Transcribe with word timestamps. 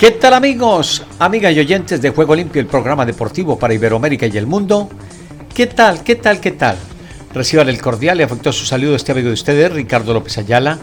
¿Qué 0.00 0.12
tal 0.12 0.32
amigos, 0.32 1.04
amigas 1.18 1.52
y 1.52 1.60
oyentes 1.60 2.00
de 2.00 2.08
Juego 2.08 2.34
Limpio, 2.34 2.58
el 2.58 2.66
programa 2.66 3.04
deportivo 3.04 3.58
para 3.58 3.74
Iberoamérica 3.74 4.26
y 4.26 4.38
el 4.38 4.46
mundo? 4.46 4.88
¿Qué 5.54 5.66
tal, 5.66 6.02
qué 6.02 6.16
tal, 6.16 6.40
qué 6.40 6.52
tal? 6.52 6.78
Reciban 7.34 7.68
el 7.68 7.82
cordial 7.82 8.18
y 8.18 8.22
afectuoso 8.22 8.64
saludo 8.64 8.96
este 8.96 9.12
amigo 9.12 9.28
de 9.28 9.34
ustedes, 9.34 9.70
Ricardo 9.70 10.14
López 10.14 10.38
Ayala, 10.38 10.78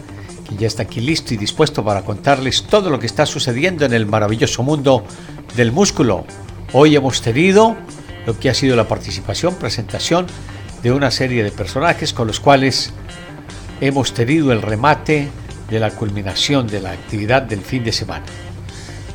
que 0.48 0.54
ya 0.54 0.68
está 0.68 0.84
aquí 0.84 1.00
listo 1.00 1.34
y 1.34 1.36
dispuesto 1.36 1.84
para 1.84 2.02
contarles 2.02 2.62
todo 2.62 2.90
lo 2.90 3.00
que 3.00 3.06
está 3.06 3.26
sucediendo 3.26 3.84
en 3.84 3.92
el 3.92 4.06
maravilloso 4.06 4.62
mundo 4.62 5.02
del 5.56 5.72
músculo. 5.72 6.24
Hoy 6.72 6.94
hemos 6.94 7.20
tenido 7.20 7.76
lo 8.24 8.38
que 8.38 8.50
ha 8.50 8.54
sido 8.54 8.76
la 8.76 8.86
participación, 8.86 9.56
presentación 9.56 10.28
de 10.84 10.92
una 10.92 11.10
serie 11.10 11.42
de 11.42 11.50
personajes 11.50 12.12
con 12.12 12.28
los 12.28 12.38
cuales 12.38 12.92
hemos 13.80 14.14
tenido 14.14 14.52
el 14.52 14.62
remate 14.62 15.28
de 15.68 15.80
la 15.80 15.90
culminación 15.90 16.68
de 16.68 16.80
la 16.80 16.92
actividad 16.92 17.42
del 17.42 17.62
fin 17.62 17.82
de 17.82 17.90
semana. 17.90 18.24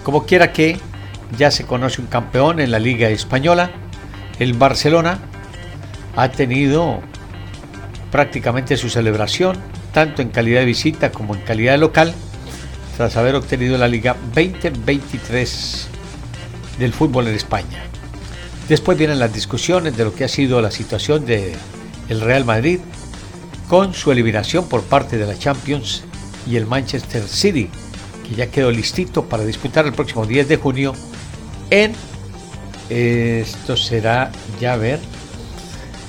Como 0.04 0.26
quiera 0.26 0.52
que 0.52 0.78
ya 1.38 1.50
se 1.50 1.66
conoce 1.66 2.02
un 2.02 2.08
campeón 2.08 2.60
en 2.60 2.72
la 2.72 2.80
Liga 2.80 3.10
Española, 3.10 3.72
el 4.40 4.54
Barcelona 4.54 5.20
ha 6.16 6.30
tenido 6.30 7.02
prácticamente 8.12 8.78
su 8.78 8.90
celebración, 8.90 9.58
tanto 9.94 10.22
en 10.22 10.30
calidad 10.30 10.60
de 10.60 10.66
visita 10.66 11.12
como 11.12 11.36
en 11.36 11.42
calidad 11.42 11.74
de 11.74 11.78
local, 11.80 12.14
tras 12.98 13.18
haber 13.18 13.36
obtenido 13.36 13.78
la 13.78 13.88
Liga 13.88 14.16
2023 14.36 15.88
del 16.78 16.94
fútbol 16.94 17.28
en 17.28 17.36
España. 17.36 17.84
Después 18.68 18.98
vienen 18.98 19.20
las 19.20 19.34
discusiones 19.34 19.98
de 19.98 20.04
lo 20.04 20.14
que 20.14 20.26
ha 20.26 20.30
sido 20.30 20.62
la 20.62 20.72
situación 20.72 21.26
del 21.26 21.54
el 22.10 22.22
Real 22.22 22.46
Madrid 22.46 22.80
con 23.68 23.94
su 23.94 24.12
eliminación 24.12 24.68
por 24.68 24.84
parte 24.84 25.18
de 25.18 25.26
la 25.26 25.38
Champions 25.38 26.04
y 26.48 26.58
el 26.58 26.66
Manchester 26.66 27.24
City, 27.24 27.70
ya 28.36 28.48
quedó 28.48 28.72
listito 28.72 29.26
para 29.26 29.46
disputar 29.46 29.86
el 29.86 29.94
próximo 29.94 30.26
10 30.26 30.48
de 30.48 30.58
junio 30.58 30.94
en 31.70 31.94
esto 32.90 33.78
será 33.78 34.32
ya 34.60 34.76
ver 34.76 35.00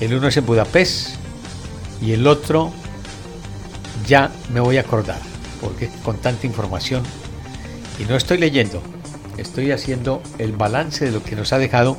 el 0.01 0.15
uno 0.15 0.29
es 0.29 0.37
en 0.37 0.47
Budapest 0.47 1.17
y 2.03 2.13
el 2.13 2.27
otro 2.27 2.73
ya 4.07 4.31
me 4.53 4.61
voy 4.61 4.77
a 4.77 4.81
acordar 4.81 5.21
porque 5.61 5.89
con 6.05 6.19
tanta 6.19 6.47
información 6.47 7.03
y 7.99 8.05
no 8.05 8.17
estoy 8.17 8.39
leyendo 8.39 8.83
estoy 9.39 9.73
haciendo 9.73 10.23
el 10.39 10.53
balance 10.53 11.05
de 11.05 11.11
lo 11.11 11.23
que 11.23 11.37
nos 11.37 11.53
ha 11.53 11.59
dejado 11.59 11.97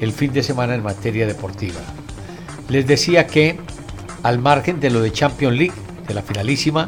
el 0.00 0.12
fin 0.12 0.32
de 0.32 0.42
semana 0.42 0.74
en 0.74 0.82
materia 0.82 1.26
deportiva. 1.26 1.80
Les 2.68 2.86
decía 2.86 3.26
que 3.26 3.58
al 4.22 4.38
margen 4.38 4.80
de 4.80 4.90
lo 4.90 5.00
de 5.00 5.12
Champions 5.12 5.56
League 5.56 5.74
de 6.06 6.14
la 6.14 6.22
finalísima 6.22 6.86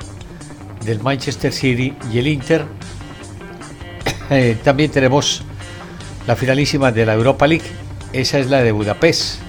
del 0.85 1.01
Manchester 1.01 1.53
City 1.53 1.95
y 2.13 2.19
el 2.19 2.27
Inter. 2.27 2.65
Eh, 4.31 4.57
también 4.63 4.91
tenemos 4.91 5.43
la 6.27 6.37
finalísima 6.37 6.93
de 6.93 7.07
la 7.07 7.15
Europa 7.15 7.47
League. 7.47 7.65
Esa 8.13 8.39
es 8.39 8.49
la 8.49 8.63
de 8.63 8.73
Budapest. 8.73 9.41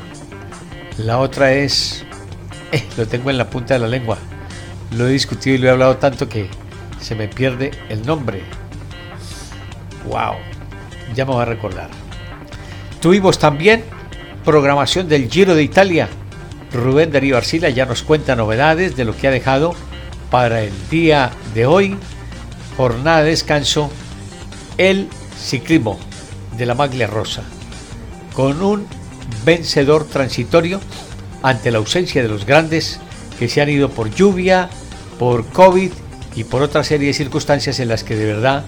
La 0.98 1.20
otra 1.20 1.54
es... 1.54 2.06
Eh, 2.74 2.82
lo 2.96 3.06
tengo 3.06 3.30
en 3.30 3.38
la 3.38 3.50
punta 3.50 3.74
de 3.74 3.82
la 3.82 3.88
lengua. 3.90 4.18
Lo 4.92 5.06
he 5.06 5.12
discutido 5.12 5.58
y 5.58 5.60
lo 5.60 5.68
he 5.68 5.72
hablado 5.72 5.98
tanto 5.98 6.30
que 6.30 6.48
se 7.02 7.16
me 7.16 7.28
pierde 7.28 7.72
el 7.90 8.06
nombre. 8.06 8.44
¡Wow! 10.08 10.36
Ya 11.14 11.26
me 11.26 11.34
voy 11.34 11.42
a 11.42 11.46
recordar. 11.46 11.90
Tuvimos 13.02 13.40
también 13.40 13.84
programación 14.46 15.10
del 15.10 15.30
Giro 15.30 15.54
de 15.54 15.64
Italia. 15.64 16.08
Rubén 16.72 17.12
Darío 17.12 17.36
Arcila 17.36 17.68
ya 17.68 17.86
nos 17.86 18.04
cuenta 18.04 18.38
novedades 18.38 18.96
de 18.96 19.04
lo 19.04 19.18
que 19.18 19.28
ha 19.28 19.32
dejado 19.32 19.76
para 20.32 20.64
el 20.64 20.72
día 20.90 21.30
de 21.54 21.68
hoy, 21.68 21.98
jornada 22.78 23.22
de 23.22 23.32
descanso, 23.32 23.92
el 24.78 25.10
ciclismo 25.38 26.00
de 26.58 26.66
la 26.66 26.74
Maglia 26.74 27.06
Rosa, 27.06 27.44
con 28.34 28.64
un 28.64 28.88
vencedor 29.44 30.06
transitorio 30.06 30.80
ante 31.44 31.70
la 31.70 31.80
ausencia 31.80 32.24
de 32.24 32.30
los 32.30 32.46
grandes 32.46 33.00
que 33.38 33.50
se 33.50 33.62
han 33.62 33.70
ido 33.70 33.90
por 33.90 34.10
lluvia, 34.10 34.70
por 35.20 35.46
COVID 35.48 35.92
y 36.36 36.44
por 36.46 36.62
otra 36.62 36.84
serie 36.86 37.08
de 37.08 37.14
circunstancias 37.14 37.80
en 37.80 37.90
las 37.90 38.06
que 38.06 38.16
de 38.16 38.26
verdad 38.26 38.64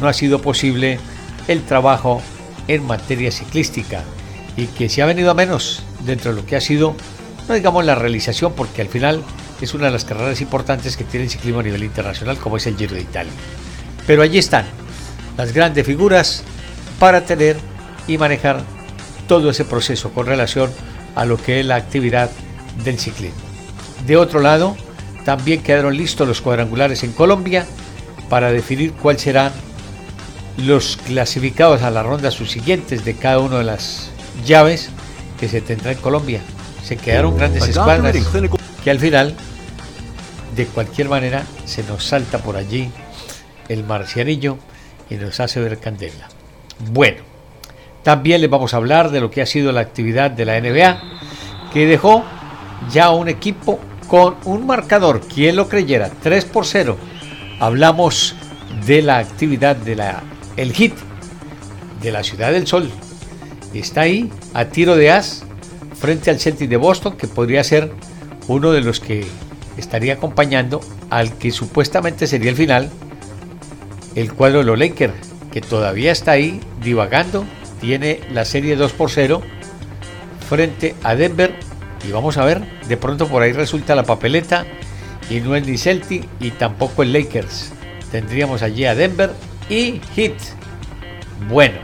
no 0.00 0.06
ha 0.06 0.12
sido 0.12 0.40
posible 0.40 1.00
el 1.48 1.64
trabajo 1.64 2.22
en 2.68 2.86
materia 2.86 3.32
ciclística 3.32 4.04
y 4.56 4.66
que 4.66 4.88
se 4.88 5.02
ha 5.02 5.06
venido 5.06 5.32
a 5.32 5.34
menos 5.34 5.82
dentro 6.04 6.32
de 6.32 6.40
lo 6.40 6.46
que 6.46 6.54
ha 6.54 6.60
sido, 6.60 6.94
no 7.48 7.54
digamos 7.54 7.84
la 7.84 7.96
realización, 7.96 8.52
porque 8.52 8.82
al 8.82 8.88
final 8.88 9.24
es 9.64 9.74
una 9.74 9.86
de 9.86 9.92
las 9.92 10.04
carreras 10.04 10.40
importantes 10.40 10.96
que 10.96 11.04
tiene 11.04 11.24
el 11.24 11.30
ciclismo 11.30 11.60
a 11.60 11.62
nivel 11.62 11.84
internacional, 11.84 12.38
como 12.38 12.56
es 12.56 12.66
el 12.66 12.76
Giro 12.76 12.94
de 12.94 13.02
Italia. 13.02 13.32
Pero 14.06 14.22
allí 14.22 14.38
están 14.38 14.66
las 15.36 15.52
grandes 15.52 15.86
figuras 15.86 16.42
para 16.98 17.24
tener 17.24 17.56
y 18.06 18.18
manejar 18.18 18.62
todo 19.26 19.50
ese 19.50 19.64
proceso 19.64 20.10
con 20.10 20.26
relación 20.26 20.70
a 21.14 21.24
lo 21.24 21.36
que 21.36 21.60
es 21.60 21.66
la 21.66 21.76
actividad 21.76 22.30
del 22.84 22.98
ciclismo. 22.98 23.38
De 24.06 24.16
otro 24.16 24.40
lado, 24.40 24.76
también 25.24 25.62
quedaron 25.62 25.96
listos 25.96 26.26
los 26.26 26.40
cuadrangulares 26.40 27.02
en 27.02 27.12
Colombia 27.12 27.66
para 28.28 28.50
definir 28.50 28.92
cuáles 28.92 29.22
serán 29.22 29.52
los 30.56 30.96
clasificados 30.96 31.82
a 31.82 31.90
la 31.90 32.02
ronda 32.02 32.30
subsiguientes 32.30 33.04
de 33.04 33.14
cada 33.14 33.38
una 33.38 33.58
de 33.58 33.64
las 33.64 34.10
llaves 34.44 34.90
que 35.38 35.48
se 35.48 35.60
tendrá 35.60 35.92
en 35.92 35.98
Colombia. 35.98 36.40
Se 36.82 36.96
quedaron 36.96 37.36
grandes 37.36 37.68
escuadras 37.68 38.16
que 38.82 38.90
al 38.90 38.98
final 38.98 39.36
de 40.58 40.66
cualquier 40.66 41.08
manera 41.08 41.44
se 41.66 41.84
nos 41.84 42.04
salta 42.04 42.38
por 42.38 42.56
allí 42.56 42.90
el 43.68 43.84
marcianillo 43.84 44.58
y 45.08 45.14
nos 45.14 45.38
hace 45.38 45.60
ver 45.60 45.78
candela. 45.78 46.28
Bueno, 46.90 47.22
también 48.02 48.40
les 48.40 48.50
vamos 48.50 48.74
a 48.74 48.78
hablar 48.78 49.12
de 49.12 49.20
lo 49.20 49.30
que 49.30 49.40
ha 49.40 49.46
sido 49.46 49.70
la 49.70 49.82
actividad 49.82 50.32
de 50.32 50.44
la 50.44 50.60
NBA, 50.60 51.00
que 51.72 51.86
dejó 51.86 52.24
ya 52.90 53.10
un 53.10 53.28
equipo 53.28 53.78
con 54.08 54.34
un 54.46 54.66
marcador, 54.66 55.20
quien 55.20 55.54
lo 55.54 55.68
creyera, 55.68 56.10
3 56.22 56.44
por 56.46 56.66
0. 56.66 56.98
Hablamos 57.60 58.34
de 58.84 59.02
la 59.02 59.18
actividad 59.18 59.76
de 59.76 59.94
la 59.94 60.24
el 60.56 60.72
hit 60.72 60.94
de 62.02 62.10
la 62.10 62.24
Ciudad 62.24 62.50
del 62.50 62.66
Sol. 62.66 62.90
Está 63.72 64.00
ahí 64.02 64.28
a 64.54 64.64
tiro 64.64 64.96
de 64.96 65.12
as 65.12 65.44
frente 66.00 66.30
al 66.30 66.40
Celtic 66.40 66.68
de 66.68 66.76
Boston, 66.78 67.16
que 67.16 67.28
podría 67.28 67.62
ser 67.62 67.92
uno 68.48 68.72
de 68.72 68.80
los 68.80 68.98
que 68.98 69.24
estaría 69.80 70.14
acompañando 70.14 70.80
al 71.10 71.36
que 71.38 71.50
supuestamente 71.50 72.26
sería 72.26 72.50
el 72.50 72.56
final, 72.56 72.90
el 74.14 74.32
cuadro 74.32 74.58
de 74.58 74.64
los 74.64 74.78
Lakers, 74.78 75.14
que 75.52 75.60
todavía 75.60 76.12
está 76.12 76.32
ahí 76.32 76.60
divagando, 76.82 77.44
tiene 77.80 78.20
la 78.32 78.44
serie 78.44 78.76
2 78.76 78.92
por 78.92 79.10
0 79.10 79.42
frente 80.48 80.94
a 81.02 81.14
Denver 81.14 81.54
y 82.06 82.12
vamos 82.12 82.36
a 82.36 82.44
ver, 82.44 82.62
de 82.88 82.96
pronto 82.96 83.28
por 83.28 83.42
ahí 83.42 83.52
resulta 83.52 83.94
la 83.94 84.04
papeleta 84.04 84.64
y 85.30 85.40
no 85.40 85.56
es 85.56 85.66
ni 85.66 85.76
Celtic 85.76 86.26
y 86.40 86.50
tampoco 86.50 87.02
el 87.02 87.12
Lakers. 87.12 87.72
Tendríamos 88.10 88.62
allí 88.62 88.84
a 88.86 88.94
Denver 88.94 89.32
y 89.68 90.00
Heat. 90.14 90.34
Bueno, 91.48 91.78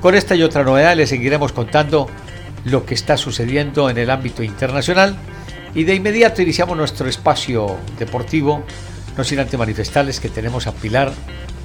con 0.00 0.14
esta 0.14 0.34
y 0.34 0.42
otra 0.42 0.64
novedad 0.64 0.96
les 0.96 1.08
seguiremos 1.08 1.52
contando 1.52 2.08
lo 2.64 2.84
que 2.84 2.94
está 2.94 3.16
sucediendo 3.16 3.88
en 3.90 3.98
el 3.98 4.10
ámbito 4.10 4.42
internacional 4.42 5.16
y 5.74 5.84
de 5.84 5.94
inmediato 5.94 6.40
iniciamos 6.40 6.76
nuestro 6.76 7.08
espacio 7.08 7.76
deportivo, 7.98 8.62
no 9.16 9.24
sin 9.24 9.40
antes 9.40 9.58
manifestarles 9.58 10.20
que 10.20 10.28
tenemos 10.28 10.66
a 10.66 10.72
Pilar 10.72 11.12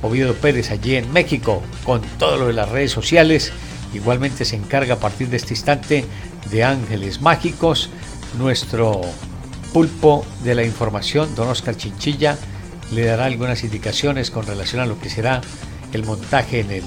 Oviedo 0.01 0.33
Pérez 0.33 0.71
allí 0.71 0.95
en 0.95 1.11
México 1.13 1.61
con 1.83 2.01
todo 2.17 2.37
lo 2.37 2.47
de 2.47 2.53
las 2.53 2.69
redes 2.69 2.91
sociales. 2.91 3.51
Igualmente 3.93 4.45
se 4.45 4.55
encarga 4.55 4.95
a 4.95 4.99
partir 4.99 5.29
de 5.29 5.37
este 5.37 5.53
instante 5.53 6.05
de 6.49 6.63
Ángeles 6.63 7.21
Mágicos, 7.21 7.89
nuestro 8.37 9.01
pulpo 9.73 10.25
de 10.43 10.55
la 10.55 10.63
información, 10.63 11.35
don 11.35 11.47
Oscar 11.49 11.75
Chinchilla, 11.75 12.37
le 12.91 13.05
dará 13.05 13.25
algunas 13.25 13.63
indicaciones 13.63 14.31
con 14.31 14.45
relación 14.45 14.81
a 14.81 14.87
lo 14.87 14.99
que 14.99 15.09
será 15.09 15.41
el 15.93 16.03
montaje 16.03 16.61
en 16.61 16.71
el 16.71 16.83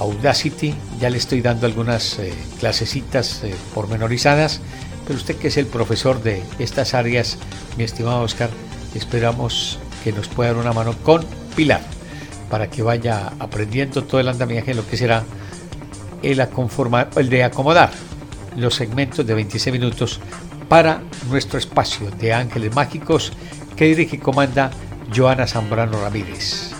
Audacity. 0.00 0.74
Ya 1.00 1.10
le 1.10 1.18
estoy 1.18 1.40
dando 1.40 1.66
algunas 1.66 2.18
eh, 2.18 2.32
clasecitas 2.58 3.42
eh, 3.44 3.54
pormenorizadas 3.74 4.60
pero 5.08 5.16
usted 5.16 5.36
que 5.36 5.48
es 5.48 5.56
el 5.56 5.64
profesor 5.64 6.22
de 6.22 6.42
estas 6.58 6.92
áreas, 6.92 7.38
mi 7.78 7.84
estimado 7.84 8.20
Oscar, 8.20 8.50
esperamos 8.94 9.78
que 10.04 10.12
nos 10.12 10.28
pueda 10.28 10.52
dar 10.52 10.60
una 10.60 10.74
mano 10.74 10.94
con 11.02 11.24
Pilar 11.56 11.80
para 12.50 12.68
que 12.68 12.82
vaya 12.82 13.32
aprendiendo 13.38 14.04
todo 14.04 14.20
el 14.20 14.28
andamiaje 14.28 14.72
de 14.72 14.74
lo 14.74 14.86
que 14.86 14.98
será 14.98 15.24
el, 16.22 16.46
el 17.16 17.30
de 17.30 17.42
acomodar 17.42 17.90
los 18.54 18.74
segmentos 18.74 19.26
de 19.26 19.32
26 19.32 19.72
minutos 19.72 20.20
para 20.68 21.02
nuestro 21.30 21.58
espacio 21.58 22.10
de 22.10 22.34
Ángeles 22.34 22.74
Mágicos 22.74 23.32
que 23.76 23.86
dirige 23.86 24.16
y 24.16 24.18
comanda 24.18 24.70
Joana 25.16 25.46
Zambrano 25.46 26.02
Ramírez 26.02 26.72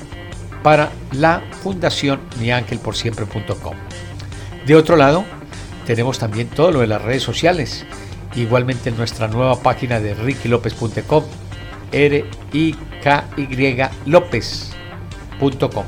para 0.63 0.91
la 1.13 1.43
Fundación 1.63 2.21
miangelporsiempre.com. 2.39 3.75
De 4.67 4.77
otro 4.77 4.97
lado, 4.97 5.25
tenemos 5.87 6.19
también 6.19 6.49
todo 6.49 6.73
lo 6.73 6.81
de 6.81 6.89
las 6.89 7.01
redes 7.01 7.23
sociales, 7.23 7.87
igualmente 8.41 8.91
en 8.91 8.97
nuestra 8.97 9.29
nueva 9.29 9.61
página 9.61 10.01
de 10.01 10.15
rickylopez.com, 10.15 11.25
r 11.93 12.25
i 12.53 12.75
k 13.03 13.25
y 13.37 13.77
lópez.com. 14.07 15.85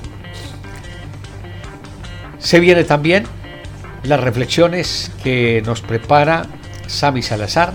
Se 2.38 2.60
viene 2.60 2.84
también 2.84 3.24
las 4.02 4.20
reflexiones 4.20 5.10
que 5.22 5.62
nos 5.64 5.82
prepara 5.82 6.46
Sami 6.86 7.22
Salazar. 7.22 7.74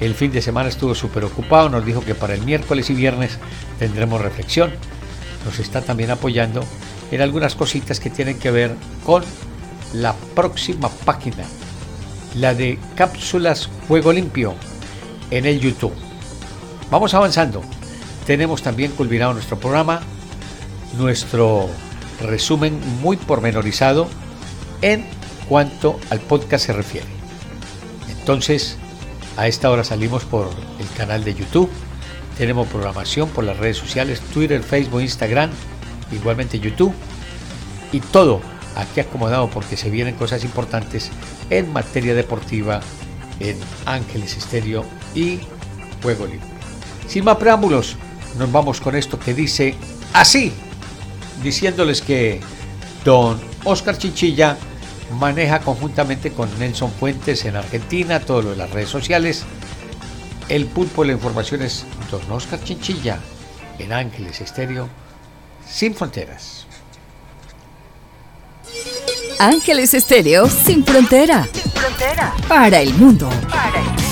El 0.00 0.14
fin 0.14 0.30
de 0.30 0.40
semana 0.40 0.68
estuvo 0.68 0.94
súper 0.94 1.24
ocupado, 1.24 1.68
nos 1.68 1.84
dijo 1.84 2.04
que 2.04 2.14
para 2.14 2.34
el 2.34 2.42
miércoles 2.42 2.88
y 2.90 2.94
viernes 2.94 3.38
tendremos 3.78 4.20
reflexión. 4.20 4.70
Nos 5.44 5.58
está 5.58 5.80
también 5.82 6.10
apoyando 6.10 6.62
en 7.10 7.20
algunas 7.20 7.54
cositas 7.56 7.98
que 7.98 8.10
tienen 8.10 8.38
que 8.38 8.50
ver 8.50 8.76
con 9.04 9.24
la 9.94 10.14
próxima 10.34 10.88
página, 10.88 11.44
la 12.40 12.54
de 12.54 12.78
cápsulas 12.94 13.68
Juego 13.88 14.12
Limpio 14.12 14.54
en 15.30 15.44
el 15.44 15.60
YouTube. 15.60 15.92
Vamos 16.90 17.14
avanzando. 17.14 17.62
Tenemos 18.26 18.62
también 18.62 18.92
culminado 18.92 19.32
nuestro 19.32 19.58
programa, 19.58 20.00
nuestro 20.98 21.68
resumen 22.22 22.80
muy 23.00 23.16
pormenorizado 23.16 24.08
en 24.82 25.04
cuanto 25.48 25.98
al 26.10 26.20
podcast 26.20 26.66
se 26.66 26.72
refiere. 26.72 27.06
Entonces, 28.20 28.76
a 29.36 29.48
esta 29.48 29.70
hora 29.70 29.82
salimos 29.82 30.24
por 30.24 30.50
el 30.78 30.88
canal 30.96 31.24
de 31.24 31.34
YouTube, 31.34 31.70
tenemos 32.36 32.68
programación 32.68 33.28
por 33.30 33.44
las 33.44 33.56
redes 33.56 33.78
sociales, 33.78 34.20
Twitter, 34.32 34.62
Facebook, 34.62 35.00
Instagram, 35.00 35.50
igualmente 36.12 36.60
YouTube, 36.60 36.94
y 37.92 38.00
todo 38.00 38.40
aquí 38.78 39.00
acomodado 39.00 39.50
porque 39.50 39.76
se 39.76 39.90
vienen 39.90 40.14
cosas 40.14 40.44
importantes 40.44 41.10
en 41.50 41.72
materia 41.72 42.14
deportiva 42.14 42.80
en 43.40 43.58
Ángeles 43.84 44.36
Estéreo 44.36 44.84
y 45.14 45.40
Juego 46.02 46.26
Libre. 46.26 46.46
Sin 47.08 47.24
más 47.24 47.36
preámbulos, 47.36 47.96
nos 48.38 48.50
vamos 48.50 48.80
con 48.80 48.94
esto 48.94 49.18
que 49.18 49.34
dice 49.34 49.74
así, 50.12 50.52
diciéndoles 51.42 52.00
que 52.00 52.40
don 53.04 53.40
Oscar 53.64 53.98
Chinchilla 53.98 54.56
maneja 55.18 55.60
conjuntamente 55.60 56.32
con 56.32 56.48
Nelson 56.58 56.92
Fuentes 56.92 57.44
en 57.44 57.56
Argentina 57.56 58.20
todo 58.20 58.42
lo 58.42 58.50
de 58.50 58.56
las 58.56 58.70
redes 58.70 58.90
sociales. 58.90 59.44
El 60.48 60.66
pulpo 60.66 61.02
de 61.02 61.08
la 61.08 61.14
información 61.14 61.62
es 61.62 61.84
Don 62.10 62.30
Oscar 62.30 62.62
Chinchilla 62.62 63.18
en 63.78 63.92
Ángeles 63.92 64.40
Estéreo 64.40 64.88
sin 65.68 65.94
fronteras. 65.94 66.67
Ángeles 69.40 69.94
Estéreo 69.94 70.48
sin 70.48 70.84
frontera. 70.84 71.46
Sin 71.52 71.70
frontera. 71.70 72.34
Para 72.48 72.80
el 72.80 72.92
mundo. 72.94 73.30
Para 73.48 73.78
el 73.78 73.84
mundo. 73.84 74.02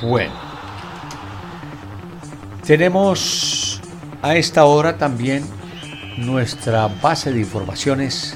Bueno. 0.00 0.32
Tenemos 2.66 3.82
a 4.22 4.34
esta 4.34 4.64
hora 4.64 4.96
también 4.96 5.44
nuestra 6.16 6.88
base 6.88 7.32
de 7.32 7.40
informaciones 7.40 8.34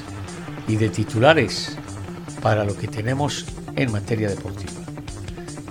y 0.67 0.75
de 0.75 0.89
titulares 0.89 1.75
para 2.39 2.63
lo 2.63 2.77
que 2.77 2.87
tenemos 2.87 3.45
en 3.75 3.91
materia 3.91 4.29
deportiva. 4.29 4.73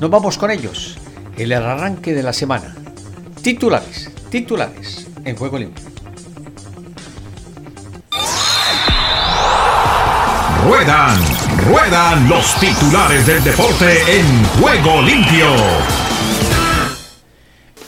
Nos 0.00 0.10
vamos 0.10 0.36
con 0.36 0.50
ellos. 0.50 0.98
El 1.36 1.52
arranque 1.52 2.12
de 2.12 2.24
la 2.24 2.32
semana. 2.32 2.75
Titulares, 3.46 4.10
titulares 4.28 5.06
en 5.24 5.36
Juego 5.36 5.56
Limpio. 5.56 5.84
Ruedan, 10.64 11.16
ruedan 11.68 12.28
los 12.28 12.58
titulares 12.58 13.24
del 13.24 13.44
deporte 13.44 14.18
en 14.18 14.44
Juego 14.60 15.00
Limpio. 15.00 15.46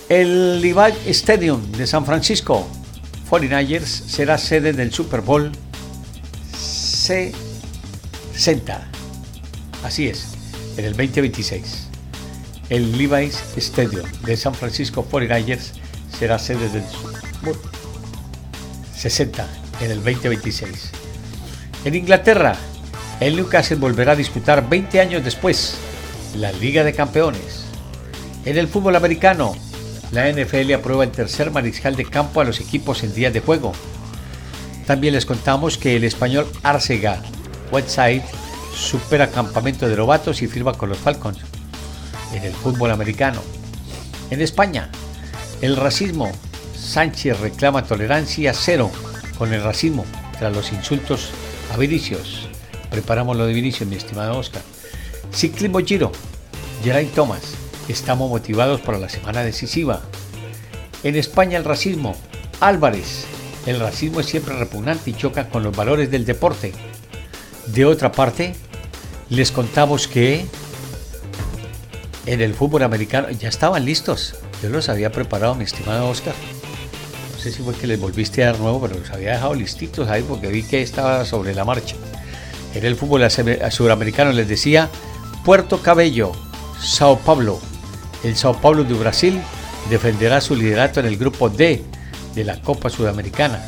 El 0.09 0.61
Levi 0.61 0.93
Stadium 1.07 1.73
de 1.73 1.89
San 1.89 2.07
Francisco 2.07 2.69
49ers 3.29 3.83
será 3.83 4.39
sede 4.39 4.73
del 4.73 4.93
Super 4.93 5.23
Bowl 5.23 5.51
60. 6.57 8.89
Así 9.83 10.07
es, 10.07 10.29
en 10.77 10.85
el 10.85 10.93
2026. 10.93 11.88
El 12.71 12.99
Levi's 12.99 13.43
Stadium 13.57 14.05
de 14.25 14.37
San 14.37 14.55
Francisco 14.55 15.07
49ers 15.11 15.73
será 16.19 16.39
sede 16.39 16.69
del 16.69 16.85
Super 16.87 17.21
Bowl 17.43 17.59
60 18.95 19.47
en 19.81 19.91
el 19.91 20.05
2026. 20.05 20.91
En 21.87 21.95
Inglaterra, 21.95 22.57
el 23.21 23.37
Newcastle 23.37 23.77
volverá 23.77 24.13
a 24.13 24.17
disputar 24.17 24.69
20 24.69 25.01
años 25.01 25.25
después 25.25 25.77
la 26.37 26.53
Liga 26.53 26.85
de 26.85 26.93
Campeones. 26.93 27.65
En 28.45 28.59
el 28.59 28.69
fútbol 28.69 28.97
americano, 28.97 29.57
la 30.13 30.31
NFL 30.31 30.75
aprueba 30.75 31.05
el 31.05 31.11
tercer 31.11 31.51
mariscal 31.51 31.97
de 31.97 32.05
campo 32.05 32.43
a 32.43 32.45
los 32.45 32.61
equipos 32.61 33.03
en 33.03 33.15
días 33.15 33.33
de 33.33 33.41
juego. 33.41 33.73
También 34.87 35.15
les 35.15 35.25
contamos 35.25 35.79
que 35.79 35.97
el 35.97 36.05
español 36.05 36.47
Arcega 36.63 37.23
Whiteside 37.73 38.25
supera 38.75 39.31
campamento 39.31 39.89
de 39.89 39.97
novatos 39.97 40.43
y 40.43 40.47
firma 40.49 40.75
con 40.75 40.91
los 40.91 40.99
Falcons. 40.99 41.39
En 42.35 42.43
el 42.45 42.53
fútbol 42.53 42.91
americano. 42.91 43.41
En 44.31 44.41
España, 44.41 44.91
el 45.61 45.77
racismo. 45.77 46.31
Sánchez 46.75 47.41
reclama 47.41 47.85
tolerancia 47.85 48.55
cero 48.55 48.91
con 49.37 49.53
el 49.53 49.63
racismo 49.63 50.07
tras 50.39 50.55
los 50.55 50.73
insultos 50.73 51.31
a 51.73 51.77
Vinicius. 51.77 52.49
Preparamos 52.91 53.37
lo 53.37 53.47
de 53.47 53.53
Vinicius, 53.53 53.89
mi 53.89 53.97
estimado 53.97 54.39
Oscar. 54.39 54.63
Ciclismo 55.33 55.81
Giro. 55.81 56.13
Geraint 56.83 57.13
Thomas 57.15 57.43
Estamos 57.89 58.29
motivados 58.29 58.83
para 58.83 58.99
la 58.99 59.09
semana 59.09 59.43
decisiva. 59.43 60.03
En 61.03 61.17
España 61.17 61.57
el 61.57 61.65
racismo. 61.65 62.15
Álvarez. 62.61 63.25
El 63.65 63.81
racismo 63.81 64.21
es 64.21 64.27
siempre 64.27 64.57
repugnante 64.57 65.11
y 65.11 65.15
choca 65.15 65.49
con 65.49 65.63
los 65.63 65.75
valores 65.75 66.11
del 66.11 66.27
deporte. 66.27 66.73
De 67.67 67.87
otra 67.87 68.13
parte, 68.13 68.55
les 69.31 69.53
contamos 69.53 70.07
que 70.07 70.45
en 72.27 72.41
el 72.41 72.55
fútbol 72.55 72.83
americano 72.83 73.31
ya 73.31 73.49
estaban 73.49 73.85
listos. 73.85 74.35
Yo 74.63 74.69
los 74.69 74.89
había 74.89 75.13
preparado, 75.13 75.55
mi 75.55 75.65
estimado 75.65 76.09
Oscar. 76.09 76.35
No 77.35 77.39
sé 77.41 77.53
si 77.53 77.63
fue 77.63 77.75
que 77.75 77.87
les 77.87 78.01
volviste 78.01 78.43
a 78.43 78.53
dar 78.53 78.61
nuevo, 78.61 78.81
pero 78.81 78.99
los 78.99 79.11
había 79.11 79.33
dejado 79.33 79.55
listitos 79.55 80.09
ahí 80.09 80.23
porque 80.23 80.49
vi 80.49 80.63
que 80.63 80.83
estaba 80.83 81.25
sobre 81.25 81.55
la 81.55 81.65
marcha. 81.65 81.97
En 82.75 82.85
el 82.85 82.97
fútbol 82.97 83.29
sudamericano 83.31 84.33
les 84.33 84.49
decía 84.49 84.89
Puerto 85.45 85.81
Cabello, 85.81 86.33
Sao 86.81 87.19
Paulo, 87.19 87.61
el 88.25 88.37
Sao 88.37 88.61
Paulo 88.61 88.85
de 88.85 88.95
Brasil 88.95 89.41
defenderá 89.89 90.41
su 90.41 90.55
liderato 90.55 91.01
en 91.01 91.07
el 91.07 91.17
grupo 91.17 91.49
D 91.49 91.83
de 92.35 92.45
la 92.45 92.61
Copa 92.61 92.91
Sudamericana. 92.91 93.63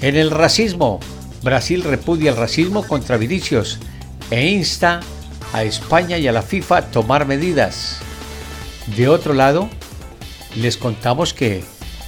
En 0.00 0.16
el 0.16 0.30
racismo, 0.30 1.00
Brasil 1.42 1.82
repudia 1.82 2.32
el 2.32 2.36
racismo 2.36 2.86
contra 2.86 3.16
Vinicius 3.16 3.78
e 4.30 4.46
insta 4.48 5.00
a 5.52 5.62
España 5.64 6.18
y 6.18 6.28
a 6.28 6.32
la 6.32 6.42
FIFA 6.42 6.76
a 6.76 6.82
tomar 6.90 7.26
medidas. 7.26 7.98
De 8.96 9.08
otro 9.08 9.32
lado, 9.32 9.68
les 10.54 10.76
contamos 10.76 11.34
que 11.34 11.64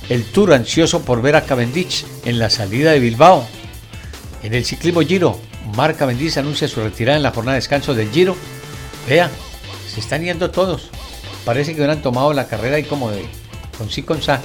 el 0.08 0.24
Tour 0.24 0.52
ansioso 0.52 1.02
por 1.02 1.22
ver 1.22 1.36
a 1.36 1.44
Cavendish 1.44 2.04
en 2.24 2.38
la 2.38 2.50
salida 2.50 2.92
de 2.92 3.00
Bilbao. 3.00 3.46
En 4.42 4.54
el 4.54 4.64
ciclismo 4.64 5.00
Giro, 5.00 5.38
Marc 5.76 5.98
Cavendish 5.98 6.38
anuncia 6.38 6.68
su 6.68 6.80
retirada 6.80 7.16
en 7.16 7.22
la 7.22 7.32
jornada 7.32 7.54
de 7.54 7.60
descanso 7.60 7.94
del 7.94 8.10
Giro. 8.10 8.36
Vea, 9.08 9.30
se 9.92 10.00
están 10.00 10.22
yendo 10.22 10.50
todos 10.50 10.90
parece 11.48 11.72
que 11.72 11.80
hubieran 11.80 12.02
tomado 12.02 12.34
la 12.34 12.46
carrera 12.46 12.78
y 12.78 12.84
como 12.84 13.10
de 13.10 13.24
con 13.78 13.88
sí 13.88 14.02
con 14.02 14.20
sa. 14.20 14.42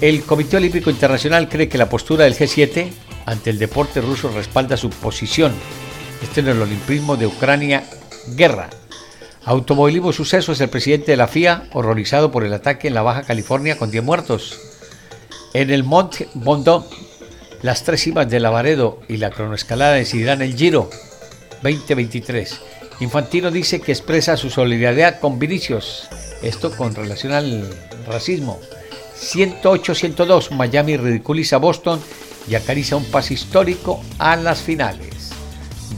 El 0.00 0.24
Comité 0.24 0.56
Olímpico 0.56 0.90
Internacional 0.90 1.48
cree 1.48 1.68
que 1.68 1.78
la 1.78 1.88
postura 1.88 2.24
del 2.24 2.34
G7 2.34 2.90
ante 3.26 3.50
el 3.50 3.60
deporte 3.60 4.00
ruso 4.00 4.28
respalda 4.30 4.76
su 4.76 4.90
posición. 4.90 5.52
Este 6.20 6.40
en 6.40 6.48
el 6.48 6.60
olimpismo 6.60 7.16
de 7.16 7.28
Ucrania, 7.28 7.84
guerra. 8.34 8.70
Automovilismo 9.44 10.12
Suceso 10.12 10.52
es 10.52 10.60
el 10.60 10.68
presidente 10.68 11.12
de 11.12 11.16
la 11.16 11.28
FIA, 11.28 11.68
horrorizado 11.72 12.32
por 12.32 12.44
el 12.44 12.52
ataque 12.52 12.88
en 12.88 12.94
la 12.94 13.02
Baja 13.02 13.22
California 13.22 13.78
con 13.78 13.90
10 13.90 14.02
muertos. 14.02 14.58
En 15.54 15.70
el 15.70 15.84
Mont 15.84 16.22
Bondon, 16.34 16.84
las 17.62 17.84
tres 17.84 18.02
cimas 18.02 18.28
de 18.28 18.40
Lavaredo 18.40 19.00
y 19.08 19.18
la 19.18 19.30
cronoescalada 19.30 19.92
decidirán 19.92 20.42
el 20.42 20.56
Giro 20.56 20.90
2023. 21.62 22.60
Infantino 23.00 23.50
dice 23.50 23.80
que 23.80 23.92
expresa 23.92 24.36
su 24.36 24.50
solidaridad 24.50 25.20
con 25.20 25.38
Vinicius, 25.38 26.08
esto 26.42 26.76
con 26.76 26.94
relación 26.94 27.32
al 27.32 27.68
racismo. 28.06 28.58
108-102. 29.20 30.50
Miami 30.50 30.96
ridiculiza 30.96 31.56
a 31.56 31.60
Boston 31.60 32.00
y 32.48 32.54
acaricia 32.54 32.96
un 32.96 33.04
pase 33.04 33.34
histórico 33.34 34.02
a 34.18 34.36
las 34.36 34.60
finales. 34.60 35.30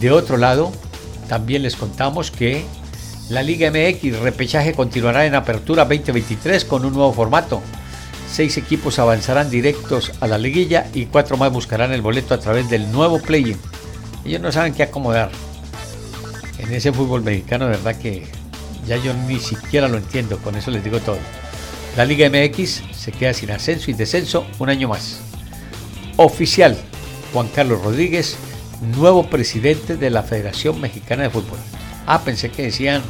De 0.00 0.10
otro 0.10 0.36
lado, 0.36 0.72
también 1.28 1.62
les 1.62 1.76
contamos 1.76 2.30
que 2.30 2.64
la 3.28 3.42
Liga 3.42 3.70
MX 3.70 4.20
repechaje 4.20 4.72
continuará 4.72 5.26
en 5.26 5.34
apertura 5.34 5.84
2023 5.84 6.64
con 6.64 6.84
un 6.84 6.94
nuevo 6.94 7.12
formato. 7.12 7.62
Seis 8.30 8.56
equipos 8.56 8.98
avanzarán 8.98 9.50
directos 9.50 10.12
a 10.20 10.26
la 10.26 10.38
liguilla 10.38 10.86
y 10.94 11.06
cuatro 11.06 11.36
más 11.36 11.52
buscarán 11.52 11.92
el 11.92 12.02
boleto 12.02 12.34
a 12.34 12.40
través 12.40 12.70
del 12.70 12.90
nuevo 12.90 13.20
play-in. 13.20 13.58
Ellos 14.24 14.40
no 14.40 14.50
saben 14.50 14.74
qué 14.74 14.82
acomodar. 14.82 15.30
En 16.58 16.72
ese 16.72 16.92
fútbol 16.92 17.22
mexicano, 17.22 17.66
de 17.66 17.72
verdad 17.72 17.96
que 17.96 18.26
ya 18.86 18.96
yo 18.96 19.12
ni 19.14 19.38
siquiera 19.38 19.88
lo 19.88 19.98
entiendo, 19.98 20.38
con 20.38 20.56
eso 20.56 20.70
les 20.70 20.82
digo 20.82 20.98
todo. 21.00 21.18
La 21.96 22.04
Liga 22.04 22.28
MX 22.28 22.82
se 22.92 23.12
queda 23.12 23.34
sin 23.34 23.50
ascenso 23.50 23.90
y 23.90 23.94
descenso 23.94 24.46
un 24.58 24.70
año 24.70 24.88
más. 24.88 25.20
Oficial, 26.16 26.76
Juan 27.32 27.48
Carlos 27.48 27.82
Rodríguez, 27.82 28.36
nuevo 28.80 29.28
presidente 29.28 29.96
de 29.96 30.10
la 30.10 30.22
Federación 30.22 30.80
Mexicana 30.80 31.24
de 31.24 31.30
Fútbol. 31.30 31.58
Ah, 32.06 32.22
pensé 32.24 32.50
que 32.50 32.62
decían, 32.62 33.02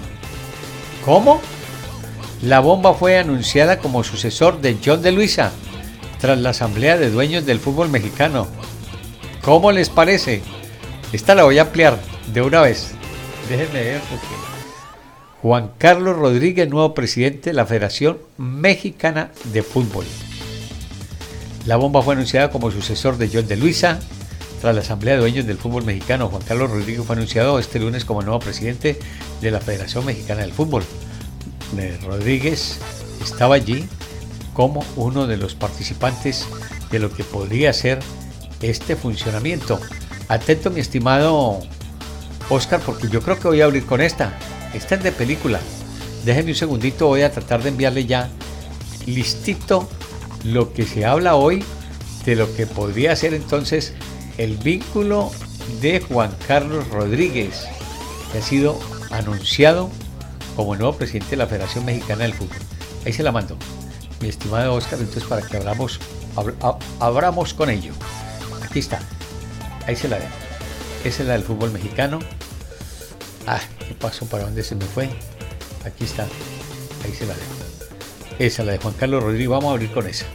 ¿cómo? 1.04 1.40
La 2.42 2.60
bomba 2.60 2.94
fue 2.94 3.18
anunciada 3.18 3.78
como 3.78 4.04
sucesor 4.04 4.60
de 4.60 4.76
John 4.84 5.02
de 5.02 5.12
Luisa 5.12 5.52
tras 6.20 6.38
la 6.38 6.50
Asamblea 6.50 6.96
de 6.96 7.10
Dueños 7.10 7.46
del 7.46 7.60
Fútbol 7.60 7.88
Mexicano. 7.88 8.46
¿Cómo 9.42 9.72
les 9.72 9.88
parece? 9.88 10.42
Esta 11.12 11.34
la 11.34 11.44
voy 11.44 11.58
a 11.58 11.62
ampliar 11.62 11.98
de 12.32 12.42
una 12.42 12.60
vez. 12.60 12.92
Déjenme 13.48 13.82
ver 13.82 14.00
porque 14.02 14.26
Juan 15.40 15.70
Carlos 15.78 16.16
Rodríguez, 16.16 16.68
nuevo 16.68 16.94
presidente 16.94 17.50
de 17.50 17.54
la 17.54 17.64
Federación 17.64 18.18
Mexicana 18.36 19.30
de 19.52 19.62
Fútbol. 19.62 20.04
La 21.64 21.76
bomba 21.76 22.02
fue 22.02 22.14
anunciada 22.14 22.50
como 22.50 22.70
sucesor 22.70 23.18
de 23.18 23.30
John 23.32 23.46
de 23.46 23.56
Luisa. 23.56 24.00
Tras 24.60 24.74
la 24.74 24.80
Asamblea 24.80 25.14
de 25.14 25.20
Dueños 25.20 25.46
del 25.46 25.56
Fútbol 25.56 25.84
Mexicano, 25.84 26.28
Juan 26.28 26.42
Carlos 26.42 26.70
Rodríguez 26.70 27.04
fue 27.06 27.14
anunciado 27.14 27.58
este 27.58 27.78
lunes 27.78 28.04
como 28.04 28.22
nuevo 28.22 28.40
presidente 28.40 28.98
de 29.40 29.50
la 29.52 29.60
Federación 29.60 30.04
Mexicana 30.04 30.40
del 30.40 30.52
Fútbol. 30.52 30.82
Rodríguez 32.04 32.78
estaba 33.22 33.54
allí 33.54 33.86
como 34.54 34.84
uno 34.96 35.26
de 35.28 35.36
los 35.36 35.54
participantes 35.54 36.46
de 36.90 36.98
lo 36.98 37.12
que 37.12 37.22
podría 37.22 37.72
ser 37.72 38.00
este 38.60 38.96
funcionamiento. 38.96 39.78
Atento 40.28 40.70
mi 40.70 40.80
estimado 40.80 41.60
Oscar, 42.50 42.80
porque 42.84 43.08
yo 43.08 43.20
creo 43.22 43.38
que 43.38 43.46
voy 43.48 43.60
a 43.60 43.66
abrir 43.66 43.86
con 43.86 44.00
esta. 44.00 44.36
Esta 44.74 44.96
es 44.96 45.04
de 45.04 45.12
película. 45.12 45.60
Déjenme 46.24 46.50
un 46.50 46.56
segundito, 46.56 47.06
voy 47.06 47.22
a 47.22 47.30
tratar 47.30 47.62
de 47.62 47.68
enviarle 47.68 48.06
ya 48.06 48.28
listito 49.06 49.88
lo 50.44 50.72
que 50.72 50.84
se 50.84 51.04
habla 51.04 51.36
hoy 51.36 51.64
de 52.24 52.36
lo 52.36 52.54
que 52.54 52.66
podría 52.66 53.14
ser 53.16 53.34
entonces 53.34 53.94
el 54.38 54.56
vínculo 54.56 55.30
de 55.82 56.00
Juan 56.00 56.34
Carlos 56.46 56.88
Rodríguez, 56.88 57.64
que 58.32 58.38
ha 58.38 58.42
sido 58.42 58.78
anunciado 59.10 59.90
como 60.56 60.76
nuevo 60.76 60.96
presidente 60.96 61.30
de 61.30 61.36
la 61.36 61.46
Federación 61.46 61.84
Mexicana 61.84 62.22
del 62.22 62.34
Fútbol. 62.34 62.56
Ahí 63.04 63.12
se 63.12 63.22
la 63.22 63.32
mando, 63.32 63.56
mi 64.20 64.28
estimado 64.28 64.74
Oscar, 64.74 64.98
entonces 64.98 65.24
para 65.24 65.42
que 65.42 65.56
abramos, 65.56 66.00
abramos 67.00 67.52
con 67.52 67.68
ello. 67.68 67.92
Aquí 68.62 68.78
está, 68.78 69.00
ahí 69.86 69.96
se 69.96 70.08
la 70.08 70.18
dejo. 70.18 70.34
Esa 71.04 71.22
es 71.22 71.28
la 71.28 71.34
del 71.34 71.42
fútbol 71.42 71.70
mexicano. 71.70 72.18
Ah, 73.46 73.60
¿qué 73.78 73.94
pasó? 73.94 74.26
¿Para 74.26 74.44
dónde 74.44 74.62
se 74.62 74.74
me 74.74 74.84
fue? 74.84 75.08
Aquí 75.84 76.04
está, 76.04 76.26
ahí 77.04 77.12
se 77.12 77.26
la 77.26 77.34
dejo. 77.34 77.54
Esa, 78.38 78.62
la 78.62 78.72
de 78.72 78.78
Juan 78.78 78.94
Carlos 78.94 79.22
Rodríguez, 79.22 79.48
vamos 79.48 79.70
a 79.70 79.72
abrir 79.72 79.90
con 79.92 80.06
esa. 80.06 80.26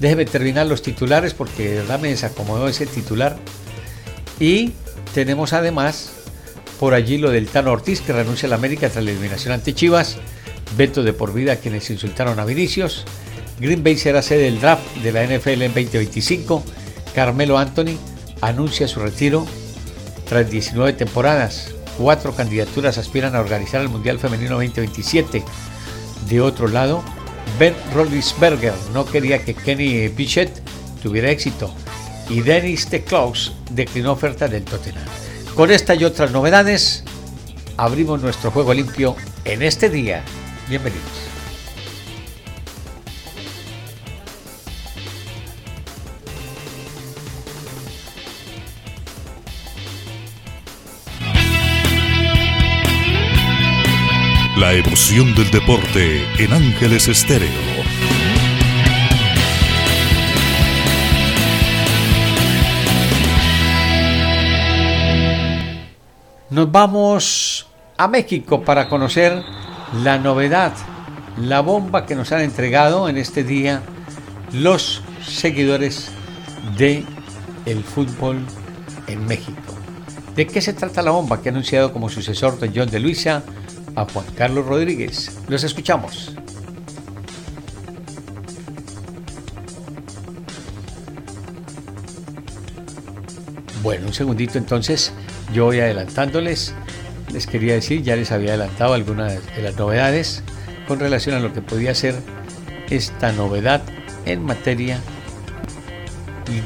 Déjeme 0.00 0.24
terminar 0.24 0.66
los 0.66 0.82
titulares 0.82 1.34
porque 1.34 1.68
de 1.68 1.74
verdad 1.76 2.00
me 2.00 2.08
desacomodó 2.08 2.68
ese 2.68 2.86
titular. 2.86 3.36
Y 4.40 4.72
tenemos 5.14 5.52
además 5.52 6.10
por 6.78 6.94
allí 6.94 7.18
lo 7.18 7.30
del 7.30 7.46
Tano 7.46 7.72
Ortiz, 7.72 8.00
que 8.00 8.12
renuncia 8.12 8.46
a 8.46 8.50
la 8.50 8.56
América 8.56 8.88
tras 8.88 9.04
la 9.04 9.12
eliminación 9.12 9.52
ante 9.54 9.74
Chivas. 9.74 10.16
Veto 10.76 11.02
de 11.02 11.12
por 11.12 11.32
vida 11.32 11.52
a 11.52 11.56
quienes 11.56 11.88
insultaron 11.90 12.40
a 12.40 12.44
Vinicius. 12.44 13.04
Green 13.60 13.84
Bay 13.84 13.96
será 13.96 14.22
sede 14.22 14.44
del 14.44 14.60
draft 14.60 14.96
de 14.96 15.12
la 15.12 15.24
NFL 15.24 15.62
en 15.62 15.72
2025. 15.72 16.64
Carmelo 17.14 17.58
Anthony 17.58 17.96
anuncia 18.40 18.88
su 18.88 19.00
retiro 19.00 19.46
tras 20.28 20.50
19 20.50 20.94
temporadas. 20.94 21.70
Cuatro 21.96 22.34
candidaturas 22.34 22.98
aspiran 22.98 23.36
a 23.36 23.40
organizar 23.40 23.80
el 23.80 23.88
Mundial 23.88 24.18
Femenino 24.18 24.56
2027. 24.56 25.44
De 26.28 26.40
otro 26.40 26.66
lado, 26.66 27.04
Ben 27.58 27.74
Roethlisberger 27.92 28.74
no 28.92 29.06
quería 29.06 29.44
que 29.44 29.54
Kenny 29.54 30.08
Pichett 30.08 30.50
tuviera 31.02 31.30
éxito 31.30 31.72
y 32.28 32.40
Dennis 32.40 32.90
de 32.90 33.02
Klaus 33.04 33.52
declinó 33.70 34.12
oferta 34.12 34.48
del 34.48 34.64
Tottenham. 34.64 35.04
Con 35.54 35.70
esta 35.70 35.94
y 35.94 36.04
otras 36.04 36.32
novedades, 36.32 37.04
abrimos 37.76 38.22
nuestro 38.22 38.50
juego 38.50 38.74
limpio 38.74 39.14
en 39.44 39.62
este 39.62 39.88
día. 39.88 40.22
Bienvenidos. 40.68 41.23
La 54.56 54.72
emoción 54.72 55.34
del 55.34 55.50
deporte 55.50 56.22
en 56.38 56.52
Ángeles 56.52 57.08
Estéreo. 57.08 57.48
Nos 66.50 66.70
vamos 66.70 67.66
a 67.96 68.06
México 68.06 68.62
para 68.62 68.88
conocer 68.88 69.42
la 70.04 70.18
novedad, 70.18 70.72
la 71.36 71.58
bomba 71.58 72.06
que 72.06 72.14
nos 72.14 72.30
han 72.30 72.42
entregado 72.42 73.08
en 73.08 73.16
este 73.16 73.42
día 73.42 73.82
los 74.52 75.02
seguidores 75.26 76.12
de 76.78 77.04
el 77.66 77.82
fútbol 77.82 78.38
en 79.08 79.26
México. 79.26 79.74
¿De 80.36 80.46
qué 80.46 80.60
se 80.60 80.74
trata 80.74 81.02
la 81.02 81.10
bomba 81.10 81.42
que 81.42 81.48
ha 81.48 81.52
anunciado 81.52 81.92
como 81.92 82.08
sucesor 82.08 82.60
de 82.60 82.70
John 82.72 82.88
de 82.88 83.00
Luisa 83.00 83.42
a 83.96 84.04
Juan 84.04 84.26
Carlos 84.36 84.66
Rodríguez? 84.66 85.38
Los 85.48 85.64
escuchamos. 85.64 86.34
Bueno, 93.82 94.06
un 94.06 94.14
segundito 94.14 94.56
entonces 94.56 95.12
yo 95.52 95.66
voy 95.66 95.80
adelantándoles, 95.80 96.74
les 97.32 97.46
quería 97.46 97.74
decir, 97.74 98.02
ya 98.02 98.16
les 98.16 98.32
había 98.32 98.50
adelantado 98.50 98.94
algunas 98.94 99.34
de 99.54 99.62
las 99.62 99.76
novedades 99.76 100.42
con 100.88 101.00
relación 101.00 101.36
a 101.36 101.40
lo 101.40 101.52
que 101.52 101.60
podía 101.60 101.94
ser 101.94 102.14
esta 102.88 103.32
novedad 103.32 103.82
en 104.24 104.42
materia 104.42 105.00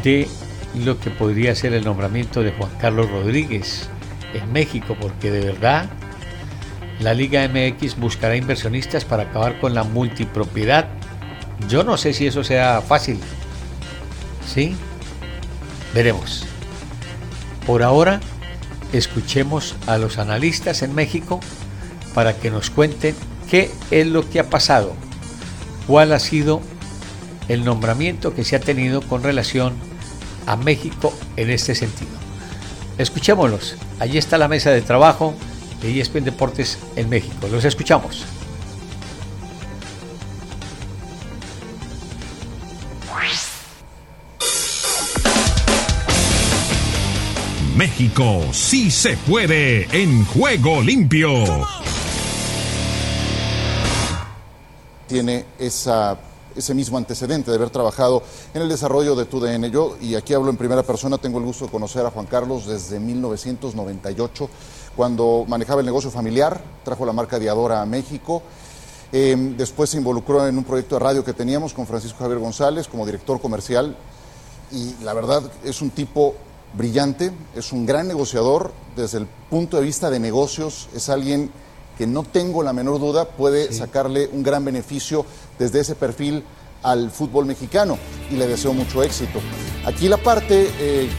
de 0.05 0.29
lo 0.85 0.99
que 1.01 1.11
podría 1.11 1.55
ser 1.55 1.73
el 1.73 1.85
nombramiento 1.85 2.43
de 2.43 2.53
Juan 2.53 2.71
Carlos 2.81 3.11
Rodríguez 3.11 3.89
en 4.33 4.53
México, 4.53 4.97
porque 5.01 5.31
de 5.31 5.41
verdad 5.41 5.91
la 7.01 7.15
Liga 7.15 7.49
MX 7.49 7.97
buscará 7.97 8.37
inversionistas 8.37 9.05
para 9.05 9.25
acabar 9.25 9.61
con 9.61 9.75
la 9.75 9.85
multipropiedad. 9.85 10.89
Yo 11.69 11.85
no 11.85 11.97
sé 11.97 12.13
si 12.13 12.27
eso 12.27 12.43
sea 12.43 12.83
fácil. 12.83 13.21
¿Sí? 14.47 14.75
Veremos. 15.95 16.47
Por 17.67 17.83
ahora, 17.83 18.21
escuchemos 18.93 19.77
a 19.87 19.99
los 19.99 20.19
analistas 20.19 20.83
en 20.83 20.95
México 20.95 21.41
para 22.15 22.35
que 22.35 22.51
nos 22.51 22.71
cuenten 22.71 23.15
qué 23.51 23.71
es 23.91 24.07
lo 24.07 24.29
que 24.29 24.41
ha 24.41 24.51
pasado, 24.51 24.95
cuál 25.87 26.13
ha 26.13 26.19
sido 26.19 26.61
el 27.49 27.65
nombramiento 27.65 28.35
que 28.35 28.45
se 28.45 28.57
ha 28.57 28.61
tenido 28.61 29.03
con 29.03 29.23
relación 29.23 29.75
a 30.47 30.57
México 30.57 31.15
en 31.37 31.51
este 31.51 31.75
sentido. 31.75 32.11
Escuchémoslos. 32.99 33.77
Allí 34.01 34.19
está 34.19 34.39
la 34.39 34.49
mesa 34.49 34.71
de 34.71 34.83
trabajo 34.83 35.35
de 35.81 36.01
ESPN 36.01 36.25
Deportes 36.25 36.79
en 36.97 37.09
México. 37.09 37.49
Los 37.49 37.65
escuchamos. 37.65 38.25
México 47.79 48.43
sí 48.51 48.91
se 48.91 49.17
puede 49.17 49.87
en 49.93 50.25
juego 50.25 50.83
limpio. 50.83 51.29
Tiene 55.07 55.45
esa, 55.61 56.19
ese 56.57 56.75
mismo 56.75 56.99
antecedente 56.99 57.53
de 57.53 57.57
haber 57.57 57.71
trabajado 57.71 58.25
en 58.53 58.63
el 58.63 58.69
desarrollo 58.69 59.15
de 59.15 59.27
TUDN. 59.27 59.71
Yo, 59.71 59.97
y 60.01 60.17
aquí 60.17 60.35
hablo 60.35 60.51
en 60.51 60.57
primera 60.57 60.83
persona, 60.83 61.19
tengo 61.19 61.39
el 61.39 61.45
gusto 61.45 61.67
de 61.67 61.71
conocer 61.71 62.05
a 62.05 62.11
Juan 62.11 62.27
Carlos 62.27 62.67
desde 62.67 62.99
1998, 62.99 64.51
cuando 64.99 65.45
manejaba 65.47 65.79
el 65.79 65.87
negocio 65.87 66.11
familiar, 66.11 66.61
trajo 66.85 67.07
la 67.07 67.13
marca 67.13 67.39
Diadora 67.39 67.81
a 67.81 67.87
México. 67.87 68.43
Em, 69.13 69.57
después 69.57 69.91
se 69.91 69.97
involucró 69.97 70.45
en 70.49 70.59
un 70.59 70.65
proyecto 70.65 70.97
de 70.97 70.99
radio 70.99 71.25
que 71.25 71.33
teníamos 71.33 71.73
con 71.73 71.87
Francisco 71.87 72.19
Javier 72.19 72.41
González 72.41 72.89
como 72.89 73.07
director 73.07 73.41
comercial 73.41 73.97
y 74.73 74.97
la 75.05 75.15
verdad 75.15 75.45
es 75.63 75.83
un 75.83 75.91
tipo 75.91 76.35
brillante, 76.75 77.31
es 77.55 77.73
un 77.73 77.87
gran 77.87 78.09
negociador. 78.09 78.73
Desde 78.97 79.19
el 79.19 79.27
punto 79.49 79.77
de 79.77 79.85
vista 79.85 80.11
de 80.11 80.19
negocios, 80.19 80.89
es 80.93 81.09
alguien 81.09 81.53
que 81.97 82.09
no 82.09 82.25
tengo 82.25 82.65
la 82.65 82.73
menor 82.73 82.99
duda 82.99 83.29
puede 83.29 83.73
sacarle 83.73 84.29
un 84.33 84.43
gran 84.43 84.65
beneficio 84.65 85.25
desde 85.61 85.79
ese 85.79 85.95
perfil 85.95 86.43
al 86.83 87.11
fútbol 87.11 87.47
mexicano 87.47 87.99
y 88.31 88.37
le 88.37 88.47
deseo 88.47 88.73
mucho 88.73 89.03
éxito. 89.03 89.41
Aquí 89.85 90.09
la 90.09 90.19
parte 90.19 90.71
eh, 90.79 91.11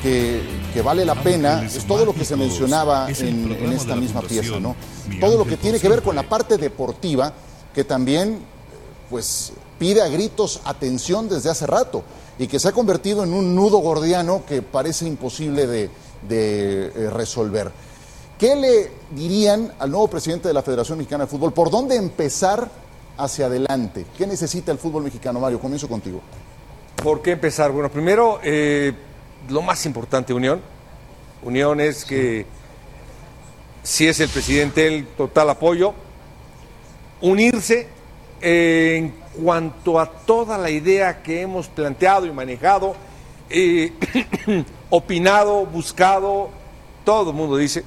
que, 0.73 0.81
vale 0.81 1.03
la 1.05 1.15
pena 1.15 1.65
es 1.65 1.85
todo 1.85 2.05
lo 2.05 2.13
que 2.13 2.23
se 2.23 2.37
mencionaba 2.37 3.09
en, 3.09 3.51
en 3.51 3.73
esta 3.73 3.95
misma 3.95 4.21
pieza, 4.21 4.59
¿no? 4.59 4.75
Todo 5.19 5.37
lo 5.37 5.45
que 5.45 5.57
tiene 5.57 5.79
que 5.79 5.89
ver 5.89 6.01
con 6.01 6.15
la 6.15 6.23
parte 6.23 6.57
deportiva 6.57 7.33
que 7.73 7.83
también 7.83 8.39
pues 9.09 9.51
pide 9.77 10.01
a 10.01 10.07
gritos 10.07 10.61
atención 10.65 11.27
desde 11.27 11.49
hace 11.49 11.65
rato 11.65 12.03
y 12.37 12.47
que 12.47 12.59
se 12.59 12.69
ha 12.69 12.71
convertido 12.71 13.23
en 13.23 13.33
un 13.33 13.55
nudo 13.55 13.79
gordiano 13.79 14.43
que 14.47 14.61
parece 14.61 15.05
imposible 15.07 15.67
de, 15.67 15.89
eh, 16.29 17.09
resolver. 17.11 17.71
¿Qué 18.37 18.55
le 18.55 18.91
dirían 19.11 19.73
al 19.79 19.91
nuevo 19.91 20.07
presidente 20.07 20.47
de 20.47 20.53
la 20.53 20.61
Federación 20.61 20.97
Mexicana 20.97 21.25
de 21.25 21.29
Fútbol? 21.29 21.51
¿Por 21.51 21.69
dónde 21.69 21.97
empezar 21.97 22.69
hacia 23.19 23.47
adelante? 23.47 24.05
¿Qué 24.17 24.25
necesita 24.25 24.71
el 24.71 24.77
fútbol 24.77 25.03
mexicano, 25.03 25.39
Mario? 25.39 25.59
Comienzo 25.59 25.87
contigo. 25.87 26.21
¿Por 27.03 27.21
qué 27.21 27.31
empezar? 27.31 27.71
Bueno, 27.71 27.89
primero, 27.89 28.39
eh, 28.43 28.93
lo 29.49 29.61
más 29.61 29.85
importante, 29.85 30.33
Unión. 30.33 30.61
Unión 31.43 31.79
es 31.81 32.05
que 32.05 32.45
si 33.83 34.07
es 34.07 34.19
el 34.19 34.29
presidente, 34.29 34.87
el 34.87 35.07
total 35.07 35.49
apoyo. 35.49 35.93
Unirse 37.21 37.87
en 38.41 39.13
cuanto 39.43 39.99
a 39.99 40.09
toda 40.09 40.57
la 40.57 40.69
idea 40.69 41.21
que 41.21 41.41
hemos 41.41 41.67
planteado 41.67 42.25
y 42.25 42.31
manejado, 42.31 42.95
eh, 43.49 43.93
opinado, 44.89 45.65
buscado, 45.65 46.49
todo 47.03 47.31
el 47.31 47.35
mundo 47.35 47.57
dice, 47.57 47.83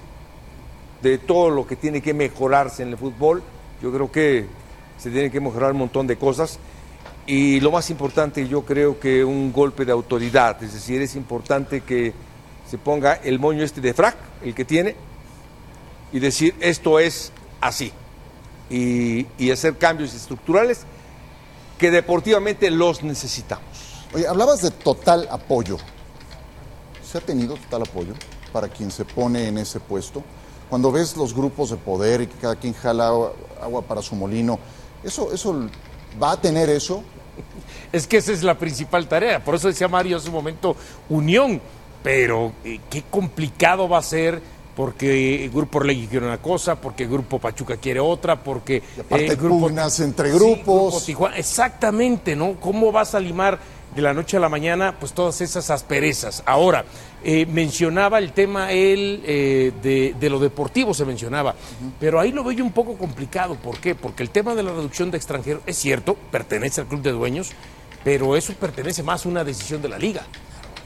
de 1.03 1.19
todo 1.19 1.51
lo 1.51 1.67
que 1.67 1.77
tiene 1.77 2.03
que 2.03 2.13
mejorarse 2.13 2.83
en 2.83 2.91
el 2.91 2.99
fútbol, 2.99 3.43
yo 3.83 3.93
creo 3.93 4.13
que 4.13 4.47
se 5.03 5.11
tiene 5.11 5.31
que 5.31 5.41
mejorar 5.41 5.73
un 5.73 5.79
montón 5.79 6.07
de 6.07 6.17
cosas. 6.17 6.59
Y 7.27 7.59
lo 7.61 7.73
más 7.73 7.91
importante, 7.91 8.47
yo 8.47 8.63
creo 8.63 9.01
que 9.01 9.25
un 9.25 9.53
golpe 9.53 9.85
de 9.85 9.93
autoridad, 9.93 10.63
es 10.63 10.75
decir, 10.75 11.03
es 11.03 11.17
importante 11.17 11.81
que 11.81 12.13
se 12.71 12.79
ponga 12.79 13.15
el 13.15 13.39
moño 13.39 13.65
este 13.65 13.81
de 13.81 13.95
frac, 13.95 14.17
el 14.43 14.55
que 14.55 14.65
tiene, 14.65 14.95
y 16.13 16.21
decir 16.21 16.55
esto 16.61 16.99
es 17.01 17.33
así. 17.61 17.93
Y, 18.71 19.27
y 19.39 19.51
hacer 19.51 19.77
cambios 19.77 20.15
estructurales 20.15 20.87
que 21.79 21.91
deportivamente 21.91 22.71
los 22.71 23.03
necesitamos. 23.03 24.07
Oye, 24.15 24.27
hablabas 24.27 24.63
de 24.63 24.71
total 24.71 25.27
apoyo. 25.31 25.79
¿Se 27.05 27.19
ha 27.19 27.21
tenido 27.21 27.57
total 27.57 27.83
apoyo 27.83 28.15
para 28.53 28.69
quien 28.69 28.91
se 28.91 29.05
pone 29.05 29.49
en 29.49 29.59
ese 29.59 29.81
puesto? 29.81 30.23
Cuando 30.71 30.91
ves 30.91 31.17
los 31.17 31.35
grupos 31.35 31.71
de 31.71 31.77
poder 31.77 32.23
y 32.23 32.27
que 32.29 32.39
cada 32.39 32.57
quien 32.57 32.73
jala 32.73 33.09
agua, 33.61 33.83
para 33.83 34.01
su 34.01 34.15
molino, 34.15 34.59
¿eso, 35.05 35.33
¿eso 35.33 35.69
va 36.23 36.33
a 36.33 36.41
tener 36.41 36.69
eso? 36.71 37.03
Es 37.93 38.07
que 38.07 38.19
esa 38.19 38.33
es 38.33 38.43
la 38.43 38.59
principal 38.59 39.07
tarea. 39.09 39.43
Por 39.45 39.55
eso 39.55 39.69
decía 39.69 39.89
Mario 39.89 40.17
hace 40.17 40.29
un 40.29 40.35
momento, 40.35 40.77
unión. 41.09 41.61
Pero 42.03 42.53
eh, 42.65 42.81
qué 42.91 43.05
complicado 43.09 43.89
va 43.89 43.99
a 43.99 44.03
ser 44.03 44.43
porque 44.75 45.45
el 45.45 45.51
Grupo 45.51 45.79
Orlegui 45.79 46.07
quiere 46.07 46.27
una 46.27 46.39
cosa, 46.39 46.77
porque 46.77 47.05
el 47.05 47.11
Grupo 47.11 47.39
Pachuca 47.39 47.77
quiere 47.77 48.01
otra, 48.01 48.43
porque... 48.43 48.83
Y 49.11 49.15
eh, 49.15 49.37
grupo, 49.37 49.69
entre 49.69 50.33
grupos. 50.33 51.09
exactamente, 51.37 52.35
¿no? 52.35 52.55
¿Cómo 52.59 52.91
vas 52.91 53.15
a 53.15 53.21
limar 53.21 53.59
de 53.95 54.01
la 54.01 54.15
noche 54.15 54.39
a 54.39 54.41
la 54.41 54.49
mañana 54.49 54.97
pues 54.99 55.13
todas 55.13 55.41
esas 55.43 55.71
asperezas? 55.71 56.43
Ahora, 56.47 56.85
eh, 57.23 57.47
mencionaba 57.47 58.19
el 58.19 58.33
tema 58.33 58.73
él 58.73 59.23
eh, 59.27 60.15
de, 60.19 60.31
lo 60.31 60.39
deportivo, 60.39 60.95
se 60.95 61.05
mencionaba, 61.05 61.55
pero 62.01 62.19
ahí 62.19 62.33
lo 62.33 62.43
veo 62.43 62.53
yo 62.53 62.65
un 62.65 62.73
poco 62.73 62.97
complicado. 62.97 63.57
¿Por 63.57 63.79
qué? 63.79 63.95
Porque 63.95 64.23
el 64.23 64.31
tema 64.31 64.55
de 64.55 64.63
la 64.63 64.73
reducción 64.73 65.11
de 65.11 65.19
extranjeros 65.19 65.63
es 65.67 65.77
cierto, 65.77 66.15
pertenece 66.31 66.81
al 66.81 66.87
club 66.87 67.03
de 67.03 67.13
dueños, 67.13 67.51
pero 68.03 68.37
eso 68.37 68.55
pertenece 68.55 69.03
más 69.03 69.27
a 69.27 69.29
una 69.29 69.45
decisión 69.45 69.83
de 69.83 69.89
la 69.91 69.99
liga. 69.99 70.27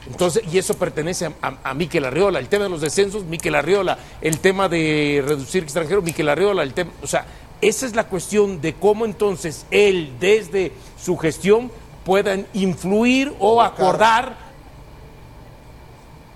Entonces, 0.05 0.43
y 0.51 0.57
eso 0.57 0.75
pertenece 0.75 1.25
a, 1.25 1.53
a, 1.63 1.73
Miquel 1.73 2.05
Arriola, 2.05 2.39
el 2.39 2.47
tema 2.47 2.65
de 2.65 2.69
los 2.69 2.81
descensos, 2.81 3.25
Miquel 3.25 3.55
Arriola, 3.55 3.97
el 4.21 4.39
tema 4.39 4.69
de 4.69 5.23
reducir 5.25 5.63
extranjeros, 5.63 6.03
Miquel 6.03 6.29
Arriola, 6.29 6.63
el 6.63 6.73
tema, 6.73 6.91
o 7.01 7.07
sea, 7.07 7.25
esa 7.61 7.85
es 7.85 7.95
la 7.95 8.05
cuestión 8.05 8.61
de 8.61 8.73
cómo 8.73 9.05
entonces 9.05 9.65
él 9.71 10.13
desde 10.19 10.71
su 11.01 11.17
gestión 11.17 11.71
puedan 12.05 12.45
influir 12.53 13.33
o 13.39 13.61
acordar. 13.61 14.37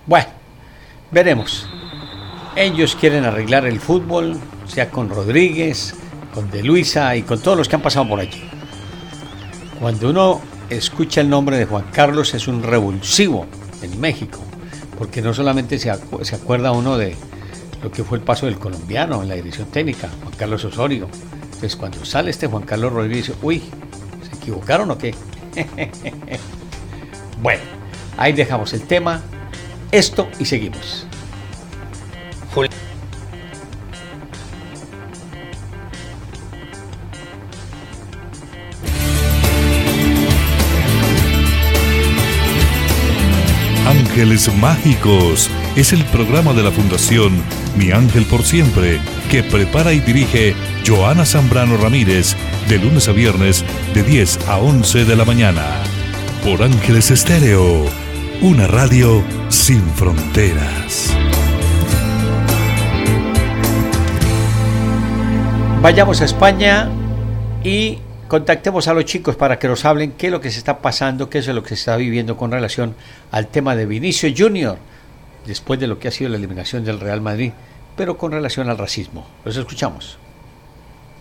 Bueno, 0.06 0.28
veremos. 1.12 1.68
Ellos 2.56 2.98
quieren 3.00 3.24
arreglar 3.24 3.66
el 3.66 3.80
fútbol, 3.80 4.38
sea 4.68 4.90
con 4.90 5.10
Rodríguez, 5.10 5.96
con 6.34 6.50
De 6.50 6.64
Luisa 6.64 7.16
y 7.16 7.22
con 7.22 7.40
todos 7.40 7.58
los 7.58 7.70
que 7.70 7.76
han 7.76 7.82
pasado 7.82 8.10
por 8.10 8.20
allí. 8.20 8.50
Cuando 9.80 10.10
uno 10.10 10.42
escucha 10.72 11.22
el 11.22 11.30
nombre 11.30 11.58
de 11.58 11.66
Juan 11.66 11.86
Carlos 11.92 12.34
es 12.34 12.48
un 12.48 12.64
revulsivo 12.64 13.46
en 13.82 14.00
México, 14.00 14.40
porque 14.98 15.22
no 15.22 15.34
solamente 15.34 15.78
se, 15.78 15.92
se 16.22 16.36
acuerda 16.36 16.72
uno 16.72 16.98
de 16.98 17.16
lo 17.84 17.92
que 17.92 18.04
fue 18.04 18.18
el 18.18 18.24
paso 18.24 18.46
del 18.46 18.58
colombiano 18.58 19.22
en 19.22 19.30
la 19.30 19.36
dirección 19.36 19.68
técnica, 19.68 20.10
Juan 20.22 20.34
Carlos 20.38 20.64
Osorio. 20.64 21.10
Entonces 21.44 21.76
cuando 21.76 22.06
sale 22.06 22.32
este 22.32 22.48
Juan 22.48 22.64
Carlos 22.64 22.94
Rodríguez, 22.94 23.28
dice, 23.28 23.40
uy, 23.42 23.62
¿se 24.30 24.36
equivocaron 24.36 24.90
o 24.92 24.98
qué? 24.98 25.14
bueno, 27.42 27.62
ahí 28.18 28.32
dejamos 28.32 28.74
el 28.74 28.84
tema, 28.84 29.22
esto 29.92 30.30
y 30.40 30.46
seguimos. 30.46 31.06
Ángeles 44.22 44.56
Mágicos 44.58 45.50
es 45.76 45.94
el 45.94 46.06
programa 46.06 46.54
de 46.54 46.62
la 46.62 46.70
Fundación 46.70 47.42
Mi 47.76 47.90
Ángel 47.90 48.24
por 48.26 48.44
Siempre 48.44 49.00
que 49.32 49.42
prepara 49.42 49.94
y 49.94 50.00
dirige 50.00 50.54
Joana 50.86 51.26
Zambrano 51.26 51.76
Ramírez 51.76 52.36
de 52.70 52.78
lunes 52.78 53.08
a 53.08 53.14
viernes 53.14 53.66
de 53.96 54.04
10 54.04 54.48
a 54.48 54.60
11 54.60 55.06
de 55.06 55.16
la 55.16 55.26
mañana. 55.26 55.66
Por 56.44 56.62
Ángeles 56.62 57.10
Estéreo, 57.10 57.88
una 58.44 58.68
radio 58.68 59.24
sin 59.50 59.82
fronteras. 59.96 61.12
Vayamos 65.82 66.22
a 66.22 66.26
España 66.26 66.92
y 67.64 67.98
contactemos 68.32 68.88
a 68.88 68.94
los 68.94 69.04
chicos 69.04 69.36
para 69.36 69.60
que 69.60 69.68
nos 69.68 69.84
hablen 69.84 70.14
qué 70.14 70.28
es 70.28 70.32
lo 70.32 70.40
que 70.40 70.52
se 70.52 70.60
está 70.60 70.80
pasando, 70.80 71.30
qué 71.30 71.40
es 71.40 71.48
lo 71.48 71.64
que 71.64 71.68
se 71.68 71.76
está 71.76 71.98
viviendo 71.98 72.38
con 72.38 72.50
relación 72.50 72.96
al 73.30 73.48
tema 73.48 73.76
de 73.76 73.86
Vinicio 73.86 74.32
Junior, 74.34 74.78
después 75.46 75.82
de 75.82 75.88
lo 75.88 76.00
que 76.00 76.08
ha 76.08 76.12
sido 76.12 76.30
la 76.30 76.38
eliminación 76.38 76.86
del 76.86 77.02
Real 77.02 77.20
Madrid, 77.20 77.52
pero 77.98 78.18
con 78.18 78.32
relación 78.32 78.70
al 78.70 78.78
racismo. 78.78 79.28
Los 79.44 79.58
escuchamos. 79.58 80.18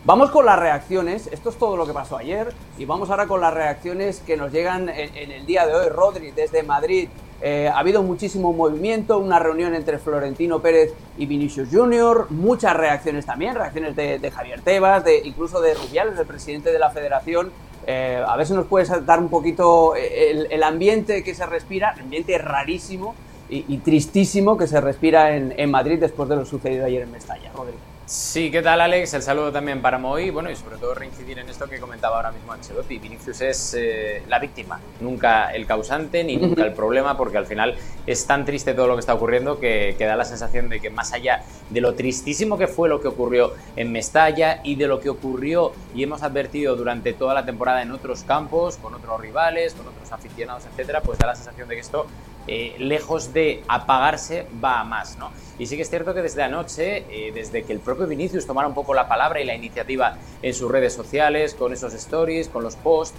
Vamos 0.06 0.30
con 0.30 0.46
las 0.46 0.58
reacciones, 0.58 1.28
esto 1.30 1.50
es 1.50 1.56
todo 1.56 1.76
lo 1.76 1.86
que 1.86 1.92
pasó 1.92 2.16
ayer 2.16 2.54
y 2.78 2.86
vamos 2.86 3.10
ahora 3.10 3.26
con 3.26 3.42
las 3.42 3.52
reacciones 3.52 4.20
que 4.20 4.34
nos 4.34 4.50
llegan 4.50 4.88
en, 4.88 5.30
el 5.30 5.44
día 5.44 5.66
de 5.66 5.74
hoy. 5.74 5.88
Rodri, 5.90 6.30
desde 6.30 6.62
Madrid, 6.62 7.10
eh, 7.42 7.68
ha 7.68 7.78
habido 7.78 8.02
muchísimo 8.02 8.50
movimiento, 8.54 9.18
una 9.18 9.38
reunión 9.38 9.74
entre 9.74 9.98
Florentino 9.98 10.60
Pérez 10.60 10.94
y 11.18 11.26
Vinicius 11.26 11.68
Junior, 11.70 12.28
muchas 12.30 12.74
reacciones 12.78 13.26
también, 13.26 13.54
reacciones 13.54 13.94
de, 13.94 14.30
Javier 14.30 14.62
Tebas, 14.62 15.04
de, 15.04 15.18
incluso 15.18 15.60
de 15.60 15.74
Rubiales, 15.74 16.18
el 16.18 16.26
presidente 16.26 16.72
de 16.72 16.78
la 16.78 16.88
federación. 16.88 17.52
Eh, 17.86 18.24
a 18.26 18.36
ver 18.38 18.46
si 18.46 18.54
nos 18.54 18.66
puedes 18.68 18.88
dar 19.04 19.18
un 19.18 19.28
poquito 19.28 19.94
eh, 19.96 20.46
el, 20.50 20.62
ambiente 20.62 21.22
que 21.22 21.34
se 21.34 21.44
respira, 21.44 21.94
ambiente 22.00 22.38
rarísimo 22.38 23.14
y, 23.50 23.76
tristísimo 23.78 24.56
que 24.56 24.66
se 24.66 24.80
respira 24.80 25.36
en, 25.36 25.52
en, 25.58 25.70
Madrid 25.70 25.98
después 26.00 26.26
de 26.30 26.36
lo 26.36 26.46
sucedido 26.46 26.86
ayer 26.86 27.02
en 27.02 27.10
Mestalla. 27.10 27.50
Rodri. 27.54 27.74
Sí, 28.10 28.50
¿qué 28.50 28.60
tal 28.60 28.80
Alex? 28.80 29.14
El 29.14 29.22
saludo 29.22 29.52
también 29.52 29.80
para 29.80 29.96
Moy. 29.96 30.30
Bueno, 30.30 30.50
y 30.50 30.56
sobre 30.56 30.78
todo 30.78 30.94
reincidir 30.94 31.38
en 31.38 31.48
esto 31.48 31.68
que 31.68 31.78
comentaba 31.78 32.16
ahora 32.16 32.32
mismo 32.32 32.52
Ancelotti. 32.52 32.98
Vinicius 32.98 33.40
es 33.40 33.74
eh, 33.78 34.24
la 34.26 34.40
víctima, 34.40 34.80
nunca 34.98 35.54
el 35.54 35.64
causante 35.64 36.24
ni 36.24 36.36
nunca 36.36 36.64
el 36.64 36.72
problema, 36.74 37.16
porque 37.16 37.38
al 37.38 37.46
final 37.46 37.76
es 38.08 38.26
tan 38.26 38.44
triste 38.44 38.74
todo 38.74 38.88
lo 38.88 38.94
que 38.96 39.00
está 39.00 39.14
ocurriendo 39.14 39.60
que, 39.60 39.94
que, 39.96 40.06
da 40.06 40.16
la 40.16 40.24
sensación 40.24 40.68
de 40.68 40.80
que 40.80 40.90
más 40.90 41.12
allá 41.12 41.44
de 41.70 41.80
lo 41.80 41.94
tristísimo 41.94 42.58
que 42.58 42.66
fue 42.66 42.88
lo 42.88 43.00
que 43.00 43.08
ocurrió 43.08 43.52
en 43.76 43.92
Mestalla 43.92 44.60
y 44.62 44.74
de 44.74 44.86
lo 44.86 45.00
que 45.00 45.08
ocurrió 45.08 45.72
y 45.94 46.02
hemos 46.02 46.22
advertido 46.22 46.76
durante 46.76 47.12
toda 47.12 47.34
la 47.34 47.44
temporada 47.44 47.82
en 47.82 47.92
otros 47.92 48.24
campos, 48.24 48.76
con 48.76 48.94
otros 48.94 49.20
rivales, 49.20 49.74
con 49.74 49.86
otros 49.88 50.10
aficionados, 50.12 50.64
etcétera, 50.66 51.00
pues 51.00 51.18
da 51.18 51.28
la 51.28 51.34
sensación 51.34 51.68
de 51.68 51.74
que 51.76 51.80
esto, 51.80 52.06
eh, 52.46 52.74
lejos 52.78 53.32
de 53.32 53.62
apagarse, 53.68 54.46
va 54.62 54.80
a 54.80 54.84
más, 54.84 55.16
¿no? 55.18 55.30
Y 55.58 55.66
sí 55.66 55.76
que 55.76 55.82
es 55.82 55.90
cierto 55.90 56.14
que 56.14 56.22
desde 56.22 56.42
anoche, 56.42 57.04
eh, 57.10 57.32
desde 57.32 57.62
que 57.62 57.72
el 57.72 57.80
propio 57.80 58.06
Vinicius 58.06 58.46
tomara 58.46 58.66
un 58.66 58.74
poco 58.74 58.94
la 58.94 59.08
palabra 59.08 59.40
y 59.40 59.44
la 59.44 59.54
iniciativa 59.54 60.16
en 60.42 60.54
sus 60.54 60.70
redes 60.70 60.92
sociales, 60.92 61.54
con 61.54 61.72
esos 61.72 61.94
stories, 61.94 62.48
con 62.48 62.62
los 62.62 62.76
posts, 62.76 63.18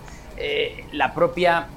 la 0.91 1.13
propia 1.13 1.67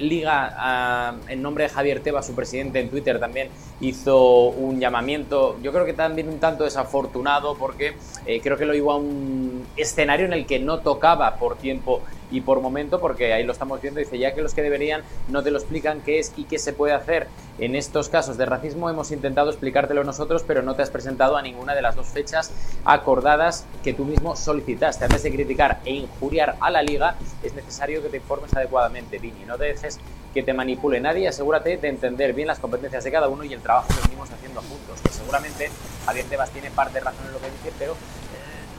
Liga, 0.00 1.16
en 1.28 1.42
nombre 1.42 1.64
de 1.64 1.70
Javier 1.70 2.00
Tebas, 2.00 2.26
su 2.26 2.34
presidente 2.34 2.80
en 2.80 2.88
Twitter 2.90 3.18
también, 3.18 3.48
hizo 3.80 4.48
un 4.48 4.80
llamamiento, 4.80 5.58
yo 5.62 5.72
creo 5.72 5.84
que 5.84 5.92
también 5.92 6.28
un 6.28 6.38
tanto 6.38 6.64
desafortunado 6.64 7.56
porque 7.56 7.94
eh, 8.26 8.40
creo 8.40 8.56
que 8.56 8.66
lo 8.66 8.74
iba 8.74 8.92
a 8.92 8.96
un 8.96 9.66
escenario 9.76 10.26
en 10.26 10.32
el 10.32 10.46
que 10.46 10.58
no 10.58 10.80
tocaba 10.80 11.36
por 11.36 11.56
tiempo 11.56 12.02
y 12.30 12.40
por 12.40 12.60
momento, 12.60 13.00
porque 13.00 13.32
ahí 13.32 13.44
lo 13.44 13.52
estamos 13.52 13.80
viendo, 13.80 14.00
dice 14.00 14.18
ya 14.18 14.34
que 14.34 14.42
los 14.42 14.54
que 14.54 14.62
deberían 14.62 15.02
no 15.28 15.42
te 15.42 15.50
lo 15.50 15.58
explican 15.58 16.00
qué 16.00 16.18
es 16.18 16.32
y 16.36 16.44
qué 16.44 16.58
se 16.58 16.72
puede 16.72 16.94
hacer. 16.94 17.28
En 17.58 17.74
estos 17.74 18.08
casos 18.08 18.36
de 18.36 18.46
racismo 18.46 18.88
hemos 18.88 19.10
intentado 19.10 19.50
explicártelo 19.50 20.04
nosotros, 20.04 20.44
pero 20.46 20.62
no 20.62 20.74
te 20.74 20.82
has 20.82 20.90
presentado 20.90 21.36
a 21.36 21.42
ninguna 21.42 21.74
de 21.74 21.82
las 21.82 21.96
dos 21.96 22.06
fechas 22.06 22.52
acordadas 22.84 23.66
que 23.82 23.92
tú 23.92 24.04
mismo 24.04 24.36
solicitaste. 24.36 25.04
Antes 25.04 25.22
de 25.24 25.32
criticar 25.32 25.80
e 25.84 25.92
injuriar 25.92 26.56
a 26.60 26.70
la 26.70 26.82
liga, 26.82 27.16
es 27.42 27.54
necesario 27.54 28.02
que 28.02 28.08
te 28.08 28.18
informes 28.18 28.54
adecuadamente, 28.54 29.18
Vini. 29.18 29.44
No 29.44 29.56
dejes 29.56 29.98
que 30.32 30.42
te 30.42 30.52
manipule 30.52 31.00
nadie, 31.00 31.26
asegúrate 31.26 31.76
de 31.78 31.88
entender 31.88 32.32
bien 32.32 32.46
las 32.46 32.58
competencias 32.58 33.02
de 33.02 33.10
cada 33.10 33.28
uno 33.28 33.44
y 33.44 33.52
el 33.52 33.60
trabajo 33.60 33.88
que 33.88 34.08
venimos 34.08 34.30
haciendo 34.30 34.60
juntos, 34.60 35.00
que 35.02 35.10
seguramente 35.10 35.70
Javier 36.06 36.26
Tebas 36.26 36.50
tiene 36.50 36.70
parte 36.70 36.98
de 36.98 37.04
razón 37.04 37.26
en 37.26 37.32
lo 37.32 37.40
que 37.40 37.50
dice, 37.50 37.72
pero 37.78 37.96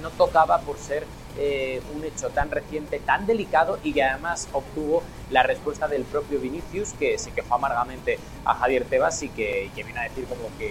no 0.02 0.10
tocaba 0.12 0.60
por 0.62 0.78
ser 0.78 1.06
eh, 1.38 1.82
un 1.96 2.04
hecho 2.04 2.30
tan 2.30 2.52
reciente, 2.52 3.00
tan 3.00 3.26
delicado 3.26 3.80
y 3.84 3.94
que 3.94 4.04
además 4.04 4.50
obtuvo 4.52 5.04
la 5.30 5.44
respuesta 5.44 5.88
del 5.88 6.04
propio 6.04 6.40
Vinicius, 6.40 6.94
que 6.94 7.18
se 7.18 7.32
quejó 7.32 7.56
amargamente 7.56 8.20
a 8.44 8.56
Javier 8.56 8.86
Tebas 8.86 9.22
y 9.24 9.30
que, 9.30 9.70
viene 9.76 10.00
a 10.00 10.04
decir 10.04 10.26
como 10.26 10.50
que, 10.58 10.70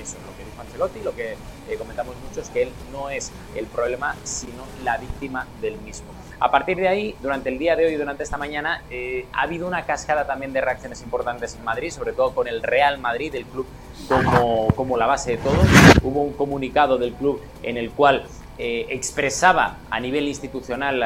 eso 0.00 0.16
es 0.16 0.26
lo 0.26 0.36
que 0.36 0.44
dijo 0.44 0.60
Ancelotti, 0.60 1.00
lo 1.00 1.14
que 1.14 1.32
eh, 1.32 1.76
comentamos 1.76 2.16
muchos, 2.26 2.48
que 2.48 2.62
él 2.62 2.72
no 2.90 3.10
es 3.10 3.30
el 3.54 3.66
problema, 3.66 4.16
sino 4.24 4.64
la 4.82 4.96
víctima 4.96 5.46
del 5.60 5.78
mismo. 5.78 6.08
A 6.40 6.50
partir 6.50 6.76
de 6.76 6.88
ahí, 6.88 7.16
durante 7.20 7.48
el 7.48 7.58
día 7.58 7.76
de 7.76 7.86
hoy 7.86 7.96
durante 7.96 8.22
esta 8.22 8.38
mañana, 8.38 8.82
eh, 8.90 9.26
ha 9.32 9.42
habido 9.42 9.66
una 9.66 9.84
cascada 9.84 10.26
también 10.26 10.52
de 10.52 10.60
reacciones 10.60 11.02
importantes 11.02 11.56
en 11.56 11.64
Madrid, 11.64 11.90
sobre 11.90 12.12
todo 12.12 12.32
con 12.32 12.48
el 12.48 12.62
Real 12.62 12.98
Madrid, 12.98 13.34
el 13.34 13.44
club 13.44 13.66
como, 14.08 14.68
como 14.74 14.96
la 14.96 15.06
base 15.06 15.32
de 15.32 15.38
todo. 15.38 15.56
Hubo 16.02 16.22
un 16.22 16.32
comunicado 16.32 16.96
del 16.96 17.12
club 17.14 17.42
en 17.62 17.76
el 17.76 17.90
cual 17.90 18.24
eh, 18.58 18.86
expresaba 18.90 19.76
a 19.88 20.00
nivel 20.00 20.26
institucional 20.26 21.02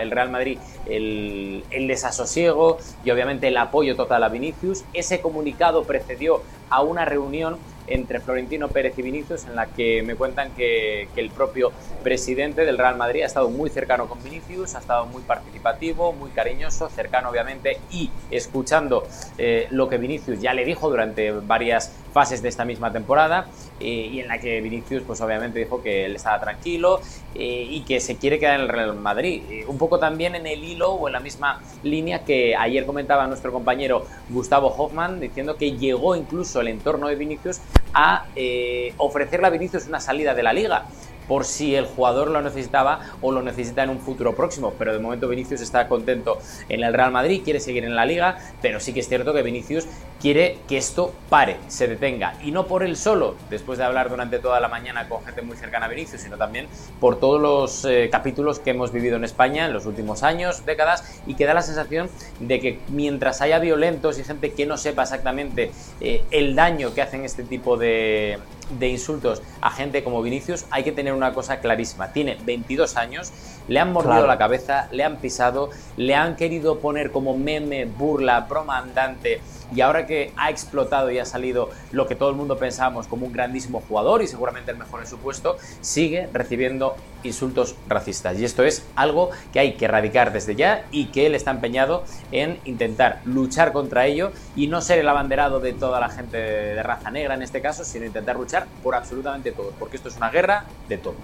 el 0.00 0.10
Real 0.10 0.30
Madrid 0.30 0.58
el, 0.86 1.62
el, 1.70 1.86
desasosiego 1.86 2.78
y 3.04 3.10
obviamente 3.10 3.48
el 3.48 3.56
apoyo 3.58 3.94
total 3.94 4.24
a 4.24 4.28
Vinicius. 4.28 4.84
Ese 4.94 5.20
comunicado 5.20 5.84
precedió 5.84 6.42
a 6.70 6.82
una 6.82 7.04
reunión 7.04 7.58
entre 7.86 8.20
Florentino 8.20 8.68
Pérez 8.68 8.98
y 8.98 9.02
Vinicius, 9.02 9.44
en 9.44 9.56
la 9.56 9.66
que 9.66 10.02
me 10.02 10.14
cuentan 10.14 10.50
que, 10.52 11.08
el 11.16 11.30
propio 11.30 11.72
presidente 12.02 12.66
del 12.66 12.76
Real 12.76 12.96
Madrid 12.96 13.22
ha 13.22 13.26
estado 13.26 13.48
muy 13.48 13.70
cercano 13.70 14.08
con 14.08 14.22
Vinicius, 14.22 14.74
ha 14.74 14.80
estado 14.80 15.06
muy 15.06 15.22
participativo, 15.22 16.12
muy 16.12 16.30
cariñoso, 16.30 16.88
cercano 16.90 17.30
obviamente, 17.30 17.78
y 17.90 18.10
escuchando 18.30 19.06
eh, 19.38 19.68
lo 19.70 19.88
que 19.88 19.96
Vinicius 19.96 20.40
ya 20.40 20.52
le 20.52 20.64
dijo 20.64 20.90
durante 20.90 21.30
varias 21.30 21.92
fases 22.12 22.42
de 22.42 22.48
esta 22.48 22.64
misma 22.64 22.92
temporada, 22.92 23.46
eh, 23.80 24.10
y 24.12 24.20
en 24.20 24.28
la 24.28 24.38
que 24.38 24.60
Vinicius 24.60 25.02
pues 25.06 25.20
obviamente 25.20 25.58
dijo 25.58 25.82
que 25.82 26.04
él 26.04 26.16
estaba 26.16 26.40
tranquilo 26.40 27.00
eh, 27.34 27.66
y 27.68 27.80
que 27.82 28.00
se 28.00 28.16
quiere 28.16 28.38
quedar 28.38 28.56
en 28.56 28.62
el 28.62 28.68
Real 28.68 28.94
Madrid. 28.94 29.42
un 29.66 29.78
poco 29.78 29.98
también 29.98 30.34
en 30.34 30.46
el 30.46 30.62
hilo 30.62 30.92
o 30.92 31.08
en 31.08 31.12
la 31.12 31.20
misma 31.20 31.60
línea 31.82 32.24
que 32.24 32.54
ayer 32.56 32.86
comentaba 32.86 33.26
nuestro 33.26 33.52
compañero 33.52 34.06
Gustavo 34.28 34.68
Hoffman, 34.68 35.20
diciendo 35.20 35.56
que 35.56 35.72
llegó 35.72 36.16
incluso 36.16 36.60
el 36.60 36.68
entorno 36.68 37.08
de 37.08 37.16
Vinicius 37.16 37.60
a 37.92 38.26
eh, 38.34 38.92
ofrecerle 38.98 39.46
a 39.46 39.50
Vinicius 39.50 39.86
una 39.86 40.00
salida 40.00 40.34
de 40.34 40.42
la 40.42 40.52
liga 40.52 40.84
por 41.28 41.44
si 41.44 41.74
el 41.74 41.86
jugador 41.86 42.30
lo 42.30 42.42
necesitaba 42.42 43.00
o 43.20 43.32
lo 43.32 43.42
necesita 43.42 43.82
en 43.82 43.90
un 43.90 44.00
futuro 44.00 44.34
próximo. 44.34 44.74
Pero 44.78 44.92
de 44.92 44.98
momento 44.98 45.28
Vinicius 45.28 45.60
está 45.60 45.88
contento 45.88 46.38
en 46.68 46.82
el 46.82 46.92
Real 46.92 47.12
Madrid, 47.12 47.42
quiere 47.44 47.60
seguir 47.60 47.84
en 47.84 47.94
la 47.94 48.04
liga, 48.04 48.38
pero 48.62 48.80
sí 48.80 48.92
que 48.92 49.00
es 49.00 49.08
cierto 49.08 49.32
que 49.32 49.42
Vinicius 49.42 49.86
quiere 50.20 50.58
que 50.68 50.78
esto 50.78 51.12
pare, 51.28 51.56
se 51.68 51.86
detenga. 51.86 52.34
Y 52.42 52.50
no 52.50 52.66
por 52.66 52.82
él 52.82 52.96
solo, 52.96 53.36
después 53.50 53.78
de 53.78 53.84
hablar 53.84 54.08
durante 54.08 54.38
toda 54.38 54.60
la 54.60 54.68
mañana 54.68 55.08
con 55.08 55.22
gente 55.24 55.42
muy 55.42 55.56
cercana 55.56 55.86
a 55.86 55.88
Vinicius, 55.88 56.22
sino 56.22 56.36
también 56.36 56.66
por 57.00 57.20
todos 57.20 57.40
los 57.40 57.84
eh, 57.84 58.08
capítulos 58.10 58.58
que 58.58 58.70
hemos 58.70 58.92
vivido 58.92 59.16
en 59.16 59.24
España 59.24 59.66
en 59.66 59.72
los 59.72 59.86
últimos 59.86 60.22
años, 60.22 60.64
décadas, 60.64 61.20
y 61.26 61.34
que 61.34 61.44
da 61.44 61.54
la 61.54 61.62
sensación 61.62 62.08
de 62.40 62.60
que 62.60 62.78
mientras 62.88 63.40
haya 63.40 63.58
violentos 63.58 64.18
y 64.18 64.24
gente 64.24 64.52
que 64.52 64.66
no 64.66 64.76
sepa 64.76 65.02
exactamente 65.02 65.72
eh, 66.00 66.24
el 66.30 66.54
daño 66.54 66.94
que 66.94 67.02
hacen 67.02 67.24
este 67.24 67.42
tipo 67.42 67.76
de, 67.76 68.38
de 68.78 68.88
insultos 68.88 69.42
a 69.60 69.70
gente 69.70 70.04
como 70.04 70.22
Vinicius, 70.22 70.66
hay 70.70 70.84
que 70.84 70.92
tener 70.92 71.14
una 71.14 71.32
cosa 71.32 71.60
clarísima. 71.60 72.12
Tiene 72.12 72.36
22 72.44 72.96
años, 72.96 73.32
le 73.68 73.80
han 73.80 73.92
mordido 73.92 74.26
la 74.26 74.38
cabeza, 74.38 74.88
le 74.92 75.04
han 75.04 75.16
pisado, 75.16 75.70
le 75.96 76.14
han 76.14 76.36
querido 76.36 76.80
poner 76.80 77.10
como 77.10 77.36
meme, 77.36 77.86
burla, 77.86 78.40
broma 78.40 78.78
andante. 78.78 79.40
Y 79.74 79.80
ahora 79.80 80.06
que 80.06 80.32
ha 80.36 80.50
explotado 80.50 81.10
y 81.10 81.18
ha 81.18 81.24
salido 81.24 81.70
lo 81.90 82.06
que 82.06 82.14
todo 82.14 82.28
el 82.28 82.36
mundo 82.36 82.58
pensábamos 82.58 83.06
como 83.06 83.26
un 83.26 83.32
grandísimo 83.32 83.82
jugador 83.88 84.22
y 84.22 84.26
seguramente 84.26 84.70
el 84.70 84.76
mejor 84.76 85.00
en 85.00 85.06
su 85.06 85.18
puesto, 85.18 85.56
sigue 85.80 86.28
recibiendo 86.32 86.94
insultos 87.22 87.74
racistas. 87.88 88.38
Y 88.38 88.44
esto 88.44 88.62
es 88.62 88.84
algo 88.94 89.30
que 89.52 89.60
hay 89.60 89.74
que 89.74 89.86
erradicar 89.86 90.32
desde 90.32 90.54
ya 90.54 90.84
y 90.90 91.06
que 91.06 91.26
él 91.26 91.34
está 91.34 91.50
empeñado 91.50 92.04
en 92.30 92.58
intentar 92.64 93.20
luchar 93.24 93.72
contra 93.72 94.06
ello 94.06 94.30
y 94.54 94.66
no 94.66 94.80
ser 94.80 94.98
el 94.98 95.08
abanderado 95.08 95.58
de 95.58 95.72
toda 95.72 95.98
la 96.00 96.10
gente 96.10 96.36
de 96.36 96.82
raza 96.82 97.10
negra 97.10 97.34
en 97.34 97.42
este 97.42 97.62
caso, 97.62 97.84
sino 97.84 98.04
intentar 98.04 98.36
luchar 98.36 98.53
por 98.82 98.94
absolutamente 98.94 99.52
todos, 99.52 99.74
porque 99.78 99.96
esto 99.96 100.08
es 100.08 100.16
una 100.16 100.30
guerra 100.30 100.64
de 100.88 100.98
todos. 100.98 101.16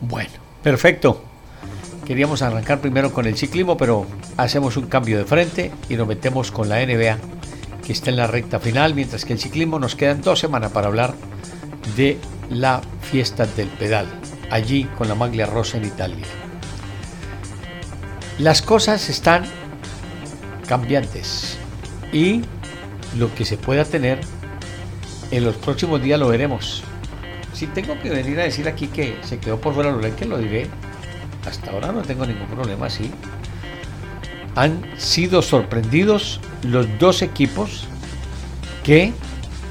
Bueno, 0.00 0.30
perfecto. 0.62 1.22
Queríamos 2.06 2.42
arrancar 2.42 2.80
primero 2.80 3.12
con 3.12 3.26
el 3.26 3.36
ciclismo, 3.36 3.76
pero 3.76 4.06
hacemos 4.36 4.76
un 4.76 4.86
cambio 4.86 5.18
de 5.18 5.24
frente 5.24 5.70
y 5.88 5.94
nos 5.94 6.08
metemos 6.08 6.50
con 6.50 6.68
la 6.68 6.84
NBA, 6.84 7.18
que 7.86 7.92
está 7.92 8.10
en 8.10 8.16
la 8.16 8.26
recta 8.26 8.58
final, 8.58 8.94
mientras 8.94 9.24
que 9.24 9.32
el 9.32 9.38
ciclismo 9.38 9.78
nos 9.78 9.94
quedan 9.94 10.20
dos 10.20 10.40
semanas 10.40 10.72
para 10.72 10.88
hablar 10.88 11.14
de 11.96 12.18
la 12.50 12.80
fiesta 13.00 13.46
del 13.46 13.68
pedal, 13.68 14.06
allí 14.50 14.84
con 14.98 15.08
la 15.08 15.14
maglia 15.14 15.46
rosa 15.46 15.78
en 15.78 15.84
Italia. 15.84 16.26
Las 18.38 18.62
cosas 18.62 19.08
están 19.08 19.44
cambiantes 20.66 21.58
y 22.12 22.42
lo 23.16 23.32
que 23.34 23.44
se 23.44 23.56
pueda 23.56 23.84
tener 23.84 24.20
en 25.32 25.44
los 25.44 25.56
próximos 25.56 26.00
días 26.00 26.20
lo 26.20 26.28
veremos. 26.28 26.84
Si 27.52 27.66
tengo 27.66 27.98
que 28.00 28.10
venir 28.10 28.38
a 28.38 28.44
decir 28.44 28.68
aquí 28.68 28.86
que 28.86 29.18
se 29.22 29.38
quedó 29.38 29.60
por 29.60 29.74
fuera 29.74 29.90
lo 29.90 30.16
que 30.16 30.24
lo 30.26 30.38
diré 30.38 30.68
hasta 31.46 31.72
ahora 31.72 31.90
no 31.90 32.02
tengo 32.02 32.24
ningún 32.24 32.46
problema, 32.46 32.88
sí. 32.88 33.10
Han 34.54 34.84
sido 34.98 35.42
sorprendidos 35.42 36.40
los 36.62 36.86
dos 36.98 37.22
equipos 37.22 37.86
que 38.84 39.12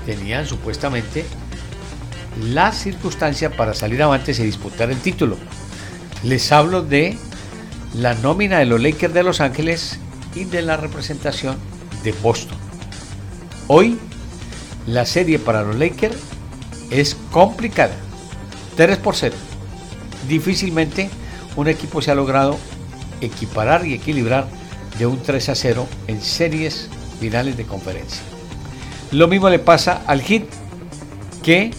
tenían 0.06 0.46
supuestamente 0.46 1.26
la 2.44 2.72
circunstancia 2.72 3.56
para 3.56 3.74
salir 3.74 4.02
avantes 4.02 4.40
y 4.40 4.44
disputar 4.44 4.90
el 4.90 4.98
título. 4.98 5.38
Les 6.24 6.52
hablo 6.52 6.82
de 6.82 7.18
la 7.96 8.16
nómina 8.16 8.60
de 8.60 8.66
los 8.66 8.82
Lakers 8.82 9.14
de 9.14 9.24
Los 9.24 9.40
Ángeles 9.40 10.00
y 10.34 10.46
de 10.46 10.62
la 10.62 10.78
representación 10.78 11.58
de 12.04 12.14
Boston. 12.14 12.58
Hoy 13.68 14.00
la 14.88 15.06
serie 15.06 15.40
para 15.40 15.64
los 15.64 15.76
Lakers 15.76 16.18
es 16.90 17.16
complicada. 17.32 17.96
3 18.76 18.98
por 18.98 19.16
0. 19.16 19.36
Difícilmente 20.28 21.10
un 21.56 21.68
equipo 21.68 22.02
se 22.02 22.12
ha 22.12 22.16
logrado 22.16 22.58
equiparar 23.20 23.86
y 23.86 23.94
equilibrar 23.94 24.48
de 24.98 25.06
un 25.06 25.22
3 25.22 25.50
a 25.50 25.56
0 25.56 25.88
en 26.08 26.22
series 26.22 26.90
finales 27.20 27.58
de 27.58 27.66
conferencia. 27.66 28.22
Lo 29.12 29.28
mismo 29.28 29.50
le 29.50 29.60
pasa 29.60 30.04
al 30.08 30.22
Hit, 30.22 30.46
que 31.44 31.72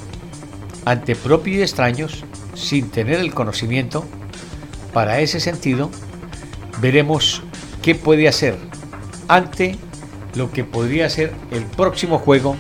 ante 0.85 1.17
propios 1.17 1.59
y 1.59 1.63
extraños, 1.63 2.25
sin 2.55 2.91
tener 2.91 3.21
el 3.21 3.33
conocimiento, 3.33 4.05
para 4.93 5.21
ese 5.21 5.41
sentido, 5.41 5.91
veremos 6.81 7.43
qué 7.81 7.95
puede 7.95 8.29
hacer 8.29 8.59
ante 9.29 9.79
lo 10.35 10.51
que 10.53 10.65
podría 10.65 11.09
ser 11.09 11.33
el 11.51 11.65
próximo 11.65 12.19
juego 12.19 12.57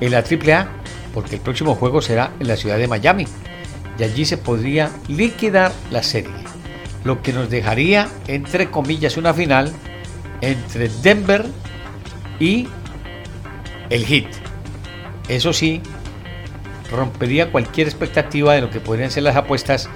en 0.00 0.10
la 0.10 0.18
AAA, 0.18 0.68
porque 1.12 1.36
el 1.36 1.40
próximo 1.40 1.74
juego 1.74 2.02
será 2.02 2.32
en 2.40 2.48
la 2.48 2.56
ciudad 2.56 2.78
de 2.78 2.88
Miami, 2.88 3.26
y 3.98 4.02
allí 4.02 4.24
se 4.24 4.36
podría 4.36 4.90
liquidar 5.08 5.72
la 5.90 6.02
serie 6.02 6.44
lo 7.04 7.22
que 7.22 7.32
nos 7.32 7.50
dejaría, 7.50 8.08
entre 8.26 8.70
comillas, 8.70 9.16
una 9.16 9.32
final 9.34 9.72
entre 10.40 10.88
Denver 10.88 11.44
y 12.40 12.66
el 13.90 14.04
Heat. 14.06 14.30
Eso 15.28 15.52
sí, 15.52 15.80
rompería 16.90 17.52
cualquier 17.52 17.86
expectativa 17.86 18.54
de 18.54 18.62
lo 18.62 18.70
que 18.70 18.80
podrían 18.80 19.10
ser 19.10 19.22
las 19.22 19.36
apuestas 19.36 19.88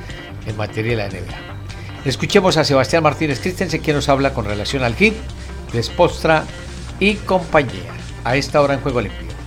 en 0.46 0.56
materia 0.56 0.90
de 0.92 0.96
la 0.96 1.08
NBA. 1.08 1.36
Escuchemos 2.04 2.56
a 2.56 2.64
Sebastián 2.64 3.02
Martínez 3.02 3.40
Christensen, 3.40 3.80
quien 3.80 3.96
nos 3.96 4.08
habla 4.08 4.32
con 4.32 4.44
relación 4.44 4.84
al 4.84 4.94
Heat 4.94 5.14
de 5.72 5.82
Spostra 5.82 6.44
y 7.00 7.14
compañía. 7.14 7.94
A 8.24 8.36
esta 8.36 8.60
hora 8.60 8.74
en 8.74 8.80
Juego 8.80 9.00
Limpio. 9.00 9.37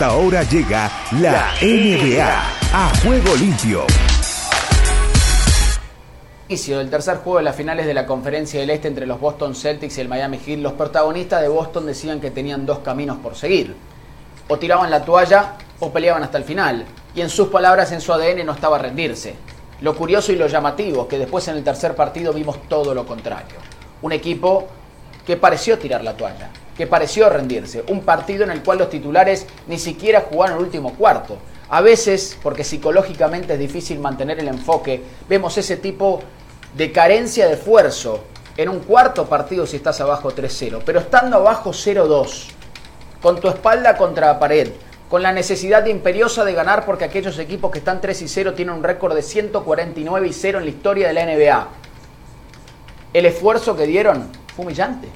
Esta 0.00 0.16
hora 0.16 0.42
llega 0.44 0.90
la 1.20 1.52
NBA 1.60 2.24
a 2.72 2.90
Juego 3.02 3.36
Limpio. 3.36 3.84
Inicio 6.48 6.78
del 6.78 6.88
tercer 6.88 7.18
juego 7.18 7.36
de 7.36 7.44
las 7.44 7.54
finales 7.54 7.84
de 7.84 7.92
la 7.92 8.06
Conferencia 8.06 8.60
del 8.60 8.70
Este 8.70 8.88
entre 8.88 9.04
los 9.04 9.20
Boston 9.20 9.54
Celtics 9.54 9.98
y 9.98 10.00
el 10.00 10.08
Miami 10.08 10.38
Heat, 10.38 10.60
los 10.60 10.72
protagonistas 10.72 11.42
de 11.42 11.48
Boston 11.48 11.84
decían 11.84 12.18
que 12.18 12.30
tenían 12.30 12.64
dos 12.64 12.78
caminos 12.78 13.18
por 13.18 13.36
seguir. 13.36 13.76
O 14.48 14.58
tiraban 14.58 14.90
la 14.90 15.04
toalla 15.04 15.56
o 15.80 15.92
peleaban 15.92 16.22
hasta 16.22 16.38
el 16.38 16.44
final. 16.44 16.86
Y 17.14 17.20
en 17.20 17.28
sus 17.28 17.48
palabras, 17.48 17.92
en 17.92 18.00
su 18.00 18.10
ADN 18.10 18.46
no 18.46 18.52
estaba 18.52 18.78
rendirse. 18.78 19.34
Lo 19.82 19.94
curioso 19.94 20.32
y 20.32 20.36
lo 20.36 20.46
llamativo, 20.46 21.06
que 21.06 21.18
después 21.18 21.46
en 21.48 21.56
el 21.56 21.62
tercer 21.62 21.94
partido 21.94 22.32
vimos 22.32 22.56
todo 22.70 22.94
lo 22.94 23.04
contrario. 23.04 23.58
Un 24.00 24.12
equipo 24.12 24.66
que 25.30 25.36
pareció 25.36 25.78
tirar 25.78 26.02
la 26.02 26.16
toalla, 26.16 26.50
que 26.76 26.88
pareció 26.88 27.30
rendirse. 27.30 27.84
Un 27.86 28.00
partido 28.00 28.42
en 28.42 28.50
el 28.50 28.64
cual 28.64 28.78
los 28.78 28.90
titulares 28.90 29.46
ni 29.68 29.78
siquiera 29.78 30.26
jugaron 30.28 30.56
el 30.56 30.64
último 30.64 30.94
cuarto. 30.94 31.38
A 31.68 31.80
veces, 31.82 32.36
porque 32.42 32.64
psicológicamente 32.64 33.52
es 33.52 33.58
difícil 33.60 34.00
mantener 34.00 34.40
el 34.40 34.48
enfoque, 34.48 35.00
vemos 35.28 35.56
ese 35.56 35.76
tipo 35.76 36.20
de 36.74 36.90
carencia 36.90 37.46
de 37.46 37.52
esfuerzo 37.52 38.24
en 38.56 38.70
un 38.70 38.80
cuarto 38.80 39.26
partido 39.26 39.68
si 39.68 39.76
estás 39.76 40.00
abajo 40.00 40.32
3-0, 40.32 40.82
pero 40.84 40.98
estando 40.98 41.36
abajo 41.36 41.70
0-2, 41.70 42.46
con 43.22 43.38
tu 43.38 43.46
espalda 43.46 43.96
contra 43.96 44.26
la 44.26 44.40
pared, 44.40 44.72
con 45.08 45.22
la 45.22 45.30
necesidad 45.30 45.86
imperiosa 45.86 46.44
de 46.44 46.54
ganar 46.54 46.84
porque 46.84 47.04
aquellos 47.04 47.38
equipos 47.38 47.70
que 47.70 47.78
están 47.78 48.00
3 48.00 48.20
y 48.20 48.26
0 48.26 48.54
tienen 48.54 48.74
un 48.74 48.82
récord 48.82 49.14
de 49.14 49.22
149 49.22 50.26
y 50.26 50.32
0 50.32 50.58
en 50.58 50.64
la 50.64 50.70
historia 50.70 51.06
de 51.06 51.14
la 51.14 51.24
NBA. 51.24 51.68
El 53.12 53.26
esfuerzo 53.26 53.76
que 53.76 53.86
dieron 53.86 54.39
humillante. 54.60 55.08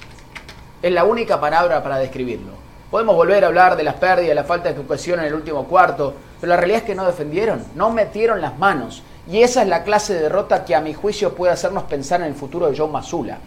Es 0.81 0.91
la 0.91 1.03
única 1.03 1.39
palabra 1.39 1.81
para 1.81 1.97
describirlo. 1.97 2.51
Podemos 2.91 3.15
volver 3.15 3.43
a 3.43 3.47
hablar 3.47 3.75
de 3.75 3.83
las 3.83 3.95
pérdidas, 3.95 4.35
la 4.35 4.43
falta 4.43 4.71
de 4.71 4.81
cohesión 4.83 5.19
en 5.19 5.25
el 5.25 5.33
último 5.33 5.65
cuarto, 5.65 6.13
pero 6.39 6.51
la 6.51 6.57
realidad 6.57 6.81
es 6.81 6.85
que 6.85 6.95
no 6.95 7.05
defendieron, 7.05 7.63
no 7.75 7.89
metieron 7.89 8.41
las 8.41 8.57
manos. 8.57 9.03
Y 9.27 9.41
esa 9.41 9.63
es 9.63 9.67
la 9.67 9.83
clase 9.83 10.13
de 10.13 10.21
derrota 10.21 10.63
que 10.63 10.75
a 10.75 10.81
mi 10.81 10.93
juicio 10.93 11.33
puede 11.33 11.53
hacernos 11.53 11.83
pensar 11.83 12.21
en 12.21 12.27
el 12.27 12.35
futuro 12.35 12.69
de 12.69 12.77
John 12.77 12.91
Mazula. 12.91 13.39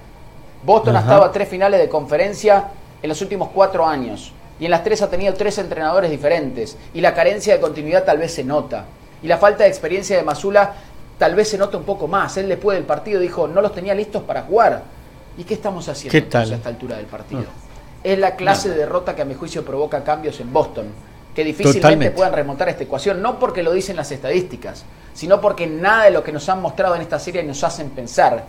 Boston 0.64 0.96
ha 0.96 1.00
estado 1.00 1.24
a 1.24 1.30
tres 1.30 1.48
finales 1.48 1.80
de 1.80 1.88
conferencia 1.88 2.64
en 3.00 3.08
los 3.08 3.22
últimos 3.22 3.50
cuatro 3.54 3.86
años. 3.86 4.32
Y 4.58 4.64
en 4.64 4.72
las 4.72 4.82
tres 4.82 5.02
ha 5.02 5.08
tenido 5.08 5.34
tres 5.34 5.56
entrenadores 5.58 6.10
diferentes. 6.10 6.76
Y 6.92 7.00
la 7.00 7.14
carencia 7.14 7.54
de 7.54 7.60
continuidad 7.60 8.04
tal 8.04 8.18
vez 8.18 8.34
se 8.34 8.42
nota. 8.42 8.86
Y 9.22 9.28
la 9.28 9.38
falta 9.38 9.62
de 9.62 9.70
experiencia 9.70 10.16
de 10.16 10.24
Mazula 10.24 10.74
tal 11.16 11.36
vez 11.36 11.48
se 11.48 11.58
nota 11.58 11.76
un 11.76 11.84
poco 11.84 12.08
más. 12.08 12.36
Él 12.36 12.48
después 12.48 12.76
del 12.76 12.84
partido 12.84 13.20
dijo, 13.20 13.46
no 13.46 13.60
los 13.60 13.72
tenía 13.72 13.94
listos 13.94 14.24
para 14.24 14.42
jugar. 14.42 14.82
¿Y 15.38 15.44
qué 15.44 15.54
estamos 15.54 15.88
haciendo 15.88 16.10
¿Qué 16.10 16.22
tal? 16.22 16.52
a 16.52 16.56
esta 16.56 16.68
altura 16.68 16.96
del 16.96 17.06
partido? 17.06 17.44
Es 18.02 18.18
la 18.18 18.34
clase 18.34 18.68
de 18.70 18.76
derrota 18.76 19.14
que 19.14 19.22
a 19.22 19.24
mi 19.24 19.34
juicio 19.34 19.64
provoca 19.64 20.02
cambios 20.02 20.40
en 20.40 20.52
Boston. 20.52 20.86
Que 21.34 21.44
difícilmente 21.44 21.80
Totalmente. 21.80 22.16
puedan 22.16 22.32
remontar 22.32 22.68
esta 22.68 22.82
ecuación. 22.82 23.22
No 23.22 23.38
porque 23.38 23.62
lo 23.62 23.72
dicen 23.72 23.94
las 23.94 24.10
estadísticas, 24.10 24.84
sino 25.14 25.40
porque 25.40 25.68
nada 25.68 26.04
de 26.04 26.10
lo 26.10 26.24
que 26.24 26.32
nos 26.32 26.48
han 26.48 26.60
mostrado 26.60 26.96
en 26.96 27.02
esta 27.02 27.20
serie 27.20 27.44
nos 27.44 27.62
hacen 27.62 27.90
pensar 27.90 28.44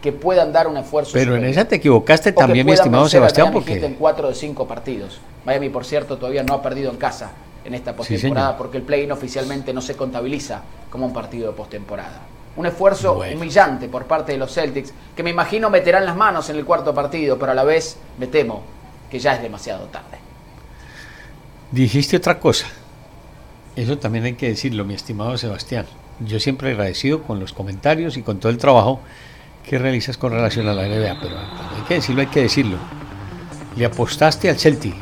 que 0.00 0.12
puedan 0.12 0.52
dar 0.52 0.68
un 0.68 0.76
esfuerzo. 0.76 1.10
Pero 1.14 1.34
en 1.34 1.44
esa 1.44 1.64
te 1.64 1.76
equivocaste 1.76 2.30
O 2.30 2.34
también, 2.34 2.64
mi 2.64 2.72
estimado 2.72 3.08
Sebastián, 3.08 3.52
porque 3.52 3.84
en 3.84 3.94
cuatro 3.94 4.28
de 4.28 4.36
cinco 4.36 4.68
partidos. 4.68 5.20
Miami, 5.44 5.70
por 5.70 5.84
cierto, 5.84 6.18
todavía 6.18 6.44
no 6.44 6.54
ha 6.54 6.62
perdido 6.62 6.92
en 6.92 6.98
casa 6.98 7.32
en 7.64 7.74
esta 7.74 7.96
postemporada 7.96 8.56
porque 8.56 8.76
el 8.76 8.84
play-in 8.84 9.10
oficialmente 9.10 9.72
no 9.72 9.80
se 9.80 9.96
contabiliza 9.96 10.62
como 10.88 11.06
un 11.06 11.12
partido 11.12 11.50
de 11.50 11.56
postemporada. 11.56 12.20
Un 12.58 12.66
esfuerzo 12.66 13.14
Bueno. 13.14 13.36
humillante 13.36 13.88
por 13.88 14.04
parte 14.06 14.32
de 14.32 14.38
los 14.38 14.52
Celtics 14.52 14.92
que 15.16 15.22
me 15.22 15.30
imagino 15.30 15.70
meterán 15.70 16.04
las 16.04 16.16
manos 16.16 16.50
en 16.50 16.56
el 16.56 16.64
cuarto 16.64 16.92
partido, 16.92 17.38
pero 17.38 17.52
a 17.52 17.54
la 17.54 17.62
vez 17.64 17.96
me 18.18 18.26
temo 18.26 18.62
que 19.10 19.18
ya 19.20 19.34
es 19.34 19.42
demasiado 19.42 19.86
tarde. 19.86 20.18
dijiste 21.70 22.16
otra 22.16 22.38
cosa. 22.40 22.66
Eso 23.76 23.96
también 23.98 24.24
hay 24.24 24.34
que 24.34 24.48
decirlo, 24.48 24.84
mi 24.84 24.94
estimado 24.94 25.38
Sebastián. 25.38 25.86
Yo 26.20 26.40
siempre 26.40 26.70
agradecido 26.72 27.22
con 27.22 27.38
los 27.38 27.52
comentarios 27.52 28.16
y 28.16 28.22
con 28.22 28.40
todo 28.40 28.50
el 28.50 28.58
trabajo 28.58 29.00
que 29.62 29.78
realizas 29.78 30.18
con 30.18 30.32
relación 30.32 30.66
a 30.66 30.74
la 30.74 30.82
NBA, 30.88 31.20
pero 31.20 31.36
hay 31.38 31.82
que 31.86 31.94
decirlo, 31.94 32.22
hay 32.22 32.26
que 32.26 32.42
decirlo. 32.42 32.76
Le 33.76 33.84
apostaste 33.84 34.50
al 34.50 34.58
Celtic. 34.58 34.94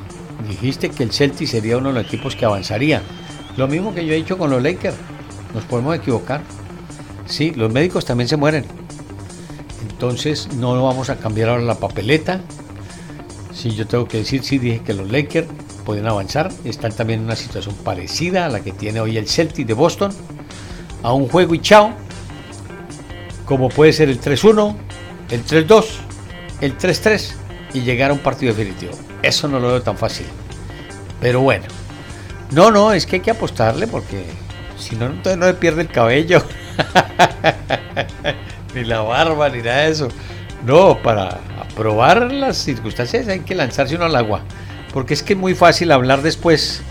Dijiste 0.46 0.90
que 0.90 1.04
el 1.04 1.12
Celtic 1.12 1.48
sería 1.48 1.78
uno 1.78 1.88
de 1.88 1.94
los 1.94 2.04
equipos 2.04 2.36
que 2.36 2.44
avanzaría. 2.44 3.00
Lo 3.56 3.66
mismo 3.66 3.94
que 3.94 4.04
yo 4.04 4.12
he 4.12 4.16
dicho 4.16 4.36
con 4.36 4.50
los 4.50 4.62
Lakers. 4.62 4.96
Nos 5.54 5.64
podemos 5.64 5.96
equivocar. 5.96 6.42
Sí, 7.26 7.52
los 7.52 7.72
médicos 7.72 8.04
también 8.04 8.28
se 8.28 8.36
mueren. 8.36 8.64
Entonces 9.82 10.52
no 10.54 10.82
vamos 10.82 11.10
a 11.10 11.16
cambiar 11.16 11.48
ahora 11.48 11.62
la 11.62 11.76
papeleta. 11.76 12.40
Sí, 13.54 13.74
yo 13.74 13.86
tengo 13.86 14.06
que 14.06 14.18
decir, 14.18 14.44
sí, 14.44 14.58
dije 14.58 14.82
que 14.84 14.94
los 14.94 15.10
Lakers 15.10 15.48
pueden 15.84 16.06
avanzar. 16.06 16.52
Están 16.64 16.92
también 16.92 17.20
en 17.20 17.26
una 17.26 17.36
situación 17.36 17.74
parecida 17.76 18.46
a 18.46 18.48
la 18.48 18.60
que 18.60 18.72
tiene 18.72 19.00
hoy 19.00 19.16
el 19.16 19.28
Celtic 19.28 19.66
de 19.66 19.74
Boston. 19.74 20.12
A 21.02 21.12
un 21.12 21.28
juego 21.28 21.54
y 21.54 21.60
chao. 21.60 21.92
Como 23.44 23.68
puede 23.68 23.92
ser 23.92 24.08
el 24.08 24.20
3-1, 24.20 24.74
el 25.30 25.44
3-2, 25.44 25.84
el 26.60 26.76
3-3 26.76 27.34
y 27.74 27.80
llegar 27.82 28.10
a 28.10 28.14
un 28.14 28.18
partido 28.18 28.52
definitivo. 28.52 28.92
Eso 29.22 29.46
no 29.48 29.60
lo 29.60 29.68
veo 29.68 29.82
tan 29.82 29.96
fácil. 29.96 30.26
Pero 31.20 31.40
bueno. 31.40 31.64
No, 32.50 32.70
no, 32.70 32.92
es 32.92 33.06
que 33.06 33.16
hay 33.16 33.22
que 33.22 33.30
apostarle 33.30 33.86
porque 33.86 34.24
si 34.78 34.96
no, 34.96 35.06
entonces 35.06 35.38
no 35.38 35.46
le 35.46 35.54
pierde 35.54 35.82
el 35.82 35.88
cabello. 35.88 36.42
ni 38.74 38.84
la 38.84 39.00
barba, 39.00 39.48
ni 39.48 39.58
nada 39.58 39.82
de 39.82 39.90
eso. 39.90 40.08
No, 40.64 41.00
para 41.02 41.40
aprobar 41.60 42.32
las 42.32 42.56
circunstancias 42.56 43.28
hay 43.28 43.40
que 43.40 43.54
lanzarse 43.54 43.96
uno 43.96 44.06
al 44.06 44.16
agua. 44.16 44.42
Porque 44.92 45.14
es 45.14 45.22
que 45.22 45.34
es 45.34 45.38
muy 45.38 45.54
fácil 45.54 45.92
hablar 45.92 46.22
después. 46.22 46.82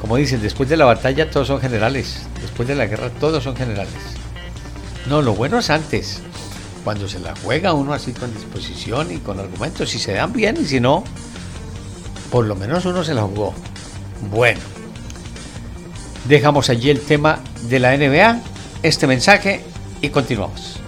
Como 0.00 0.16
dicen, 0.16 0.42
después 0.42 0.68
de 0.68 0.76
la 0.76 0.84
batalla 0.84 1.30
todos 1.30 1.48
son 1.48 1.60
generales. 1.60 2.26
Después 2.40 2.68
de 2.68 2.74
la 2.74 2.86
guerra 2.86 3.10
todos 3.10 3.44
son 3.44 3.56
generales. 3.56 3.92
No, 5.06 5.22
lo 5.22 5.34
bueno 5.34 5.58
es 5.58 5.70
antes. 5.70 6.22
Cuando 6.84 7.08
se 7.08 7.20
la 7.20 7.34
juega 7.44 7.72
uno 7.72 7.92
así 7.92 8.12
con 8.12 8.32
disposición 8.34 9.12
y 9.12 9.18
con 9.18 9.38
argumentos. 9.38 9.90
Si 9.90 9.98
se 9.98 10.12
dan 10.14 10.32
bien 10.32 10.56
y 10.60 10.64
si 10.64 10.80
no, 10.80 11.04
por 12.30 12.46
lo 12.46 12.56
menos 12.56 12.84
uno 12.84 13.04
se 13.04 13.14
la 13.14 13.22
jugó. 13.22 13.54
Bueno. 14.30 14.60
Dejamos 16.24 16.70
allí 16.70 16.90
el 16.90 17.00
tema 17.00 17.40
de 17.62 17.80
la 17.80 17.96
NBA, 17.96 18.40
este 18.82 19.06
mensaje 19.06 19.64
y 20.00 20.08
continuamos. 20.08 20.80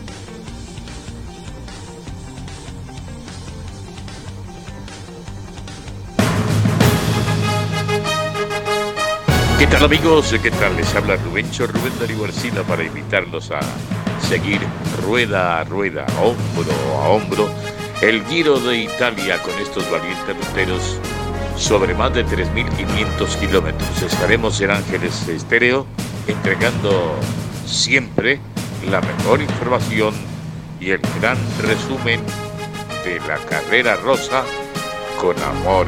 ¿Qué 9.59 9.67
tal 9.69 9.85
amigos? 9.85 10.35
¿Qué 10.43 10.51
tal? 10.51 10.77
Les 10.77 10.95
habla 10.95 11.17
Rubencho 11.17 11.67
Rubén 11.67 11.93
Darío 11.99 12.25
Arcila 12.25 12.63
para 12.65 12.83
invitarlos 12.83 13.51
a 13.51 13.61
seguir 14.29 14.61
rueda 15.03 15.61
a 15.61 15.65
rueda, 15.65 16.05
hombro 16.21 16.73
a 17.01 17.09
hombro, 17.09 17.49
el 18.03 18.25
Giro 18.27 18.59
de 18.59 18.79
Italia 18.79 19.41
con 19.43 19.55
estos 19.59 19.89
valientes 19.91 20.37
ruteros 20.37 20.99
sobre 21.57 21.95
más 21.95 22.13
de 22.13 22.27
3.500 22.27 23.39
kilómetros. 23.39 24.03
Estaremos 24.03 24.61
en 24.61 24.73
Ángeles 24.73 25.29
Estéreo 25.29 25.87
entregando 26.27 27.15
siempre 27.67 28.41
la 28.91 29.01
mejor 29.01 29.41
información 29.41 30.15
y 30.81 30.91
el 30.91 31.01
gran 31.21 31.39
resumen 31.63 32.21
de 33.05 33.19
la 33.21 33.39
carrera 33.49 33.97
rosa 33.97 34.43
con 35.21 35.37
amor. 35.43 35.87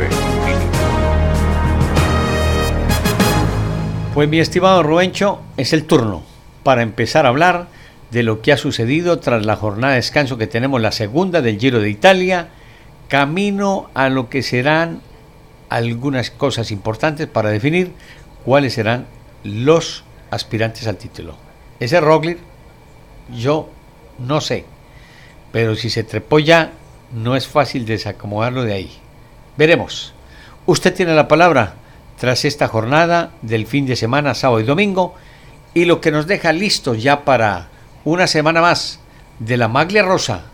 Pues 4.14 4.28
mi 4.28 4.40
estimado 4.40 4.82
Rubencho, 4.82 5.40
es 5.56 5.72
el 5.72 5.84
turno 5.84 6.22
para 6.62 6.82
empezar 6.82 7.26
a 7.26 7.28
hablar 7.28 7.68
de 8.10 8.22
lo 8.22 8.40
que 8.40 8.52
ha 8.52 8.56
sucedido 8.56 9.18
tras 9.18 9.44
la 9.44 9.56
jornada 9.56 9.92
de 9.92 10.00
descanso 10.00 10.38
que 10.38 10.46
tenemos, 10.46 10.80
la 10.80 10.92
segunda 10.92 11.42
del 11.42 11.58
Giro 11.58 11.80
de 11.80 11.90
Italia, 11.90 12.48
camino 13.08 13.90
a 13.94 14.08
lo 14.08 14.30
que 14.30 14.42
serán 14.42 15.00
algunas 15.68 16.30
cosas 16.30 16.70
importantes 16.70 17.26
para 17.26 17.50
definir 17.50 17.92
cuáles 18.44 18.74
serán 18.74 19.06
los 19.44 20.04
aspirantes 20.30 20.86
al 20.86 20.96
título. 20.96 21.45
Ese 21.80 22.00
Roglic, 22.00 22.38
yo 23.34 23.68
no 24.18 24.40
sé, 24.40 24.64
pero 25.52 25.74
si 25.74 25.90
se 25.90 26.04
trepó 26.04 26.38
ya, 26.38 26.72
no 27.12 27.36
es 27.36 27.46
fácil 27.46 27.86
desacomodarlo 27.86 28.64
de 28.64 28.74
ahí. 28.74 28.92
Veremos. 29.56 30.14
Usted 30.66 30.94
tiene 30.94 31.14
la 31.14 31.28
palabra 31.28 31.74
tras 32.18 32.44
esta 32.44 32.68
jornada 32.68 33.32
del 33.42 33.66
fin 33.66 33.86
de 33.86 33.96
semana, 33.96 34.34
sábado 34.34 34.60
y 34.60 34.64
domingo, 34.64 35.14
y 35.74 35.84
lo 35.84 36.00
que 36.00 36.10
nos 36.10 36.26
deja 36.26 36.52
listos 36.52 37.02
ya 37.02 37.24
para 37.24 37.68
una 38.04 38.26
semana 38.26 38.60
más 38.60 39.00
de 39.38 39.56
la 39.56 39.68
Maglia 39.68 40.02
Rosa, 40.02 40.44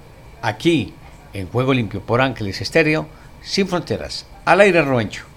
aquí 0.42 0.92
en 1.32 1.46
Juego 1.48 1.72
Limpio 1.72 2.00
por 2.00 2.20
Ángeles 2.20 2.60
Estéreo, 2.60 3.06
sin 3.42 3.68
fronteras, 3.68 4.26
al 4.44 4.60
aire 4.60 4.82
Robencho. 4.82 5.31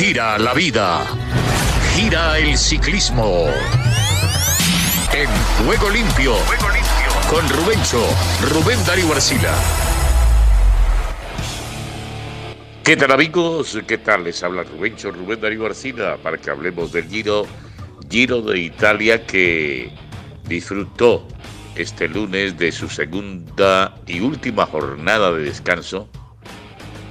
Gira 0.00 0.38
la 0.38 0.54
vida. 0.54 1.04
Gira 1.94 2.38
el 2.38 2.56
ciclismo. 2.56 3.48
En 5.12 5.28
Juego 5.66 5.90
Limpio. 5.90 6.36
Con 7.28 7.46
Rubencho, 7.50 8.02
Rubén 8.48 8.78
Darío 8.86 9.12
Arcila. 9.12 9.54
¿Qué 12.82 12.96
tal 12.96 13.12
amigos? 13.12 13.78
¿Qué 13.86 13.98
tal? 13.98 14.24
Les 14.24 14.42
habla 14.42 14.62
Rubencho, 14.62 15.12
Rubén 15.12 15.38
Darío 15.38 15.66
Arcila 15.66 16.16
para 16.16 16.38
que 16.38 16.48
hablemos 16.48 16.92
del 16.92 17.06
Giro, 17.06 17.46
Giro 18.08 18.40
de 18.40 18.58
Italia 18.58 19.26
que 19.26 19.92
disfrutó 20.48 21.28
este 21.74 22.08
lunes 22.08 22.56
de 22.56 22.72
su 22.72 22.88
segunda 22.88 23.94
y 24.06 24.20
última 24.20 24.64
jornada 24.64 25.30
de 25.32 25.42
descanso 25.42 26.08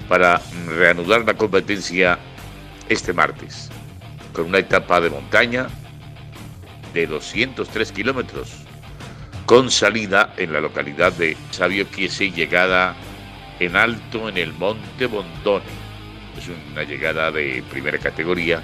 para 0.08 0.41
reanudar 0.65 1.23
la 1.23 1.36
competencia 1.36 2.17
este 2.89 3.13
martes, 3.13 3.69
con 4.34 4.47
una 4.47 4.58
etapa 4.60 4.99
de 4.99 5.10
montaña 5.10 5.67
de 6.93 7.08
203 7.08 7.91
kilómetros, 7.91 8.52
con 9.45 9.71
salida 9.71 10.34
en 10.38 10.52
la 10.52 10.60
localidad 10.60 11.13
de 11.13 11.38
Sabio 11.52 11.86
Chiese 11.86 12.25
y 12.25 12.32
llegada 12.32 12.95
en 13.60 13.75
alto 13.75 14.28
en 14.28 14.38
el 14.38 14.54
Monte 14.54 15.06
Bondone. 15.06 15.65
Es 16.38 16.47
una 16.71 16.84
llegada 16.84 17.32
de 17.32 17.63
primera 17.69 17.97
categoría 17.97 18.63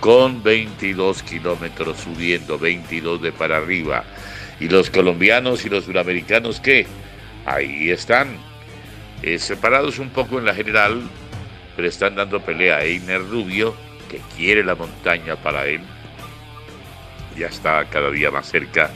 con 0.00 0.42
22 0.42 1.22
kilómetros 1.22 1.98
subiendo, 1.98 2.58
22 2.58 3.22
de 3.22 3.32
para 3.32 3.58
arriba. 3.58 4.04
Y 4.60 4.68
los 4.68 4.90
colombianos 4.90 5.64
y 5.64 5.68
los 5.68 5.84
suramericanos, 5.84 6.60
¿qué? 6.60 6.86
Ahí 7.44 7.90
están, 7.90 8.36
eh, 9.22 9.38
separados 9.38 9.98
un 9.98 10.10
poco 10.10 10.38
en 10.38 10.46
la 10.46 10.54
general, 10.54 11.02
pero 11.76 11.88
están 11.88 12.14
dando 12.14 12.40
pelea 12.40 12.78
a 12.78 12.84
Einer 12.84 13.20
Rubio, 13.20 13.76
que 14.08 14.20
quiere 14.34 14.64
la 14.64 14.74
montaña 14.74 15.36
para 15.36 15.66
él. 15.66 15.82
Ya 17.36 17.48
está 17.48 17.84
cada 17.84 18.10
día 18.10 18.30
más 18.30 18.48
cerca 18.48 18.90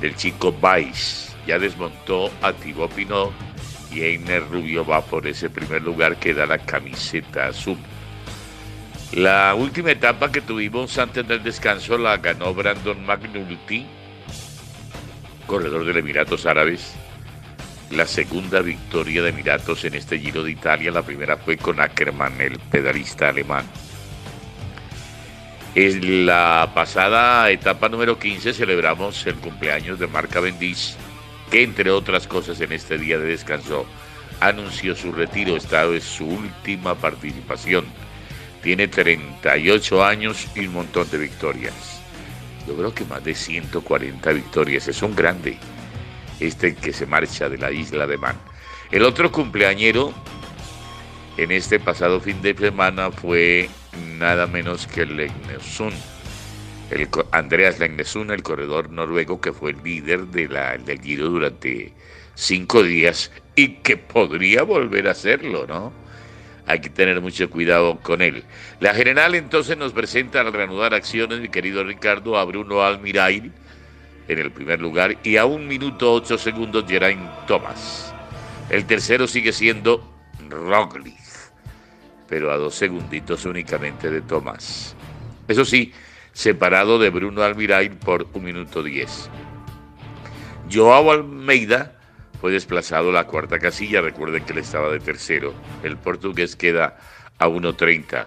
del 0.00 0.16
chico 0.16 0.52
Vice. 0.52 1.32
Ya 1.46 1.60
desmontó 1.60 2.30
a 2.42 2.52
Thibaut 2.52 2.92
Pinot 2.92 3.32
y 3.92 4.02
Einer 4.02 4.42
Rubio 4.48 4.84
va 4.84 5.00
por 5.00 5.28
ese 5.28 5.48
primer 5.48 5.82
lugar 5.82 6.16
que 6.16 6.34
da 6.34 6.44
la 6.44 6.58
camiseta 6.58 7.46
azul. 7.46 7.78
La 9.12 9.54
última 9.54 9.92
etapa 9.92 10.32
que 10.32 10.40
tuvimos 10.40 10.98
antes 10.98 11.26
del 11.28 11.44
descanso 11.44 11.96
la 11.96 12.16
ganó 12.16 12.52
Brandon 12.52 13.06
McNulty, 13.06 13.86
corredor 15.46 15.84
de 15.84 16.00
Emiratos 16.00 16.44
Árabes 16.46 16.96
la 17.90 18.06
segunda 18.06 18.60
victoria 18.60 19.22
de 19.22 19.30
Emiratos 19.30 19.84
en 19.84 19.94
este 19.94 20.18
Giro 20.18 20.42
de 20.42 20.50
Italia. 20.50 20.90
La 20.90 21.02
primera 21.02 21.36
fue 21.36 21.56
con 21.56 21.80
Ackermann, 21.80 22.40
el 22.40 22.58
pedalista 22.58 23.28
alemán. 23.28 23.64
En 25.74 26.26
la 26.26 26.70
pasada 26.74 27.50
etapa 27.50 27.88
número 27.88 28.18
15 28.18 28.54
celebramos 28.54 29.26
el 29.26 29.34
cumpleaños 29.34 29.98
de 29.98 30.06
Marca 30.06 30.40
Bendiz, 30.40 30.96
que 31.50 31.62
entre 31.62 31.90
otras 31.90 32.26
cosas 32.26 32.60
en 32.60 32.72
este 32.72 32.96
día 32.98 33.18
de 33.18 33.26
descanso 33.26 33.86
anunció 34.40 34.96
su 34.96 35.12
retiro. 35.12 35.56
Esta 35.56 35.84
es 35.84 36.04
su 36.04 36.26
última 36.26 36.94
participación. 36.94 37.84
Tiene 38.62 38.88
38 38.88 40.04
años 40.04 40.46
y 40.54 40.66
un 40.66 40.72
montón 40.72 41.10
de 41.10 41.18
victorias. 41.18 42.00
Yo 42.66 42.74
creo 42.74 42.92
que 42.92 43.04
más 43.04 43.22
de 43.22 43.34
140 43.34 44.32
victorias. 44.32 44.88
Es 44.88 45.02
un 45.02 45.14
grande 45.14 45.58
este 46.40 46.74
que 46.74 46.92
se 46.92 47.06
marcha 47.06 47.48
de 47.48 47.58
la 47.58 47.70
isla 47.70 48.06
de 48.06 48.18
Man. 48.18 48.36
El 48.90 49.02
otro 49.02 49.32
cumpleañero 49.32 50.12
en 51.36 51.50
este 51.50 51.78
pasado 51.78 52.20
fin 52.20 52.40
de 52.40 52.54
semana 52.54 53.10
fue 53.10 53.68
nada 54.18 54.46
menos 54.46 54.86
que 54.86 55.04
Legnesun, 55.04 55.92
el, 56.90 57.08
Andreas 57.32 57.78
Legnesun, 57.78 58.30
el 58.30 58.42
corredor 58.42 58.90
noruego 58.90 59.40
que 59.40 59.52
fue 59.52 59.72
el 59.72 59.82
líder 59.82 60.26
de 60.28 60.48
la, 60.48 60.78
del 60.78 61.00
Giro 61.00 61.28
durante 61.28 61.92
cinco 62.34 62.82
días 62.82 63.32
y 63.54 63.68
que 63.68 63.96
podría 63.96 64.62
volver 64.62 65.08
a 65.08 65.12
hacerlo, 65.12 65.66
¿no? 65.66 65.92
Hay 66.66 66.80
que 66.80 66.90
tener 66.90 67.20
mucho 67.20 67.48
cuidado 67.48 67.98
con 68.02 68.22
él. 68.22 68.44
La 68.80 68.94
general 68.94 69.34
entonces 69.34 69.76
nos 69.76 69.92
presenta 69.92 70.40
al 70.40 70.52
reanudar 70.52 70.94
acciones, 70.94 71.40
mi 71.40 71.48
querido 71.48 71.84
Ricardo, 71.84 72.36
a 72.36 72.44
Bruno 72.44 72.82
Almirail, 72.82 73.52
en 74.28 74.38
el 74.38 74.50
primer 74.50 74.80
lugar 74.80 75.16
y 75.22 75.36
a 75.36 75.46
un 75.46 75.66
minuto 75.66 76.12
ocho 76.12 76.38
segundos 76.38 76.84
Geraint 76.86 77.28
Thomas. 77.46 78.12
El 78.70 78.84
tercero 78.84 79.26
sigue 79.26 79.52
siendo 79.52 80.12
Roglic, 80.48 81.14
pero 82.28 82.50
a 82.52 82.56
dos 82.56 82.74
segunditos 82.74 83.44
únicamente 83.44 84.10
de 84.10 84.20
Thomas. 84.22 84.96
Eso 85.48 85.64
sí, 85.64 85.92
separado 86.32 86.98
de 86.98 87.10
Bruno 87.10 87.42
Almirail 87.42 87.92
por 87.92 88.26
un 88.32 88.44
minuto 88.44 88.82
diez. 88.82 89.30
Joao 90.72 91.12
Almeida 91.12 91.96
fue 92.40 92.52
desplazado 92.52 93.10
a 93.10 93.12
la 93.12 93.24
cuarta 93.24 93.58
casilla, 93.58 94.00
recuerden 94.00 94.44
que 94.44 94.52
él 94.52 94.58
estaba 94.58 94.90
de 94.90 95.00
tercero. 95.00 95.54
El 95.82 95.96
portugués 95.96 96.56
queda 96.56 96.98
a 97.38 97.48
1.30. 97.48 98.26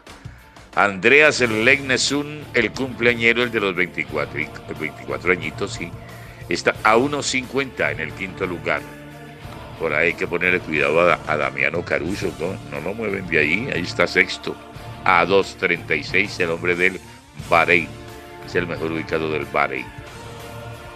Andreas 0.75 1.41
Legnesun, 1.41 2.43
el 2.53 2.71
cumpleañero, 2.71 3.43
el 3.43 3.51
de 3.51 3.59
los 3.59 3.75
24, 3.75 4.33
24 4.79 5.31
añitos, 5.31 5.73
sí, 5.73 5.89
está 6.47 6.75
a 6.83 6.95
1.50 6.95 7.91
en 7.91 7.99
el 7.99 8.11
quinto 8.13 8.45
lugar. 8.45 8.81
Por 9.79 9.93
ahí 9.93 10.07
hay 10.07 10.13
que 10.13 10.27
ponerle 10.27 10.59
cuidado 10.59 11.01
a, 11.01 11.37
Damiano 11.37 11.83
Caruso, 11.83 12.31
¿no? 12.39 12.53
no 12.71 12.81
lo 12.81 12.93
mueven 12.93 13.27
de 13.27 13.39
ahí, 13.39 13.69
ahí 13.73 13.81
está 13.81 14.05
sexto. 14.07 14.55
A 15.05 15.25
2.36 15.25 16.39
el 16.41 16.51
hombre 16.51 16.75
del 16.75 16.99
Bahrein, 17.49 17.87
es 18.45 18.53
el 18.55 18.67
mejor 18.67 18.91
ubicado 18.91 19.31
del 19.31 19.45
Bahrein. 19.45 19.85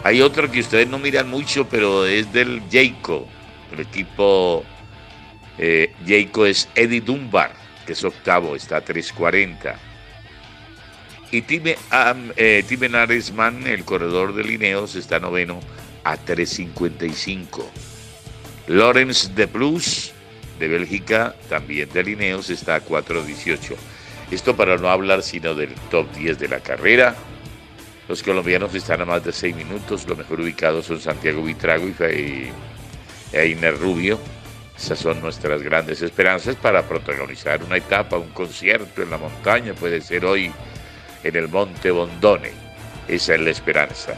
Hay 0.04 0.22
otro 0.22 0.52
que 0.52 0.60
ustedes 0.60 0.88
no 0.88 1.00
miran 1.00 1.30
mucho, 1.30 1.68
pero 1.70 2.06
es 2.06 2.32
del 2.34 2.62
Jayco, 2.70 3.26
el 3.72 3.80
equipo 3.80 4.66
eh, 5.58 5.94
Jayco 6.06 6.46
es 6.46 6.68
Eddie 6.76 7.02
Dunbar 7.02 7.63
que 7.86 7.94
es 7.94 8.04
octavo, 8.04 8.56
está 8.56 8.78
a 8.78 8.86
3.40. 8.86 9.76
Y 11.32 11.42
Time, 11.42 11.76
eh, 12.36 12.64
Time 12.68 12.90
Naresman, 12.90 13.66
el 13.66 13.84
corredor 13.86 14.36
de 14.36 14.44
Lineos, 14.44 14.96
está 14.96 15.20
noveno 15.20 15.60
a 16.04 16.16
3.55. 16.16 17.66
Lorenz 18.68 19.34
de 19.36 19.48
Plus, 19.48 20.14
de 20.60 20.68
Bélgica, 20.68 21.36
también 21.50 21.90
de 21.90 22.04
Lineos, 22.04 22.50
está 22.50 22.76
a 22.76 22.86
4.18. 22.86 23.76
Esto 24.32 24.56
para 24.56 24.78
no 24.78 24.90
hablar 24.90 25.24
sino 25.24 25.54
del 25.54 25.74
top 25.90 26.12
10 26.16 26.40
de 26.40 26.48
la 26.48 26.60
carrera. 26.60 27.16
Los 28.08 28.22
colombianos 28.22 28.76
están 28.76 29.02
a 29.02 29.06
más 29.06 29.24
de 29.24 29.32
6 29.32 29.56
minutos. 29.56 30.08
Los 30.08 30.18
mejor 30.18 30.42
ubicados 30.42 30.86
son 30.86 31.00
Santiago 31.00 31.44
Vitrago 31.44 31.88
y 31.88 32.50
Einer 33.32 33.78
Rubio 33.78 34.20
esas 34.78 35.00
son 35.00 35.22
nuestras 35.22 35.62
grandes 35.62 36.02
esperanzas 36.02 36.56
para 36.56 36.84
protagonizar 36.84 37.64
una 37.64 37.78
etapa, 37.78 38.18
un 38.18 38.32
concierto 38.32 39.02
en 39.02 39.12
la 39.12 39.18
montaña, 39.18 39.74
puede 39.74 40.02
ser 40.02 40.26
hoy 40.26 40.52
en 41.24 41.36
el 41.36 41.48
Monte 41.48 41.92
Bondone. 41.92 42.52
Esa 43.08 43.36
es 43.36 43.42
la 43.42 43.52
esperanza. 43.52 44.14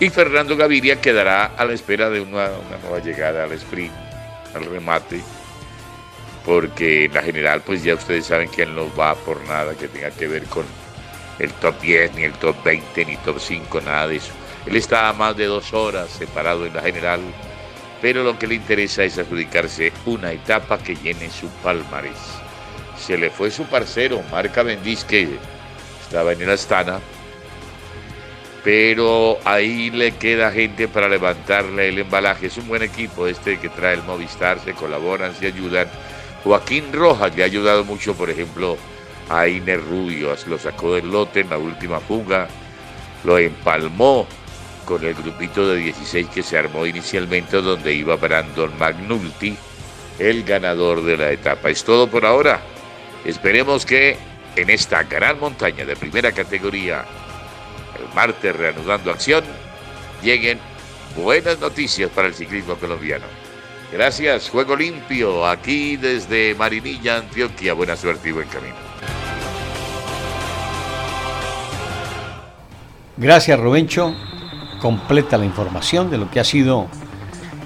Y 0.00 0.10
Fernando 0.10 0.56
Gaviria 0.56 1.00
quedará 1.00 1.46
a 1.56 1.64
la 1.64 1.72
espera 1.72 2.08
de 2.08 2.20
una, 2.20 2.50
nueva 2.82 3.00
llegada 3.00 3.44
al 3.44 3.52
sprint, 3.52 3.92
al 4.54 4.64
remate, 4.64 5.20
porque 6.44 7.10
la 7.12 7.22
general, 7.22 7.62
pues 7.62 7.82
ya 7.82 7.94
ustedes 7.94 8.26
saben 8.26 8.48
que 8.48 8.62
él 8.62 8.74
no 8.74 8.94
va 8.94 9.14
por 9.14 9.44
nada 9.46 9.74
que 9.74 9.88
tenga 9.88 10.10
que 10.10 10.28
ver 10.28 10.44
con 10.44 10.64
el 11.38 11.52
top 11.54 11.80
10, 11.80 12.14
ni 12.14 12.22
el 12.22 12.32
top 12.34 12.56
20, 12.64 13.04
ni 13.04 13.16
top 13.18 13.38
5, 13.40 13.80
nada 13.80 14.08
de 14.08 14.16
eso. 14.16 14.32
Él 14.66 14.76
está 14.76 15.08
a 15.08 15.12
más 15.12 15.36
de 15.36 15.46
dos 15.46 15.72
horas 15.72 16.10
separado 16.10 16.64
en 16.64 16.74
la 16.74 16.82
general 16.82 17.20
pero 18.00 18.22
lo 18.22 18.38
que 18.38 18.46
le 18.46 18.54
interesa 18.56 19.04
es 19.04 19.18
adjudicarse 19.18 19.92
una 20.06 20.32
etapa 20.32 20.78
que 20.78 20.96
llene 20.96 21.30
su 21.30 21.48
palmarés. 21.62 22.18
Se 22.98 23.16
le 23.16 23.30
fue 23.30 23.50
su 23.50 23.64
parcero, 23.64 24.22
Marca 24.30 24.62
Bendiz, 24.62 25.04
que 25.04 25.28
estaba 26.02 26.32
en 26.32 26.42
el 26.42 26.50
Astana, 26.50 27.00
pero 28.64 29.38
ahí 29.44 29.90
le 29.90 30.12
queda 30.12 30.52
gente 30.52 30.88
para 30.88 31.08
levantarle 31.08 31.88
el 31.88 31.98
embalaje. 32.00 32.46
Es 32.46 32.58
un 32.58 32.68
buen 32.68 32.82
equipo 32.82 33.26
este 33.26 33.58
que 33.58 33.68
trae 33.68 33.94
el 33.94 34.02
Movistar, 34.02 34.60
se 34.60 34.74
colaboran, 34.74 35.34
se 35.34 35.46
ayudan. 35.46 35.88
Joaquín 36.44 36.92
Rojas 36.92 37.34
le 37.36 37.42
ha 37.42 37.46
ayudado 37.46 37.84
mucho, 37.84 38.14
por 38.14 38.30
ejemplo, 38.30 38.76
a 39.28 39.46
Iner 39.46 39.80
Rubio, 39.80 40.34
lo 40.46 40.58
sacó 40.58 40.94
del 40.94 41.10
lote 41.10 41.40
en 41.40 41.50
la 41.50 41.58
última 41.58 42.00
fuga, 42.00 42.48
lo 43.24 43.38
empalmó 43.38 44.26
con 44.88 45.04
el 45.04 45.12
grupito 45.12 45.68
de 45.68 45.76
16 45.76 46.28
que 46.28 46.42
se 46.42 46.56
armó 46.56 46.86
inicialmente 46.86 47.60
donde 47.60 47.92
iba 47.92 48.16
Brandon 48.16 48.72
McNulty, 48.78 49.54
el 50.18 50.44
ganador 50.44 51.04
de 51.04 51.18
la 51.18 51.30
etapa. 51.30 51.68
Es 51.68 51.84
todo 51.84 52.08
por 52.08 52.24
ahora. 52.24 52.58
Esperemos 53.22 53.84
que 53.84 54.16
en 54.56 54.70
esta 54.70 55.02
gran 55.02 55.38
montaña 55.38 55.84
de 55.84 55.94
primera 55.94 56.32
categoría, 56.32 57.04
el 57.98 58.14
martes 58.14 58.56
reanudando 58.56 59.10
acción, 59.10 59.44
lleguen 60.22 60.58
buenas 61.14 61.58
noticias 61.60 62.10
para 62.10 62.28
el 62.28 62.34
ciclismo 62.34 62.76
colombiano. 62.76 63.26
Gracias, 63.92 64.48
juego 64.48 64.74
limpio 64.74 65.46
aquí 65.46 65.98
desde 65.98 66.54
Marinilla, 66.54 67.18
Antioquia. 67.18 67.74
Buena 67.74 67.94
suerte 67.94 68.30
y 68.30 68.32
buen 68.32 68.48
camino. 68.48 68.76
Gracias, 73.18 73.60
Rubencho. 73.60 74.14
Completa 74.80 75.36
la 75.36 75.44
información 75.44 76.10
de 76.10 76.18
lo 76.18 76.30
que 76.30 76.40
ha 76.40 76.44
sido 76.44 76.86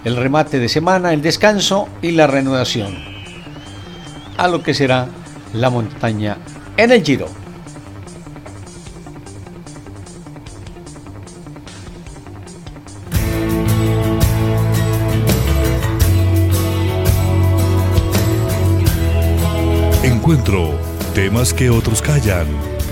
el 0.05 0.17
remate 0.17 0.59
de 0.59 0.69
semana, 0.69 1.13
el 1.13 1.23
descanso 1.23 1.89
y 2.01 2.13
la 2.13 2.27
reanudación. 2.27 2.97
A 4.37 4.49
lo 4.49 4.63
que 4.63 4.75
será 4.75 5.09
la 5.53 5.71
montaña 5.71 6.39
en 6.77 6.91
el 6.93 7.05
Giro. 7.05 7.29
Encuentro 20.03 20.79
temas 21.15 21.53
que 21.53 21.69
otros 21.69 22.01
callan 22.01 22.47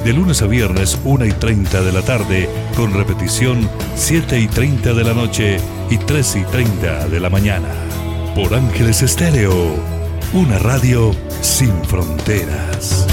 de 0.05 0.13
lunes 0.13 0.41
a 0.43 0.47
viernes 0.47 0.99
1 1.05 1.27
y 1.27 1.33
30 1.33 1.83
de 1.83 1.93
la 1.93 2.03
tarde, 2.03 2.49
con 2.77 2.95
repetición 2.95 3.69
7 3.97 4.39
y 4.39 4.47
30 4.49 4.95
de 4.95 5.05
la 5.05 5.15
noche 5.15 5.59
y 5.91 5.99
3 5.99 6.37
y 6.37 6.45
30 6.45 7.09
de 7.09 7.21
la 7.21 7.29
mañana. 7.29 7.69
Por 8.35 8.55
Ángeles 8.55 9.03
Estéreo, 9.03 9.75
una 10.33 10.59
radio 10.59 11.11
sin 11.43 11.73
fronteras. 11.85 13.07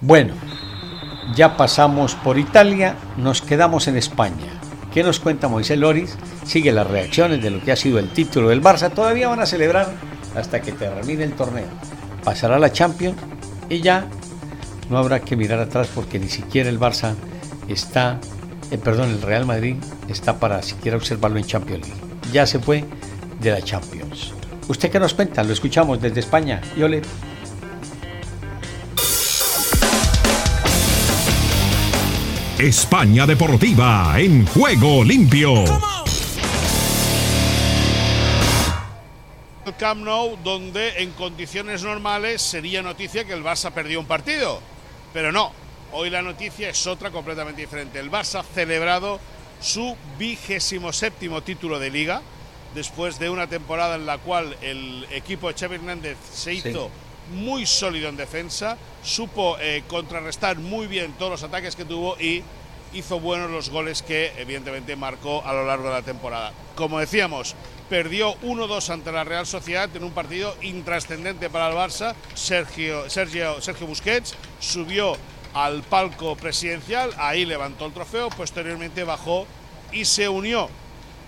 Bueno, 0.00 0.34
ya 1.34 1.56
pasamos 1.56 2.14
por 2.14 2.38
Italia, 2.38 2.96
nos 3.16 3.42
quedamos 3.42 3.86
en 3.88 3.96
España. 3.96 4.49
¿Qué 4.92 5.04
nos 5.04 5.20
cuenta 5.20 5.46
Moisés 5.46 5.78
Loris? 5.78 6.16
Sigue 6.44 6.72
las 6.72 6.86
reacciones 6.86 7.40
de 7.40 7.50
lo 7.50 7.62
que 7.62 7.70
ha 7.70 7.76
sido 7.76 8.00
el 8.00 8.08
título 8.10 8.48
del 8.48 8.60
Barça. 8.60 8.92
Todavía 8.92 9.28
van 9.28 9.38
a 9.38 9.46
celebrar 9.46 9.92
hasta 10.34 10.60
que 10.60 10.72
termine 10.72 11.22
el 11.22 11.34
torneo. 11.34 11.68
Pasará 12.24 12.58
la 12.58 12.72
Champions 12.72 13.16
y 13.68 13.80
ya 13.80 14.08
no 14.88 14.98
habrá 14.98 15.20
que 15.20 15.36
mirar 15.36 15.60
atrás 15.60 15.88
porque 15.94 16.18
ni 16.18 16.28
siquiera 16.28 16.68
el 16.68 16.80
Barça 16.80 17.14
está, 17.68 18.18
eh, 18.72 18.78
perdón, 18.78 19.10
el 19.10 19.22
Real 19.22 19.46
Madrid 19.46 19.76
está 20.08 20.40
para 20.40 20.60
siquiera 20.62 20.96
observarlo 20.96 21.38
en 21.38 21.44
Champions 21.44 21.86
League. 21.86 22.02
Ya 22.32 22.44
se 22.46 22.58
fue 22.58 22.84
de 23.40 23.52
la 23.52 23.62
Champions. 23.62 24.32
¿Usted 24.66 24.90
qué 24.90 24.98
nos 24.98 25.14
cuenta? 25.14 25.44
Lo 25.44 25.52
escuchamos 25.52 26.02
desde 26.02 26.18
España. 26.18 26.60
Yole. 26.76 27.02
España 32.60 33.26
Deportiva 33.26 34.12
en 34.18 34.44
juego 34.44 35.02
limpio. 35.02 35.64
El 39.64 39.74
Camp 39.78 40.04
Nou, 40.04 40.36
donde 40.44 41.00
en 41.00 41.10
condiciones 41.12 41.82
normales 41.82 42.42
sería 42.42 42.82
noticia 42.82 43.24
que 43.24 43.32
el 43.32 43.42
Barça 43.42 43.72
perdió 43.72 43.98
un 43.98 44.04
partido. 44.04 44.60
Pero 45.14 45.32
no, 45.32 45.52
hoy 45.92 46.10
la 46.10 46.20
noticia 46.20 46.68
es 46.68 46.86
otra 46.86 47.10
completamente 47.10 47.62
diferente. 47.62 47.98
El 47.98 48.10
Barça 48.10 48.40
ha 48.40 48.42
celebrado 48.42 49.20
su 49.62 49.96
vigésimo 50.18 50.92
séptimo 50.92 51.42
título 51.42 51.78
de 51.78 51.88
liga, 51.88 52.20
después 52.74 53.18
de 53.18 53.30
una 53.30 53.46
temporada 53.46 53.94
en 53.94 54.04
la 54.04 54.18
cual 54.18 54.54
el 54.60 55.06
equipo 55.12 55.48
de 55.48 55.58
Xavi 55.58 55.76
Hernández 55.76 56.18
se 56.30 56.52
hizo 56.52 56.90
muy 57.30 57.66
sólido 57.66 58.08
en 58.08 58.16
defensa, 58.16 58.76
supo 59.02 59.56
eh, 59.60 59.82
contrarrestar 59.88 60.58
muy 60.58 60.86
bien 60.86 61.12
todos 61.12 61.32
los 61.32 61.42
ataques 61.42 61.76
que 61.76 61.84
tuvo 61.84 62.18
y 62.20 62.42
hizo 62.92 63.20
buenos 63.20 63.50
los 63.50 63.70
goles 63.70 64.02
que 64.02 64.32
evidentemente 64.36 64.96
marcó 64.96 65.42
a 65.44 65.52
lo 65.52 65.64
largo 65.64 65.84
de 65.88 65.94
la 65.94 66.02
temporada. 66.02 66.52
Como 66.74 66.98
decíamos, 66.98 67.54
perdió 67.88 68.34
1-2 68.40 68.90
ante 68.90 69.12
la 69.12 69.24
Real 69.24 69.46
Sociedad 69.46 69.88
en 69.94 70.04
un 70.04 70.12
partido 70.12 70.56
intrascendente 70.62 71.50
para 71.50 71.68
el 71.68 71.74
Barça. 71.74 72.14
Sergio, 72.34 73.08
Sergio, 73.08 73.60
Sergio 73.60 73.86
Busquets 73.86 74.34
subió 74.58 75.16
al 75.54 75.82
palco 75.82 76.36
presidencial, 76.36 77.12
ahí 77.18 77.44
levantó 77.44 77.86
el 77.86 77.92
trofeo, 77.92 78.30
posteriormente 78.30 79.02
bajó 79.02 79.46
y 79.92 80.04
se 80.04 80.28
unió 80.28 80.68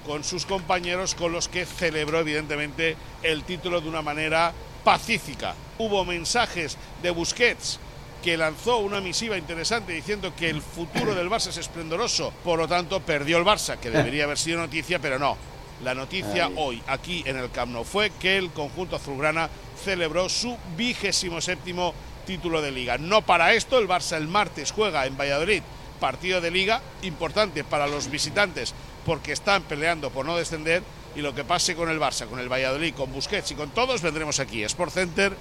con 0.07 0.25
sus 0.25 0.47
compañeros 0.47 1.15
con 1.15 1.33
los 1.33 1.49
que 1.49 1.67
celebró 1.67 2.21
evidentemente 2.21 2.97
el 3.23 3.45
título 3.45 3.81
de 3.81 3.89
una 3.89 4.03
manera 4.03 4.53
pacífica. 4.85 5.55
Hubo 5.79 6.05
mensajes 6.05 6.77
de 7.03 7.11
Busquets 7.11 7.79
que 8.23 8.37
lanzó 8.37 8.79
una 8.79 9.01
misiva 9.01 9.37
interesante 9.37 9.93
diciendo 9.93 10.33
que 10.37 10.49
el 10.49 10.63
futuro 10.63 11.15
del 11.15 11.29
Barça 11.29 11.49
es 11.49 11.57
esplendoroso, 11.57 12.33
por 12.45 12.59
lo 12.59 12.69
tanto 12.69 13.01
perdió 13.01 13.39
el 13.39 13.45
Barça, 13.45 13.79
que 13.79 13.91
debería 13.91 14.25
haber 14.25 14.39
sido 14.39 14.61
noticia, 14.61 15.01
pero 15.01 15.19
no. 15.19 15.37
La 15.83 15.95
noticia 15.95 16.49
hoy 16.57 16.81
aquí 16.87 17.25
en 17.27 17.37
el 17.37 17.51
Camp 17.51 17.73
Nou 17.73 17.83
fue 17.83 18.11
que 18.11 18.39
el 18.39 18.51
conjunto 18.53 18.95
azulgrana 18.95 19.51
celebró 19.83 20.29
su 20.29 20.57
vigésimo 20.77 21.41
séptimo 21.41 21.93
título 22.25 22.63
de 22.63 22.71
liga. 22.71 22.99
No 22.99 23.23
para 23.23 23.55
esto, 23.55 23.79
el 23.79 23.89
Barça 23.89 24.17
el 24.17 24.29
martes 24.29 24.71
juega 24.71 25.07
en 25.07 25.17
Valladolid 25.17 25.63
partido 25.99 26.41
de 26.41 26.51
liga 26.51 26.81
importante 27.03 27.63
para 27.63 27.87
los 27.87 28.11
visitantes 28.11 28.75
porque 29.07 29.31
están 29.31 29.63
peleando 29.63 30.11
por 30.11 30.27
no 30.27 30.37
descender 30.37 30.83
y 31.15 31.21
lo 31.21 31.35
que 31.35 31.45
pase 31.45 31.75
con 31.75 31.91
el 31.91 32.01
Barça, 32.01 32.27
con 32.27 32.39
el 32.39 32.51
Valladolid, 32.51 32.95
con 32.95 33.13
Busquets 33.13 33.51
y 33.51 33.55
con 33.55 33.71
todos 33.71 34.01
vendremos 34.03 34.41
aquí, 34.41 34.63
Sport 34.65 34.93
Center. 34.93 35.33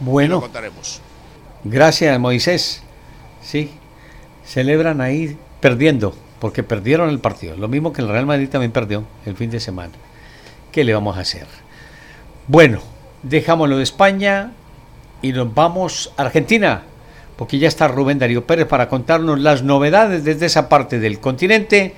Bueno. 0.00 0.36
Y 0.36 0.36
lo 0.36 0.40
contaremos. 0.42 1.00
Gracias, 1.64 2.18
Moisés. 2.18 2.82
Sí, 3.42 3.70
celebran 4.44 5.00
ahí 5.00 5.36
perdiendo, 5.60 6.14
porque 6.40 6.62
perdieron 6.62 7.10
el 7.10 7.18
partido. 7.18 7.56
Lo 7.56 7.68
mismo 7.68 7.92
que 7.92 8.02
el 8.02 8.08
Real 8.08 8.26
Madrid 8.26 8.48
también 8.48 8.72
perdió 8.72 9.04
el 9.26 9.36
fin 9.36 9.50
de 9.50 9.60
semana. 9.60 9.92
¿Qué 10.72 10.84
le 10.84 10.94
vamos 10.94 11.16
a 11.16 11.20
hacer? 11.20 11.46
Bueno, 12.46 12.80
dejámoslo 13.22 13.76
de 13.76 13.82
España 13.82 14.52
y 15.22 15.32
nos 15.32 15.52
vamos 15.52 16.12
a 16.16 16.22
Argentina, 16.22 16.82
porque 17.36 17.58
ya 17.58 17.68
está 17.68 17.88
Rubén 17.88 18.18
Darío 18.18 18.46
Pérez 18.46 18.66
para 18.66 18.88
contarnos 18.88 19.38
las 19.40 19.62
novedades 19.62 20.24
desde 20.24 20.46
esa 20.46 20.68
parte 20.68 20.98
del 20.98 21.20
continente 21.20 21.94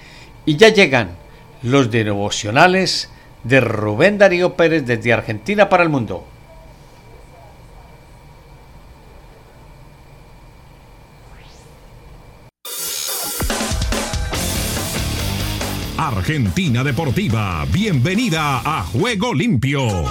y 0.47 0.57
ya 0.57 0.69
llegan 0.69 1.20
los 1.63 1.91
devocionales 1.91 3.11
de 3.45 3.61
Rubén 3.61 4.19
Darío 4.19 4.55
Pérez 4.55 4.85
desde 4.87 5.13
Argentina 5.13 5.69
para 5.69 5.83
el 5.83 5.89
mundo. 5.89 6.27
Argentina 15.97 16.83
Deportiva, 16.83 17.67
bienvenida 17.71 18.61
a 18.65 18.83
Juego 18.85 19.35
Limpio. 19.35 20.05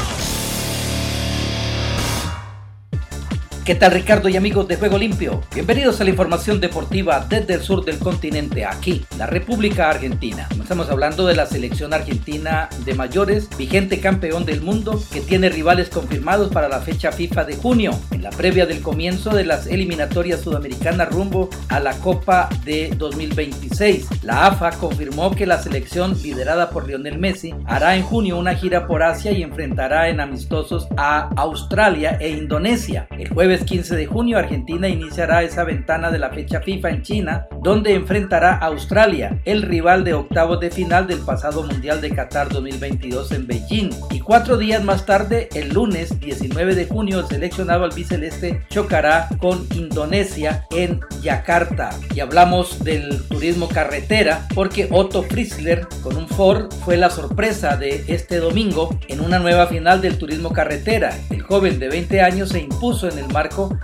¿Qué 3.70 3.76
tal 3.76 3.92
Ricardo 3.92 4.30
y 4.30 4.36
amigos 4.36 4.68
de 4.68 4.78
Juego 4.78 4.98
Limpio? 4.98 5.44
Bienvenidos 5.54 6.02
a 6.02 6.04
la 6.04 6.10
información 6.10 6.60
deportiva 6.60 7.28
desde 7.30 7.54
el 7.54 7.62
sur 7.62 7.86
del 7.86 8.00
continente, 8.00 8.66
aquí, 8.66 9.06
la 9.16 9.28
República 9.28 9.92
Argentina. 9.92 10.50
Estamos 10.60 10.90
hablando 10.90 11.28
de 11.28 11.36
la 11.36 11.46
selección 11.46 11.94
argentina 11.94 12.68
de 12.84 12.96
mayores, 12.96 13.48
vigente 13.60 14.00
campeón 14.00 14.44
del 14.44 14.62
mundo, 14.62 15.00
que 15.14 15.22
tiene 15.22 15.50
rivales 15.50 15.90
confirmados 15.90 16.52
para 16.52 16.68
la 16.68 16.80
fecha 16.80 17.12
FIFA 17.12 17.46
de 17.46 17.58
junio, 17.58 17.92
en 18.10 18.24
la 18.24 18.32
previa 18.32 18.66
del 18.66 18.82
comienzo 18.82 19.36
de 19.36 19.46
las 19.46 19.68
eliminatorias 19.68 20.42
sudamericanas 20.42 21.12
rumbo 21.12 21.52
a 21.68 21.80
la 21.80 21.94
Copa 21.94 22.50
de 22.66 22.92
2026. 22.98 24.24
La 24.24 24.48
AFA 24.48 24.72
confirmó 24.72 25.30
que 25.36 25.46
la 25.46 25.62
selección 25.62 26.20
liderada 26.24 26.72
por 26.72 26.88
Lionel 26.88 27.20
Messi 27.20 27.54
hará 27.66 27.96
en 27.96 28.02
junio 28.02 28.40
una 28.40 28.56
gira 28.56 28.88
por 28.88 29.04
Asia 29.04 29.32
y 29.32 29.44
enfrentará 29.44 30.10
en 30.10 30.22
amistosos 30.22 30.88
a 30.98 31.30
Australia 31.36 32.18
e 32.20 32.30
Indonesia. 32.30 33.08
El 33.12 33.30
jueves 33.30 33.59
15 33.66 33.96
de 33.96 34.06
junio, 34.06 34.38
Argentina 34.38 34.88
iniciará 34.88 35.44
esa 35.44 35.64
ventana 35.64 36.12
de 36.12 36.20
la 36.20 36.30
fecha 36.30 36.62
FIFA 36.62 36.90
en 36.90 37.02
China, 37.02 37.48
donde 37.62 37.94
enfrentará 37.94 38.54
a 38.54 38.68
Australia, 38.68 39.40
el 39.46 39.62
rival 39.62 40.04
de 40.04 40.14
octavos 40.14 40.60
de 40.60 40.72
final 40.72 41.08
del 41.08 41.20
pasado 41.20 41.64
Mundial 41.64 42.02
de 42.02 42.12
Qatar 42.12 42.50
2022 42.50 43.32
en 43.32 43.48
Beijing. 43.48 43.90
Y 44.12 44.20
cuatro 44.20 44.58
días 44.58 44.84
más 44.84 45.06
tarde, 45.06 45.50
el 45.54 45.70
lunes 45.70 46.20
19 46.20 46.76
de 46.76 46.86
junio, 46.86 47.20
el 47.20 47.28
seleccionado 47.28 47.84
albiceleste 47.84 48.62
chocará 48.70 49.28
con 49.40 49.68
Indonesia 49.76 50.66
en 50.72 51.00
Yakarta. 51.22 51.92
Y 52.16 52.20
hablamos 52.20 52.84
del 52.84 53.24
turismo 53.28 53.68
carretera, 53.68 54.48
porque 54.56 54.88
Otto 54.92 55.24
Frizzler 55.24 55.88
con 56.04 56.18
un 56.18 56.28
Ford 56.28 56.72
fue 56.84 56.98
la 56.98 57.10
sorpresa 57.10 57.78
de 57.78 58.04
este 58.08 58.38
domingo 58.38 58.98
en 59.08 59.22
una 59.22 59.40
nueva 59.40 59.68
final 59.68 60.02
del 60.02 60.18
turismo 60.18 60.52
carretera. 60.54 61.18
El 61.30 61.42
joven 61.42 61.80
de 61.80 61.90
20 61.90 62.22
años 62.22 62.50
se 62.50 62.60
impuso 62.60 63.10
en 63.10 63.18
el 63.18 63.28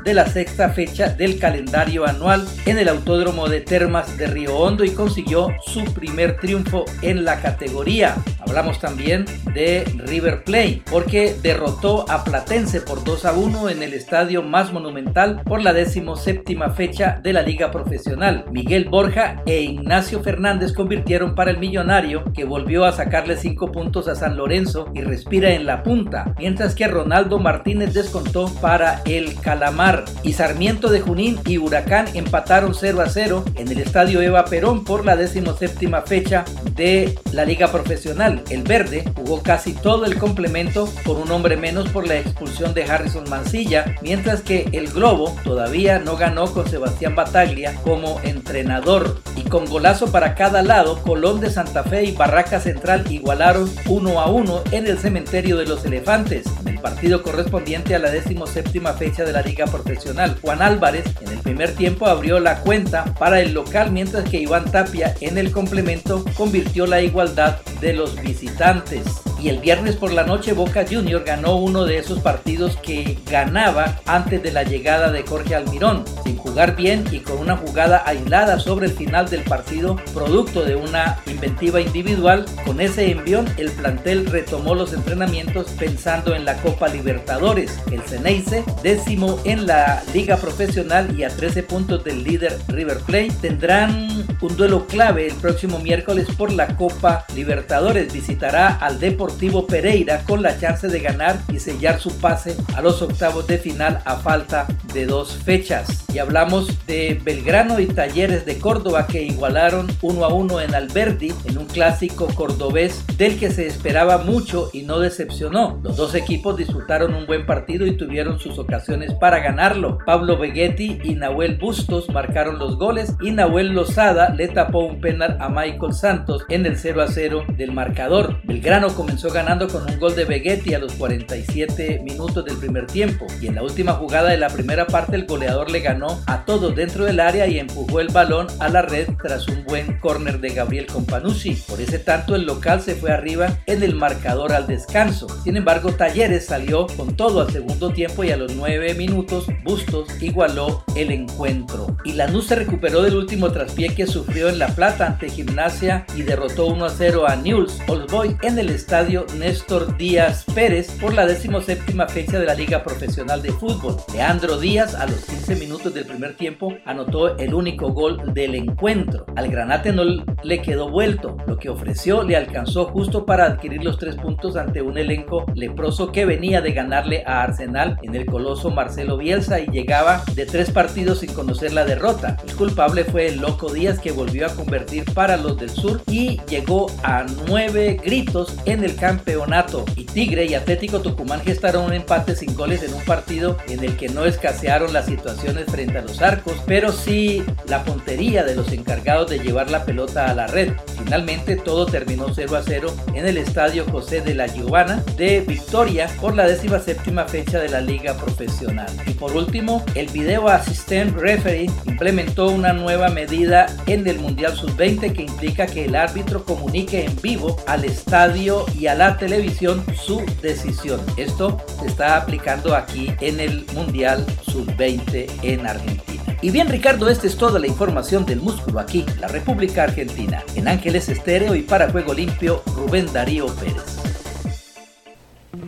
de 0.04 0.14
la 0.14 0.28
sexta 0.28 0.70
fecha 0.70 1.10
del 1.10 1.40
calendario 1.40 2.06
anual 2.06 2.48
en 2.68 2.78
el 2.78 2.88
Autódromo 2.88 3.50
de 3.50 3.62
Termas 3.62 4.16
de 4.18 4.28
Río 4.28 4.56
Hondo 4.58 4.84
y 4.84 4.92
consiguió 4.92 5.50
su 5.66 5.84
primer 5.86 6.38
triunfo 6.38 6.86
en 7.02 7.26
la 7.26 7.42
categoría. 7.42 8.16
Hablamos 8.42 8.80
también 8.80 9.26
de 9.56 9.84
River 10.06 10.44
Plate 10.44 10.84
porque 10.90 11.36
derrotó 11.42 12.06
a 12.10 12.24
Platense 12.24 12.82
por 12.82 13.04
2 13.04 13.26
a 13.26 13.34
1 13.34 13.70
en 13.70 13.82
el 13.82 13.94
estadio 13.94 14.44
más 14.44 14.72
monumental 14.72 15.42
por 15.44 15.64
la 15.64 15.74
séptima 16.16 16.70
fecha 16.70 17.20
de 17.24 17.34
la 17.34 17.42
liga 17.42 17.72
profesional. 17.72 18.46
Miguel 18.52 18.86
Borja 18.86 19.42
e 19.48 19.62
Ignacio 19.62 20.22
Fernández 20.22 20.74
convirtieron 20.74 21.34
para 21.34 21.52
el 21.52 21.58
millonario 21.58 22.24
que 22.34 22.46
volvió 22.46 22.86
a 22.86 22.92
sacarle 22.92 23.36
5 23.36 23.72
puntos 23.72 24.08
a 24.08 24.16
San 24.16 24.38
Lorenzo 24.38 24.92
y 24.94 25.02
respira 25.02 25.52
en 25.52 25.66
la 25.66 25.82
punta, 25.82 26.36
mientras 26.38 26.76
que 26.76 26.88
Ronaldo 26.88 27.40
Martínez 27.40 27.94
descontó 27.94 28.54
para 28.62 29.02
el 29.06 29.36
Calamar 29.46 30.06
y 30.24 30.34
Sarmiento 30.34 30.90
de 30.90 31.02
Junín 31.02 31.40
y 31.46 31.60
Huracán 31.60 32.08
empataron 32.16 32.74
0 32.74 33.00
a 33.00 33.08
0 33.08 33.46
en 33.54 33.72
el 33.72 33.80
estadio 33.80 34.20
Eva 34.20 34.46
Perón 34.46 34.84
por 34.84 35.06
la 35.06 35.16
séptima 35.28 36.02
fecha 36.02 36.46
de 36.76 37.20
la 37.32 37.46
liga 37.46 37.72
profesional. 37.72 38.42
El 38.50 38.64
verde 38.64 39.04
jugó 39.16 39.44
casi 39.44 39.74
todo 39.74 40.06
el 40.06 40.18
complemento 40.18 40.90
por 41.04 41.18
un 41.18 41.30
hombre 41.32 41.58
menos 41.58 41.90
por 41.90 42.08
la 42.08 42.18
expulsión 42.18 42.74
de 42.74 42.86
Harrison 42.86 43.30
Mancilla, 43.30 43.96
mientras 44.02 44.42
que 44.42 44.68
el 44.72 44.88
Globo 44.88 45.36
todavía 45.44 46.00
no 46.00 46.18
ganó 46.18 46.52
con 46.52 46.68
Sebastián 46.68 47.16
Bataglia 47.16 47.76
como 47.84 48.20
entrenador. 48.24 49.22
Y 49.36 49.44
con 49.44 49.66
golazo 49.66 50.12
para 50.12 50.34
cada 50.34 50.64
lado, 50.64 51.04
Colón 51.04 51.40
de 51.40 51.52
Santa 51.52 51.84
Fe 51.84 52.06
y 52.06 52.14
Barraca 52.14 52.60
Central 52.60 53.06
igualaron 53.12 53.72
1 53.88 54.20
a 54.20 54.32
1 54.32 54.64
en 54.72 54.88
el 54.88 54.98
cementerio 54.98 55.58
de 55.58 55.68
los 55.68 55.86
elefantes, 55.86 56.48
partido 56.86 57.24
correspondiente 57.24 57.96
a 57.96 58.00
la 58.00 58.12
séptima 58.46 58.94
fecha 58.94 59.26
de 59.26 59.34
la 59.34 59.42
liga 59.42 59.66
profesional. 59.66 60.38
Juan 60.40 60.62
Álvarez 60.62 61.04
en 61.20 61.30
el 61.30 61.40
primer 61.40 61.76
tiempo 61.76 62.06
abrió 62.06 62.40
la 62.40 62.60
cuenta 62.60 63.06
para 63.16 63.42
el 63.42 63.56
local, 63.56 63.92
mientras 63.92 64.30
que 64.30 64.38
Iván 64.38 64.72
Tapia 64.72 65.16
en 65.20 65.40
el 65.40 65.52
complemento 65.52 66.24
convirtió 66.38 66.86
la 66.86 67.02
igualdad 67.02 67.60
de 67.82 67.94
los 67.94 68.22
visitantes. 68.22 69.25
Y 69.46 69.50
el 69.50 69.60
viernes 69.60 69.96
por 69.96 70.12
la 70.12 70.24
noche 70.24 70.54
Boca 70.54 70.88
Junior 70.90 71.24
ganó 71.24 71.58
uno 71.58 71.86
de 71.86 72.00
esos 72.00 72.20
partidos 72.20 72.78
que 72.78 73.16
ganaba 73.30 74.00
antes 74.08 74.42
de 74.42 74.52
la 74.52 74.64
llegada 74.64 75.12
de 75.12 75.22
Jorge 75.22 75.54
Almirón, 75.54 76.04
sin 76.24 76.36
jugar 76.36 76.76
bien 76.76 77.04
y 77.12 77.20
con 77.20 77.38
una 77.38 77.56
jugada 77.56 78.02
aislada 78.08 78.58
sobre 78.58 78.88
el 78.88 78.94
final 78.94 79.30
del 79.30 79.44
partido, 79.44 79.98
producto 80.16 80.64
de 80.64 80.76
una 80.76 81.22
inventiva 81.28 81.80
individual. 81.80 82.46
Con 82.66 82.82
ese 82.82 83.12
envión 83.12 83.46
el 83.58 83.70
plantel 83.70 84.26
retomó 84.26 84.74
los 84.74 84.94
entrenamientos 84.94 85.68
pensando 85.78 86.34
en 86.34 86.44
la 86.44 86.58
Copa 86.58 86.88
Libertadores. 86.88 87.80
El 87.92 88.02
Ceneice, 88.02 88.64
décimo 88.82 89.38
en 89.44 89.68
la 89.68 90.02
liga 90.12 90.38
profesional 90.38 91.16
y 91.16 91.24
a 91.24 91.30
13 91.30 91.62
puntos 91.62 92.04
del 92.04 92.24
líder 92.24 92.58
River 92.68 92.98
Plate, 93.02 93.34
tendrán 93.42 94.26
un 94.42 94.58
duelo 94.58 94.88
clave 94.88 95.28
el 95.28 95.36
próximo 95.36 95.78
miércoles 95.78 96.28
por 96.36 96.52
la 96.52 96.76
Copa 96.76 97.28
Libertadores. 97.36 98.12
Visitará 98.12 98.70
al 98.70 99.00
Deportivo 99.00 99.35
Pereira 99.68 100.24
con 100.26 100.42
la 100.42 100.60
chance 100.60 100.88
de 100.88 101.00
ganar 101.00 101.40
y 101.52 101.60
sellar 101.60 102.00
su 102.00 102.12
pase 102.20 102.56
a 102.76 102.82
los 102.82 103.02
octavos 103.02 103.48
de 103.48 103.58
final 103.58 104.02
a 104.06 104.16
falta 104.18 104.68
de 104.94 105.06
dos 105.06 105.36
fechas. 105.36 106.06
Y 106.14 106.20
hablamos 106.20 106.86
de 106.88 107.20
Belgrano 107.24 107.80
y 107.80 107.88
Talleres 107.88 108.46
de 108.46 108.58
Córdoba 108.58 109.08
que 109.08 109.24
igualaron 109.24 109.88
1 110.02 110.26
a 110.26 110.34
1 110.34 110.62
en 110.62 110.76
Alberdi 110.76 111.34
en 111.46 111.58
un 111.58 111.66
clásico 111.66 112.28
cordobés 112.34 113.04
del 113.18 113.38
que 113.38 113.52
se 113.52 113.68
esperaba 113.68 114.20
mucho 114.20 114.70
y 114.74 114.84
no 114.84 115.00
decepcionó. 115.00 115.80
Los 115.84 115.98
dos 115.98 116.16
equipos 116.16 116.58
disfrutaron 116.58 117.14
un 117.14 117.26
buen 117.26 117.46
partido 117.46 117.86
y 117.86 117.98
tuvieron 117.98 118.40
sus 118.40 118.58
ocasiones 118.58 119.14
para 119.14 119.40
ganarlo. 119.40 119.98
Pablo 120.06 120.38
Vegetti 120.38 121.00
y 121.04 121.16
Nahuel 121.16 121.58
Bustos 121.58 122.10
marcaron 122.10 122.58
los 122.58 122.78
goles 122.78 123.14
y 123.22 123.32
Nahuel 123.32 123.74
Lozada 123.74 124.30
le 124.30 124.48
tapó 124.48 124.80
un 124.80 125.02
penal 125.02 125.38
a 125.40 125.50
Michael 125.50 125.94
Santos 125.94 126.44
en 126.50 126.66
el 126.66 126.78
0 126.78 127.02
a 127.02 127.08
0 127.08 127.44
del 127.58 127.72
marcador. 127.72 128.40
Belgrano 128.46 128.90
comenzó 128.96 129.25
ganando 129.32 129.68
con 129.68 129.90
un 129.90 130.00
gol 130.00 130.16
de 130.16 130.26
Vegetti 130.26 130.74
a 130.74 130.80
los 130.80 130.94
47 130.94 132.02
minutos 132.04 132.44
del 132.46 132.58
primer 132.58 132.86
tiempo 132.88 133.26
y 133.42 133.48
en 133.48 133.56
la 133.56 133.64
última 133.64 133.94
jugada 133.94 134.30
de 134.30 134.38
la 134.38 134.50
primera 134.50 134.88
parte 134.88 135.16
el 135.16 135.26
goleador 135.26 135.72
le 135.72 135.80
ganó 135.80 136.22
a 136.28 136.46
todos 136.46 136.76
dentro 136.76 137.06
del 137.06 137.20
área 137.20 137.48
y 137.48 137.60
empujó 137.60 138.00
el 138.00 138.10
balón 138.10 138.48
a 138.60 138.70
la 138.70 138.82
red 138.82 139.08
tras 139.22 139.48
un 139.48 139.64
buen 139.64 140.00
córner 140.00 140.40
de 140.40 140.50
Gabriel 140.50 140.88
Companucci. 140.88 141.56
Por 141.68 141.82
ese 141.82 142.00
tanto 142.00 142.36
el 142.36 142.46
local 142.46 142.82
se 142.82 142.96
fue 142.96 143.12
arriba 143.12 143.58
en 143.66 143.84
el 143.84 143.96
marcador 143.96 144.52
al 144.54 144.68
descanso. 144.68 145.28
Sin 145.44 145.58
embargo 145.58 145.94
Talleres 145.94 146.46
salió 146.46 146.88
con 146.88 147.16
todo 147.16 147.42
al 147.42 147.52
segundo 147.52 147.92
tiempo 147.92 148.24
y 148.24 148.32
a 148.32 148.38
los 148.38 148.56
9 148.56 148.94
minutos 148.96 149.48
Bustos 149.64 150.10
igualó 150.22 150.84
el 150.96 151.12
encuentro. 151.12 151.98
Y 152.04 152.14
Lanús 152.14 152.48
se 152.48 152.56
recuperó 152.56 153.02
del 153.02 153.16
último 153.16 153.52
traspié 153.52 153.96
que 153.96 154.08
sufrió 154.08 154.50
en 154.50 154.60
La 154.60 154.68
Plata 154.68 155.08
ante 155.08 155.30
Gimnasia 155.30 156.06
y 156.16 156.24
derrotó 156.24 156.68
1 156.68 156.86
a 156.86 156.90
0 156.90 157.28
a 157.28 157.36
Newell's 157.36 157.80
Old 157.88 158.12
Boy 158.12 158.36
en 158.42 158.60
el 158.60 158.70
estadio 158.70 159.05
Néstor 159.06 159.96
Díaz 159.98 160.46
Pérez 160.56 160.90
por 161.00 161.14
la 161.14 161.28
17 161.28 161.84
fecha 162.08 162.40
de 162.40 162.46
la 162.46 162.56
Liga 162.56 162.84
Profesional 162.84 163.40
de 163.40 163.52
Fútbol. 163.52 163.98
Leandro 164.12 164.58
Díaz 164.58 164.96
a 164.96 165.06
los 165.06 165.26
15 165.26 165.58
minutos 165.58 165.94
del 165.94 166.06
primer 166.06 166.36
tiempo 166.36 166.74
anotó 166.86 167.38
el 167.38 167.54
único 167.54 167.90
gol 167.90 168.34
del 168.34 168.56
encuentro. 168.56 169.28
Al 169.36 169.50
Granate 169.50 169.92
no 169.92 170.04
le 170.44 170.62
quedó 170.64 170.90
vuelto, 170.90 171.38
lo 171.46 171.60
que 171.60 171.70
ofreció 171.70 172.24
le 172.24 172.36
alcanzó 172.36 172.86
justo 172.86 173.28
para 173.28 173.46
adquirir 173.46 173.84
los 173.84 174.00
tres 174.00 174.16
puntos 174.16 174.56
ante 174.56 174.82
un 174.82 174.98
elenco 174.98 175.46
leproso 175.54 176.12
que 176.12 176.26
venía 176.26 176.62
de 176.62 176.72
ganarle 176.72 177.24
a 177.28 177.44
Arsenal 177.44 178.00
en 178.02 178.16
el 178.16 178.26
coloso 178.26 178.72
Marcelo 178.72 179.18
Bielsa 179.18 179.60
y 179.60 179.68
llegaba 179.68 180.24
de 180.34 180.48
tres 180.48 180.72
partidos 180.72 181.20
sin 181.20 181.32
conocer 181.34 181.74
la 181.74 181.86
derrota. 181.86 182.38
El 182.48 182.56
culpable 182.56 183.04
fue 183.04 183.28
el 183.28 183.38
Loco 183.40 183.72
Díaz 183.72 184.00
que 184.00 184.12
volvió 184.12 184.48
a 184.48 184.56
convertir 184.56 185.06
para 185.14 185.38
los 185.38 185.60
del 185.60 185.70
sur 185.70 186.02
y 186.08 186.42
llegó 186.50 186.88
a 187.04 187.24
nueve 187.48 188.00
gritos 188.04 188.58
en 188.66 188.84
el 188.84 188.95
campeonato. 188.96 189.86
Y 189.96 190.06
Tigre 190.06 190.46
y 190.46 190.56
Atlético 190.56 191.02
Tucumán 191.02 191.42
gestaron 191.42 191.86
un 191.86 191.94
empate 191.94 192.36
sin 192.36 192.56
goles 192.56 192.84
en 192.84 192.94
un 192.94 193.04
partido 193.04 193.58
en 193.68 193.84
el 193.84 193.98
que 193.98 194.10
no 194.10 194.26
escasearon 194.26 194.94
las 194.94 195.06
situaciones 195.06 195.66
frente 195.66 195.98
a 195.98 196.02
los 196.02 196.22
arcos, 196.22 196.56
pero 196.66 196.92
sí 196.92 197.44
la 197.68 197.84
puntería 197.84 198.44
de 198.44 198.56
los 198.56 198.72
encargados 198.72 199.30
de 199.30 199.40
llevar 199.40 199.70
la 199.70 199.86
pelota 199.86 200.26
a 200.26 200.34
la 200.34 200.48
red. 200.48 200.74
Finalmente 200.98 201.56
todo 201.56 201.86
terminó 201.86 202.34
0 202.34 202.56
a 202.56 202.64
0 202.64 202.94
en 203.14 203.26
el 203.26 203.38
estadio 203.38 203.86
José 203.92 204.22
de 204.22 204.36
la 204.36 204.48
Giovanna 204.48 205.04
de 205.18 205.42
Victoria 205.42 206.10
por 206.20 206.36
la 206.36 206.48
17 206.48 206.96
fecha 207.28 207.60
de 207.60 207.70
la 207.70 207.82
liga 207.82 208.16
profesional. 208.16 208.92
Y 209.06 209.12
por 209.12 209.36
último, 209.36 209.84
el 209.96 210.08
Video 210.08 210.48
Assistant 210.50 211.16
Referee 211.18 211.70
implementó 211.86 212.48
una 212.48 212.74
nueva 212.74 213.10
medida 213.10 213.68
en 213.86 214.08
el 214.08 214.20
Mundial 214.20 214.56
Sub-20 214.56 215.14
que 215.14 215.24
implica 215.24 215.66
que 215.66 215.86
el 215.86 215.96
árbitro 215.96 216.44
comunique 216.44 217.06
en 217.06 217.16
vivo 217.22 217.58
al 217.68 217.86
estadio 217.86 218.66
y 218.78 218.85
a 218.88 218.96
la 218.96 219.18
televisión 219.18 219.84
su 219.96 220.24
decisión. 220.42 221.02
Esto 221.18 221.58
se 221.80 221.88
está 221.88 222.18
aplicando 222.18 222.76
aquí 222.76 223.14
en 223.22 223.40
el 223.40 223.66
Mundial 223.74 224.26
Sub-20 224.48 225.28
en 225.44 225.66
Argentina. 225.66 226.24
Y 226.42 226.52
bien 226.52 226.68
Ricardo, 226.68 227.10
esta 227.10 227.28
es 227.28 227.38
toda 227.38 227.60
la 227.60 227.68
información 227.68 228.26
del 228.26 228.40
músculo 228.42 228.80
aquí, 228.80 229.06
la 229.20 229.28
República 229.28 229.84
Argentina. 229.84 230.44
En 230.56 230.68
Ángeles 230.68 231.10
Estéreo 231.10 231.56
y 231.56 231.62
para 231.62 231.90
Juego 231.90 232.14
Limpio, 232.14 232.62
Rubén 232.76 233.12
Darío 233.12 233.48
Pérez. 233.48 233.98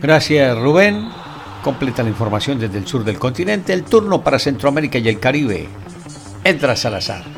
Gracias 0.00 0.56
Rubén. 0.56 1.08
Completa 1.62 2.02
la 2.02 2.10
información 2.10 2.58
desde 2.58 2.78
el 2.78 2.86
sur 2.86 3.04
del 3.04 3.18
continente. 3.18 3.72
El 3.72 3.84
turno 3.84 4.22
para 4.22 4.38
Centroamérica 4.38 4.98
y 4.98 5.08
el 5.08 5.18
Caribe. 5.18 5.68
Entra 6.44 6.76
Salazar. 6.76 7.37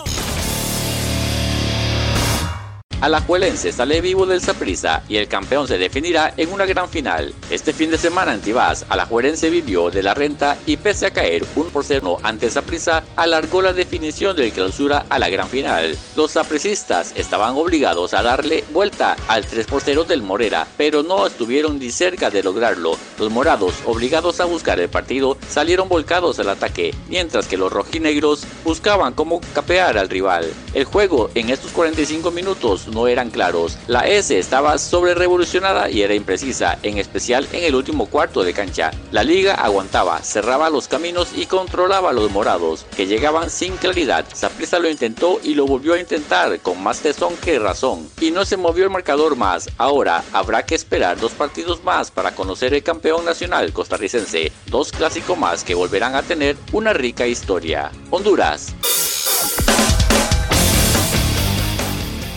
Alajuelense 3.01 3.71
sale 3.71 3.99
vivo 3.99 4.27
del 4.27 4.41
Saprissa 4.41 5.01
y 5.09 5.15
el 5.15 5.27
campeón 5.27 5.67
se 5.67 5.79
definirá 5.79 6.35
en 6.37 6.53
una 6.53 6.67
gran 6.67 6.87
final. 6.87 7.33
Este 7.49 7.73
fin 7.73 7.89
de 7.89 7.97
semana 7.97 8.31
en 8.31 8.41
Tibás, 8.41 8.85
Alajuelense 8.89 9.49
vivió 9.49 9.89
de 9.89 10.03
la 10.03 10.13
renta 10.13 10.55
y 10.67 10.77
pese 10.77 11.07
a 11.07 11.11
caer 11.11 11.43
un 11.55 11.71
por 11.71 11.83
0 11.83 12.19
ante 12.21 12.51
Saprissa, 12.51 13.03
alargó 13.15 13.63
la 13.63 13.73
definición 13.73 14.35
del 14.35 14.51
clausura 14.51 15.07
a 15.09 15.17
la 15.17 15.29
gran 15.29 15.49
final. 15.49 15.97
Los 16.15 16.33
sapricistas 16.33 17.13
estaban 17.15 17.55
obligados 17.55 18.13
a 18.13 18.21
darle 18.21 18.63
vuelta 18.71 19.17
al 19.27 19.47
3 19.47 19.65
por 19.65 19.81
0 19.81 20.03
del 20.03 20.21
Morera, 20.21 20.67
pero 20.77 21.01
no 21.01 21.25
estuvieron 21.25 21.79
ni 21.79 21.89
cerca 21.89 22.29
de 22.29 22.43
lograrlo. 22.43 22.99
Los 23.17 23.31
morados, 23.31 23.73
obligados 23.87 24.39
a 24.41 24.45
buscar 24.45 24.79
el 24.79 24.89
partido, 24.89 25.39
salieron 25.49 25.89
volcados 25.89 26.37
al 26.37 26.49
ataque, 26.49 26.93
mientras 27.09 27.47
que 27.47 27.57
los 27.57 27.73
rojinegros 27.73 28.43
buscaban 28.63 29.13
cómo 29.13 29.41
capear 29.55 29.97
al 29.97 30.07
rival. 30.07 30.53
El 30.75 30.85
juego 30.85 31.31
en 31.33 31.49
estos 31.49 31.71
45 31.71 32.29
minutos 32.29 32.90
no 32.91 33.07
eran 33.07 33.29
claros. 33.29 33.77
La 33.87 34.07
S 34.07 34.37
estaba 34.37 34.77
sobre 34.77 35.15
revolucionada 35.15 35.89
y 35.89 36.01
era 36.01 36.13
imprecisa, 36.13 36.77
en 36.83 36.97
especial 36.97 37.47
en 37.51 37.63
el 37.63 37.75
último 37.75 38.07
cuarto 38.07 38.43
de 38.43 38.53
cancha. 38.53 38.91
La 39.11 39.23
liga 39.23 39.55
aguantaba, 39.55 40.21
cerraba 40.21 40.69
los 40.69 40.87
caminos 40.87 41.29
y 41.35 41.45
controlaba 41.45 42.11
a 42.11 42.13
los 42.13 42.31
morados, 42.31 42.85
que 42.95 43.07
llegaban 43.07 43.49
sin 43.49 43.77
claridad. 43.77 44.25
Saprissa 44.33 44.79
lo 44.79 44.89
intentó 44.89 45.39
y 45.43 45.55
lo 45.55 45.65
volvió 45.65 45.93
a 45.93 45.99
intentar, 45.99 46.59
con 46.59 46.81
más 46.81 46.99
tesón 46.99 47.35
que 47.37 47.59
razón. 47.59 48.09
Y 48.19 48.31
no 48.31 48.45
se 48.45 48.57
movió 48.57 48.83
el 48.83 48.89
marcador 48.89 49.35
más. 49.35 49.69
Ahora 49.77 50.23
habrá 50.33 50.65
que 50.65 50.75
esperar 50.75 51.19
dos 51.19 51.31
partidos 51.31 51.83
más 51.83 52.11
para 52.11 52.35
conocer 52.35 52.73
el 52.73 52.83
campeón 52.83 53.25
nacional 53.25 53.73
costarricense. 53.73 54.51
Dos 54.67 54.91
clásicos 54.91 55.37
más 55.37 55.63
que 55.63 55.75
volverán 55.75 56.15
a 56.15 56.23
tener 56.23 56.57
una 56.71 56.93
rica 56.93 57.27
historia. 57.27 57.91
Honduras. 58.09 58.73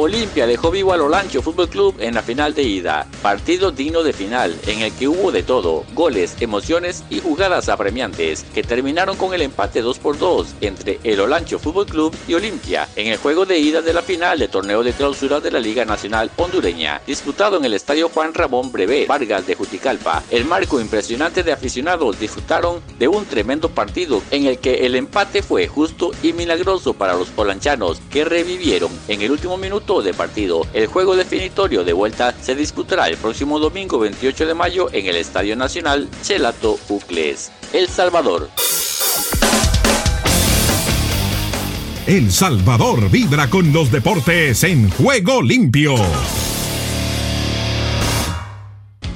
Olimpia 0.00 0.46
dejó 0.46 0.70
vivo 0.70 0.92
al 0.92 1.00
Olancho 1.00 1.42
Fútbol 1.42 1.68
Club 1.68 1.96
en 1.98 2.14
la 2.14 2.22
final 2.22 2.54
de 2.54 2.62
ida. 2.62 3.08
Partido 3.20 3.72
digno 3.72 4.04
de 4.04 4.12
final, 4.12 4.56
en 4.68 4.82
el 4.82 4.92
que 4.92 5.08
hubo 5.08 5.32
de 5.32 5.42
todo, 5.42 5.84
goles, 5.92 6.36
emociones 6.38 7.02
y 7.10 7.18
jugadas 7.18 7.68
apremiantes, 7.68 8.44
que 8.54 8.62
terminaron 8.62 9.16
con 9.16 9.34
el 9.34 9.42
empate 9.42 9.82
2 9.82 9.98
por 9.98 10.16
2 10.16 10.54
entre 10.60 11.00
el 11.02 11.18
Olancho 11.18 11.58
Fútbol 11.58 11.86
Club 11.86 12.14
y 12.28 12.34
Olimpia, 12.34 12.86
en 12.94 13.08
el 13.08 13.16
juego 13.16 13.44
de 13.44 13.58
ida 13.58 13.82
de 13.82 13.92
la 13.92 14.02
final 14.02 14.38
de 14.38 14.46
torneo 14.46 14.84
de 14.84 14.92
clausura 14.92 15.40
de 15.40 15.50
la 15.50 15.58
Liga 15.58 15.84
Nacional 15.84 16.30
Hondureña, 16.36 17.02
disputado 17.04 17.56
en 17.56 17.64
el 17.64 17.74
Estadio 17.74 18.08
Juan 18.08 18.34
Ramón 18.34 18.70
Brevé 18.70 19.04
Vargas 19.06 19.48
de 19.48 19.56
Juticalpa. 19.56 20.22
El 20.30 20.44
marco 20.44 20.80
impresionante 20.80 21.42
de 21.42 21.50
aficionados 21.50 22.20
disfrutaron 22.20 22.80
de 23.00 23.08
un 23.08 23.24
tremendo 23.24 23.68
partido 23.68 24.22
en 24.30 24.44
el 24.44 24.58
que 24.58 24.86
el 24.86 24.94
empate 24.94 25.42
fue 25.42 25.66
justo 25.66 26.12
y 26.22 26.32
milagroso 26.34 26.94
para 26.94 27.14
los 27.14 27.30
polanchanos, 27.30 28.00
que 28.10 28.24
revivieron 28.24 28.92
en 29.08 29.22
el 29.22 29.32
último 29.32 29.56
minuto 29.56 29.87
de 30.02 30.12
partido. 30.12 30.66
El 30.74 30.86
juego 30.86 31.16
definitorio 31.16 31.82
de 31.82 31.94
vuelta 31.94 32.34
se 32.40 32.54
disputará 32.54 33.08
el 33.08 33.16
próximo 33.16 33.58
domingo 33.58 33.98
28 33.98 34.46
de 34.46 34.54
mayo 34.54 34.88
en 34.92 35.06
el 35.06 35.16
Estadio 35.16 35.56
Nacional 35.56 36.08
Chelato 36.22 36.78
Ucles, 36.88 37.50
El 37.72 37.88
Salvador. 37.88 38.50
El 42.06 42.30
Salvador 42.30 43.10
vibra 43.10 43.48
con 43.48 43.72
los 43.72 43.90
deportes 43.90 44.62
en 44.64 44.90
juego 44.90 45.42
limpio. 45.42 45.94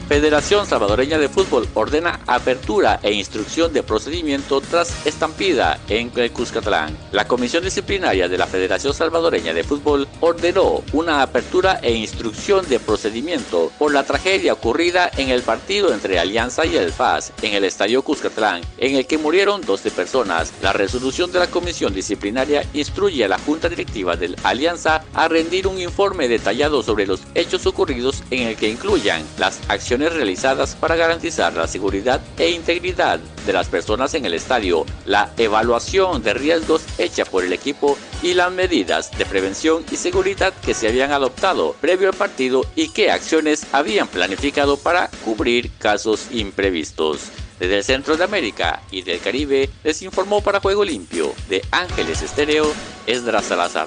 Federación 0.08 0.66
Salvadoreña 0.66 1.18
de 1.18 1.28
Fútbol 1.28 1.68
ordena 1.74 2.20
apertura 2.26 3.00
e 3.02 3.12
instrucción 3.12 3.72
de 3.72 3.82
procedimiento 3.82 4.60
tras 4.60 5.06
estampida 5.06 5.78
en 5.88 6.12
el 6.16 6.32
Cuscatlán. 6.32 6.96
La 7.12 7.26
Comisión 7.26 7.64
Disciplinaria 7.64 8.28
de 8.28 8.36
la 8.36 8.46
Federación 8.46 8.92
Salvadoreña 8.92 9.54
de 9.54 9.64
Fútbol 9.64 10.06
ordenó 10.20 10.82
una 10.92 11.22
apertura 11.22 11.78
e 11.82 11.92
instrucción 11.92 12.68
de 12.68 12.80
procedimiento 12.80 13.72
por 13.78 13.92
la 13.92 14.04
tragedia 14.04 14.52
ocurrida 14.52 15.10
en 15.16 15.30
el 15.30 15.42
partido 15.42 15.94
entre 15.94 16.18
Alianza 16.18 16.66
y 16.66 16.76
el 16.76 16.92
FAS 16.92 17.32
en 17.42 17.54
el 17.54 17.64
Estadio 17.64 18.02
Cuscatlán, 18.02 18.62
en 18.78 18.96
el 18.96 19.06
que 19.06 19.18
murieron 19.18 19.62
12 19.62 19.90
personas. 19.92 20.52
La 20.62 20.72
resolución 20.72 21.32
de 21.32 21.38
la 21.38 21.46
Comisión 21.46 21.94
Disciplinaria 21.94 22.66
instruye 22.74 23.24
a 23.24 23.28
la 23.28 23.38
Junta 23.38 23.68
Directiva 23.68 24.16
del 24.16 24.36
Alianza 24.42 25.04
a 25.14 25.28
rendir 25.28 25.66
un 25.66 25.80
informe 25.80 26.28
detallado 26.28 26.82
sobre 26.82 27.06
los 27.06 27.22
hechos 27.34 27.66
ocurridos 27.66 28.22
en 28.30 28.48
el 28.48 28.56
que 28.56 28.68
incluyan 28.68 29.22
las 29.38 29.60
acciones 29.68 30.01
realizadas 30.10 30.74
para 30.74 30.96
garantizar 30.96 31.52
la 31.54 31.66
seguridad 31.66 32.20
e 32.38 32.50
integridad 32.50 33.20
de 33.46 33.52
las 33.52 33.68
personas 33.68 34.14
en 34.14 34.24
el 34.24 34.34
estadio, 34.34 34.86
la 35.04 35.32
evaluación 35.36 36.22
de 36.22 36.34
riesgos 36.34 36.82
hecha 36.98 37.24
por 37.24 37.44
el 37.44 37.52
equipo 37.52 37.98
y 38.22 38.34
las 38.34 38.52
medidas 38.52 39.10
de 39.16 39.26
prevención 39.26 39.84
y 39.90 39.96
seguridad 39.96 40.52
que 40.64 40.74
se 40.74 40.88
habían 40.88 41.12
adoptado 41.12 41.74
previo 41.80 42.08
al 42.08 42.14
partido 42.14 42.64
y 42.76 42.88
qué 42.88 43.10
acciones 43.10 43.66
habían 43.72 44.08
planificado 44.08 44.76
para 44.76 45.08
cubrir 45.24 45.70
casos 45.78 46.28
imprevistos. 46.30 47.30
Desde 47.58 47.78
el 47.78 47.84
centro 47.84 48.16
de 48.16 48.24
América 48.24 48.82
y 48.90 49.02
del 49.02 49.20
Caribe 49.20 49.70
les 49.84 50.02
informó 50.02 50.40
para 50.40 50.60
Juego 50.60 50.84
Limpio 50.84 51.32
de 51.48 51.64
Ángeles 51.70 52.22
Estéreo, 52.22 52.72
Esdras 53.06 53.44
Salazar. 53.44 53.86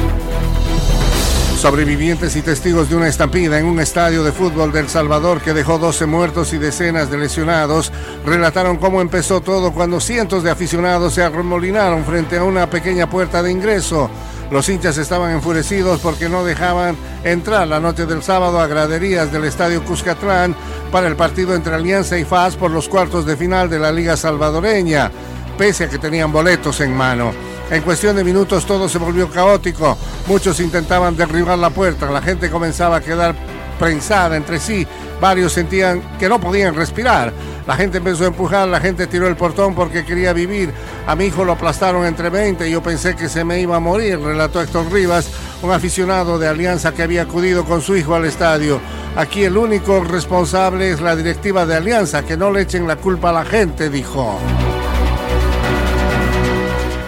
Sobrevivientes 1.61 2.35
y 2.35 2.41
testigos 2.41 2.89
de 2.89 2.95
una 2.95 3.07
estampida 3.07 3.59
en 3.59 3.67
un 3.67 3.79
estadio 3.79 4.23
de 4.23 4.31
fútbol 4.31 4.71
del 4.71 4.89
Salvador 4.89 5.41
que 5.41 5.53
dejó 5.53 5.77
12 5.77 6.07
muertos 6.07 6.53
y 6.53 6.57
decenas 6.57 7.11
de 7.11 7.19
lesionados 7.19 7.91
relataron 8.25 8.77
cómo 8.77 8.99
empezó 8.99 9.41
todo 9.41 9.71
cuando 9.71 9.99
cientos 9.99 10.43
de 10.43 10.49
aficionados 10.49 11.13
se 11.13 11.21
arremolinaron 11.21 12.03
frente 12.03 12.39
a 12.39 12.43
una 12.43 12.67
pequeña 12.67 13.07
puerta 13.07 13.43
de 13.43 13.51
ingreso. 13.51 14.09
Los 14.49 14.69
hinchas 14.69 14.97
estaban 14.97 15.33
enfurecidos 15.33 15.99
porque 15.99 16.29
no 16.29 16.43
dejaban 16.43 16.97
entrar 17.23 17.67
la 17.67 17.79
noche 17.79 18.07
del 18.07 18.23
sábado 18.23 18.59
a 18.59 18.65
graderías 18.65 19.31
del 19.31 19.43
estadio 19.43 19.85
Cuscatlán 19.85 20.55
para 20.91 21.07
el 21.07 21.15
partido 21.15 21.53
entre 21.53 21.75
Alianza 21.75 22.17
y 22.17 22.25
FAS 22.25 22.55
por 22.55 22.71
los 22.71 22.89
cuartos 22.89 23.23
de 23.27 23.37
final 23.37 23.69
de 23.69 23.77
la 23.77 23.91
Liga 23.91 24.17
Salvadoreña, 24.17 25.11
pese 25.59 25.83
a 25.83 25.89
que 25.89 25.99
tenían 25.99 26.31
boletos 26.31 26.81
en 26.81 26.91
mano. 26.97 27.50
En 27.71 27.83
cuestión 27.83 28.17
de 28.17 28.25
minutos 28.25 28.65
todo 28.65 28.89
se 28.89 28.97
volvió 28.97 29.29
caótico. 29.29 29.97
Muchos 30.27 30.59
intentaban 30.59 31.15
derribar 31.15 31.57
la 31.57 31.69
puerta, 31.69 32.11
la 32.11 32.21
gente 32.21 32.49
comenzaba 32.49 32.97
a 32.97 33.01
quedar 33.01 33.33
prensada 33.79 34.35
entre 34.35 34.59
sí. 34.59 34.85
Varios 35.21 35.53
sentían 35.53 36.01
que 36.19 36.27
no 36.27 36.37
podían 36.41 36.75
respirar. 36.75 37.31
La 37.65 37.77
gente 37.77 37.99
empezó 37.99 38.25
a 38.25 38.27
empujar, 38.27 38.67
la 38.67 38.81
gente 38.81 39.07
tiró 39.07 39.25
el 39.25 39.37
portón 39.37 39.73
porque 39.73 40.03
quería 40.03 40.33
vivir. 40.33 40.73
A 41.07 41.15
mi 41.15 41.27
hijo 41.27 41.45
lo 41.45 41.53
aplastaron 41.53 42.05
entre 42.05 42.29
20 42.29 42.67
y 42.67 42.71
yo 42.73 42.83
pensé 42.83 43.15
que 43.15 43.29
se 43.29 43.45
me 43.45 43.61
iba 43.61 43.77
a 43.77 43.79
morir, 43.79 44.19
relató 44.19 44.61
Héctor 44.61 44.91
Rivas, 44.91 45.29
un 45.61 45.71
aficionado 45.71 46.37
de 46.37 46.49
Alianza 46.49 46.93
que 46.93 47.03
había 47.03 47.21
acudido 47.21 47.63
con 47.63 47.81
su 47.81 47.95
hijo 47.95 48.15
al 48.15 48.25
estadio. 48.25 48.81
Aquí 49.15 49.45
el 49.45 49.55
único 49.55 50.03
responsable 50.03 50.91
es 50.91 50.99
la 50.99 51.15
directiva 51.15 51.65
de 51.65 51.77
Alianza, 51.77 52.23
que 52.23 52.35
no 52.35 52.51
le 52.51 52.63
echen 52.63 52.85
la 52.85 52.97
culpa 52.97 53.29
a 53.29 53.33
la 53.33 53.45
gente, 53.45 53.89
dijo. 53.89 54.39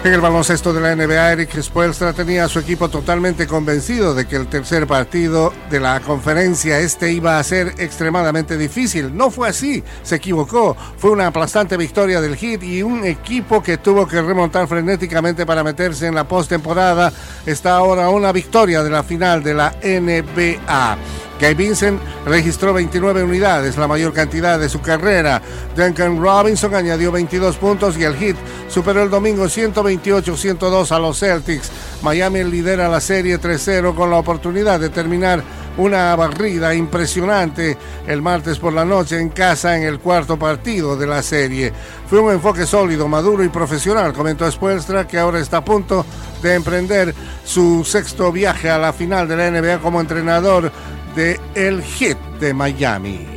En 0.04 0.12
el 0.12 0.20
baloncesto 0.20 0.74
de 0.74 0.82
la 0.82 0.94
NBA, 0.94 1.32
Eric 1.32 1.62
Spoelstra 1.62 2.12
tenía 2.12 2.44
a 2.44 2.48
su 2.50 2.58
equipo 2.58 2.90
totalmente 2.90 3.46
convencido 3.46 4.14
de 4.14 4.26
que 4.26 4.36
el 4.36 4.48
tercer 4.48 4.86
partido 4.86 5.50
de 5.70 5.80
la 5.80 5.98
conferencia 6.00 6.78
este 6.78 7.10
iba 7.10 7.38
a 7.38 7.42
ser 7.42 7.72
extremadamente 7.78 8.58
difícil. 8.58 9.16
No 9.16 9.30
fue 9.30 9.48
así, 9.48 9.82
se 10.02 10.16
equivocó. 10.16 10.76
Fue 10.98 11.10
una 11.10 11.28
aplastante 11.28 11.78
victoria 11.78 12.20
del 12.20 12.36
Heat 12.36 12.62
y 12.64 12.82
un 12.82 13.02
equipo 13.06 13.62
que 13.62 13.78
tuvo 13.78 14.06
que 14.06 14.20
remontar 14.20 14.68
frenéticamente 14.68 15.46
para 15.46 15.64
meterse 15.64 16.06
en 16.06 16.14
la 16.14 16.28
postemporada. 16.28 17.10
Está 17.46 17.76
ahora 17.76 18.10
una 18.10 18.30
victoria 18.30 18.82
de 18.82 18.90
la 18.90 19.04
final 19.04 19.42
de 19.42 19.54
la 19.54 19.74
NBA. 19.82 20.98
Guy 21.44 21.54
Vincent 21.54 22.00
registró 22.24 22.72
29 22.72 23.22
unidades, 23.22 23.76
la 23.76 23.86
mayor 23.86 24.14
cantidad 24.14 24.58
de 24.58 24.70
su 24.70 24.80
carrera. 24.80 25.42
Duncan 25.76 26.18
Robinson 26.18 26.74
añadió 26.74 27.12
22 27.12 27.58
puntos 27.58 27.98
y 27.98 28.04
el 28.04 28.16
Heat 28.16 28.36
superó 28.68 29.02
el 29.02 29.10
domingo 29.10 29.44
128-102 29.44 30.90
a 30.90 30.98
los 30.98 31.18
Celtics. 31.18 31.70
Miami 32.00 32.44
lidera 32.44 32.88
la 32.88 33.00
serie 33.00 33.38
3-0 33.38 33.94
con 33.94 34.08
la 34.08 34.16
oportunidad 34.16 34.80
de 34.80 34.88
terminar 34.88 35.42
una 35.76 36.16
barrida 36.16 36.74
impresionante 36.74 37.76
el 38.06 38.22
martes 38.22 38.58
por 38.58 38.72
la 38.72 38.86
noche 38.86 39.20
en 39.20 39.28
casa 39.28 39.76
en 39.76 39.82
el 39.82 39.98
cuarto 39.98 40.38
partido 40.38 40.96
de 40.96 41.06
la 41.06 41.22
serie. 41.22 41.74
Fue 42.08 42.20
un 42.20 42.32
enfoque 42.32 42.64
sólido, 42.64 43.06
maduro 43.06 43.44
y 43.44 43.48
profesional, 43.48 44.14
comentó 44.14 44.50
Spuelstra, 44.50 45.06
que 45.06 45.18
ahora 45.18 45.40
está 45.40 45.58
a 45.58 45.64
punto 45.64 46.06
de 46.42 46.54
emprender 46.54 47.14
su 47.44 47.84
sexto 47.84 48.32
viaje 48.32 48.70
a 48.70 48.78
la 48.78 48.94
final 48.94 49.28
de 49.28 49.36
la 49.36 49.50
NBA 49.50 49.80
como 49.80 50.00
entrenador 50.00 50.72
de 51.14 51.40
el 51.54 51.82
Hit 51.82 52.18
de 52.40 52.52
Miami. 52.52 53.34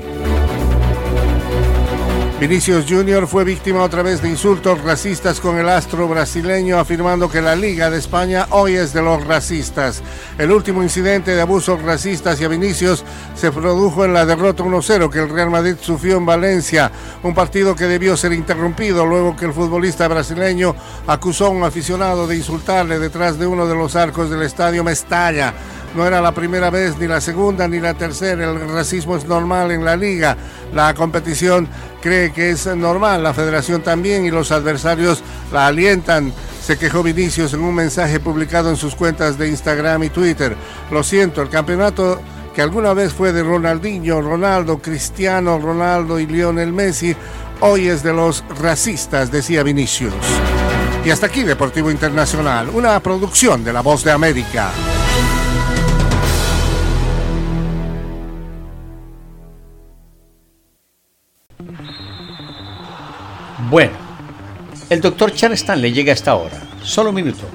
Vinicius 2.39 2.85
Jr. 2.87 3.25
fue 3.25 3.43
víctima 3.43 3.81
otra 3.81 4.03
vez 4.03 4.21
de 4.21 4.29
insultos 4.29 4.83
racistas 4.83 5.39
con 5.39 5.57
el 5.57 5.67
astro 5.67 6.07
brasileño 6.07 6.77
afirmando 6.77 7.31
que 7.31 7.41
la 7.41 7.55
Liga 7.55 7.89
de 7.89 7.97
España 7.97 8.45
hoy 8.51 8.75
es 8.75 8.93
de 8.93 9.01
los 9.01 9.25
racistas. 9.25 10.03
El 10.37 10.51
último 10.51 10.83
incidente 10.83 11.35
de 11.35 11.41
abusos 11.41 11.81
racistas 11.81 12.39
a 12.39 12.47
Vinicius 12.47 13.03
se 13.33 13.51
produjo 13.51 14.05
en 14.05 14.13
la 14.13 14.23
derrota 14.27 14.63
1-0 14.63 15.09
que 15.09 15.17
el 15.17 15.29
Real 15.29 15.49
Madrid 15.49 15.77
sufrió 15.81 16.17
en 16.17 16.27
Valencia, 16.27 16.91
un 17.23 17.33
partido 17.33 17.75
que 17.75 17.85
debió 17.85 18.15
ser 18.15 18.33
interrumpido 18.33 19.03
luego 19.03 19.35
que 19.35 19.45
el 19.45 19.53
futbolista 19.53 20.07
brasileño 20.07 20.75
acusó 21.07 21.47
a 21.47 21.49
un 21.49 21.63
aficionado 21.63 22.27
de 22.27 22.37
insultarle 22.37 22.99
detrás 22.99 23.39
de 23.39 23.47
uno 23.47 23.65
de 23.65 23.73
los 23.73 23.95
arcos 23.95 24.29
del 24.29 24.43
estadio 24.43 24.83
Mestalla. 24.83 25.55
No 25.95 26.05
era 26.05 26.21
la 26.21 26.33
primera 26.33 26.69
vez, 26.69 26.97
ni 26.97 27.07
la 27.07 27.21
segunda, 27.21 27.67
ni 27.67 27.79
la 27.79 27.93
tercera. 27.93 28.51
El 28.51 28.69
racismo 28.69 29.15
es 29.15 29.25
normal 29.25 29.71
en 29.71 29.83
la 29.83 29.95
liga. 29.95 30.37
La 30.73 30.93
competición 30.93 31.67
cree 32.01 32.31
que 32.31 32.51
es 32.51 32.65
normal. 32.67 33.23
La 33.23 33.33
federación 33.33 33.81
también 33.81 34.25
y 34.25 34.31
los 34.31 34.51
adversarios 34.51 35.23
la 35.51 35.67
alientan. 35.67 36.31
Se 36.61 36.77
quejó 36.77 37.01
Vinicius 37.01 37.53
en 37.53 37.61
un 37.61 37.73
mensaje 37.73 38.19
publicado 38.19 38.69
en 38.69 38.75
sus 38.75 38.95
cuentas 38.95 39.37
de 39.37 39.47
Instagram 39.47 40.03
y 40.03 40.09
Twitter. 40.09 40.55
Lo 40.91 41.03
siento, 41.03 41.41
el 41.41 41.49
campeonato 41.49 42.19
que 42.57 42.63
alguna 42.63 42.93
vez 42.93 43.13
fue 43.13 43.31
de 43.33 43.43
Ronaldinho, 43.43 44.19
Ronaldo, 44.19 44.79
Cristiano, 44.79 45.59
Ronaldo 45.59 46.19
y 46.19 46.25
Lionel 46.25 46.73
Messi, 46.73 47.15
hoy 47.59 47.87
es 47.87 48.01
de 48.01 48.13
los 48.13 48.43
racistas, 48.59 49.31
decía 49.31 49.61
Vinicius. 49.61 50.11
Y 51.05 51.11
hasta 51.11 51.27
aquí 51.27 51.43
Deportivo 51.43 51.91
Internacional, 51.91 52.69
una 52.73 52.99
producción 52.99 53.63
de 53.63 53.73
La 53.73 53.81
Voz 53.81 54.03
de 54.03 54.11
América. 54.11 54.71
Bueno, 63.69 63.91
el 64.89 65.01
doctor 65.01 65.33
Chan 65.33 65.51
Stanley 65.51 65.91
llega 65.91 66.11
a 66.11 66.15
esta 66.15 66.35
hora. 66.35 66.57
Solo 66.81 67.09
un 67.09 67.15
minuto. 67.15 67.45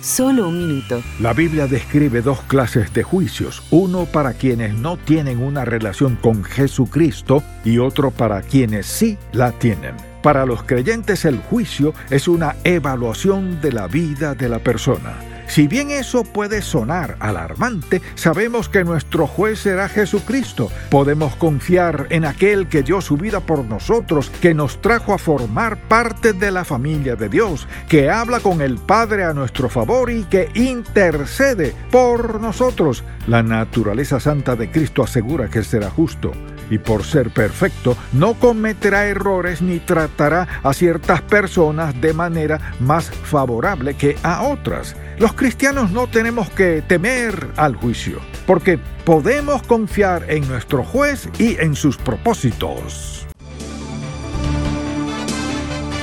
Solo 0.00 0.48
un 0.48 0.58
minuto. 0.58 1.02
La 1.20 1.32
Biblia 1.32 1.66
describe 1.66 2.22
dos 2.22 2.40
clases 2.42 2.92
de 2.92 3.02
juicios, 3.02 3.62
uno 3.70 4.04
para 4.06 4.34
quienes 4.34 4.74
no 4.74 4.96
tienen 4.96 5.42
una 5.42 5.64
relación 5.64 6.16
con 6.16 6.44
Jesucristo 6.44 7.42
y 7.64 7.78
otro 7.78 8.10
para 8.10 8.42
quienes 8.42 8.86
sí 8.86 9.18
la 9.32 9.52
tienen. 9.52 9.94
Para 10.22 10.46
los 10.46 10.62
creyentes 10.62 11.24
el 11.24 11.38
juicio 11.38 11.92
es 12.10 12.26
una 12.26 12.56
evaluación 12.64 13.60
de 13.60 13.72
la 13.72 13.86
vida 13.86 14.34
de 14.34 14.48
la 14.48 14.60
persona. 14.60 15.37
Si 15.48 15.66
bien 15.66 15.90
eso 15.90 16.24
puede 16.24 16.62
sonar 16.62 17.16
alarmante, 17.20 18.02
sabemos 18.14 18.68
que 18.68 18.84
nuestro 18.84 19.26
juez 19.26 19.58
será 19.60 19.88
Jesucristo. 19.88 20.70
Podemos 20.90 21.34
confiar 21.36 22.06
en 22.10 22.26
aquel 22.26 22.68
que 22.68 22.82
dio 22.82 23.00
su 23.00 23.16
vida 23.16 23.40
por 23.40 23.64
nosotros, 23.64 24.30
que 24.42 24.54
nos 24.54 24.80
trajo 24.80 25.14
a 25.14 25.18
formar 25.18 25.78
parte 25.88 26.34
de 26.34 26.50
la 26.50 26.64
familia 26.64 27.16
de 27.16 27.28
Dios, 27.28 27.66
que 27.88 28.10
habla 28.10 28.40
con 28.40 28.60
el 28.60 28.76
Padre 28.76 29.24
a 29.24 29.32
nuestro 29.32 29.68
favor 29.68 30.10
y 30.10 30.24
que 30.24 30.50
intercede 30.54 31.74
por 31.90 32.40
nosotros. 32.40 33.02
La 33.26 33.42
naturaleza 33.42 34.20
santa 34.20 34.54
de 34.54 34.70
Cristo 34.70 35.02
asegura 35.02 35.48
que 35.48 35.64
será 35.64 35.88
justo 35.90 36.32
y 36.70 36.78
por 36.78 37.04
ser 37.04 37.30
perfecto 37.30 37.96
no 38.12 38.34
cometerá 38.34 39.06
errores 39.06 39.62
ni 39.62 39.78
tratará 39.80 40.60
a 40.62 40.72
ciertas 40.72 41.22
personas 41.22 42.00
de 42.00 42.12
manera 42.12 42.74
más 42.80 43.10
favorable 43.10 43.94
que 43.94 44.16
a 44.22 44.42
otras. 44.42 44.96
Los 45.18 45.32
cristianos 45.32 45.90
no 45.90 46.06
tenemos 46.06 46.50
que 46.50 46.82
temer 46.82 47.48
al 47.56 47.76
juicio, 47.76 48.20
porque 48.46 48.78
podemos 49.04 49.62
confiar 49.62 50.24
en 50.28 50.46
nuestro 50.48 50.84
juez 50.84 51.28
y 51.38 51.56
en 51.60 51.74
sus 51.74 51.96
propósitos. 51.96 53.26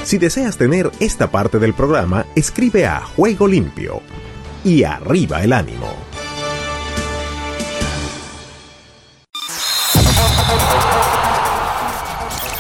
Si 0.04 0.20
deseas 0.20 0.58
tener 0.58 0.92
esta 1.00 1.32
parte 1.32 1.58
del 1.58 1.74
programa, 1.74 2.28
escribe 2.36 2.86
a 2.86 3.02
Juego 3.02 3.48
Limpio 3.48 4.02
y 4.64 4.84
arriba 4.84 5.44
el 5.44 5.52
ánimo. 5.52 6.15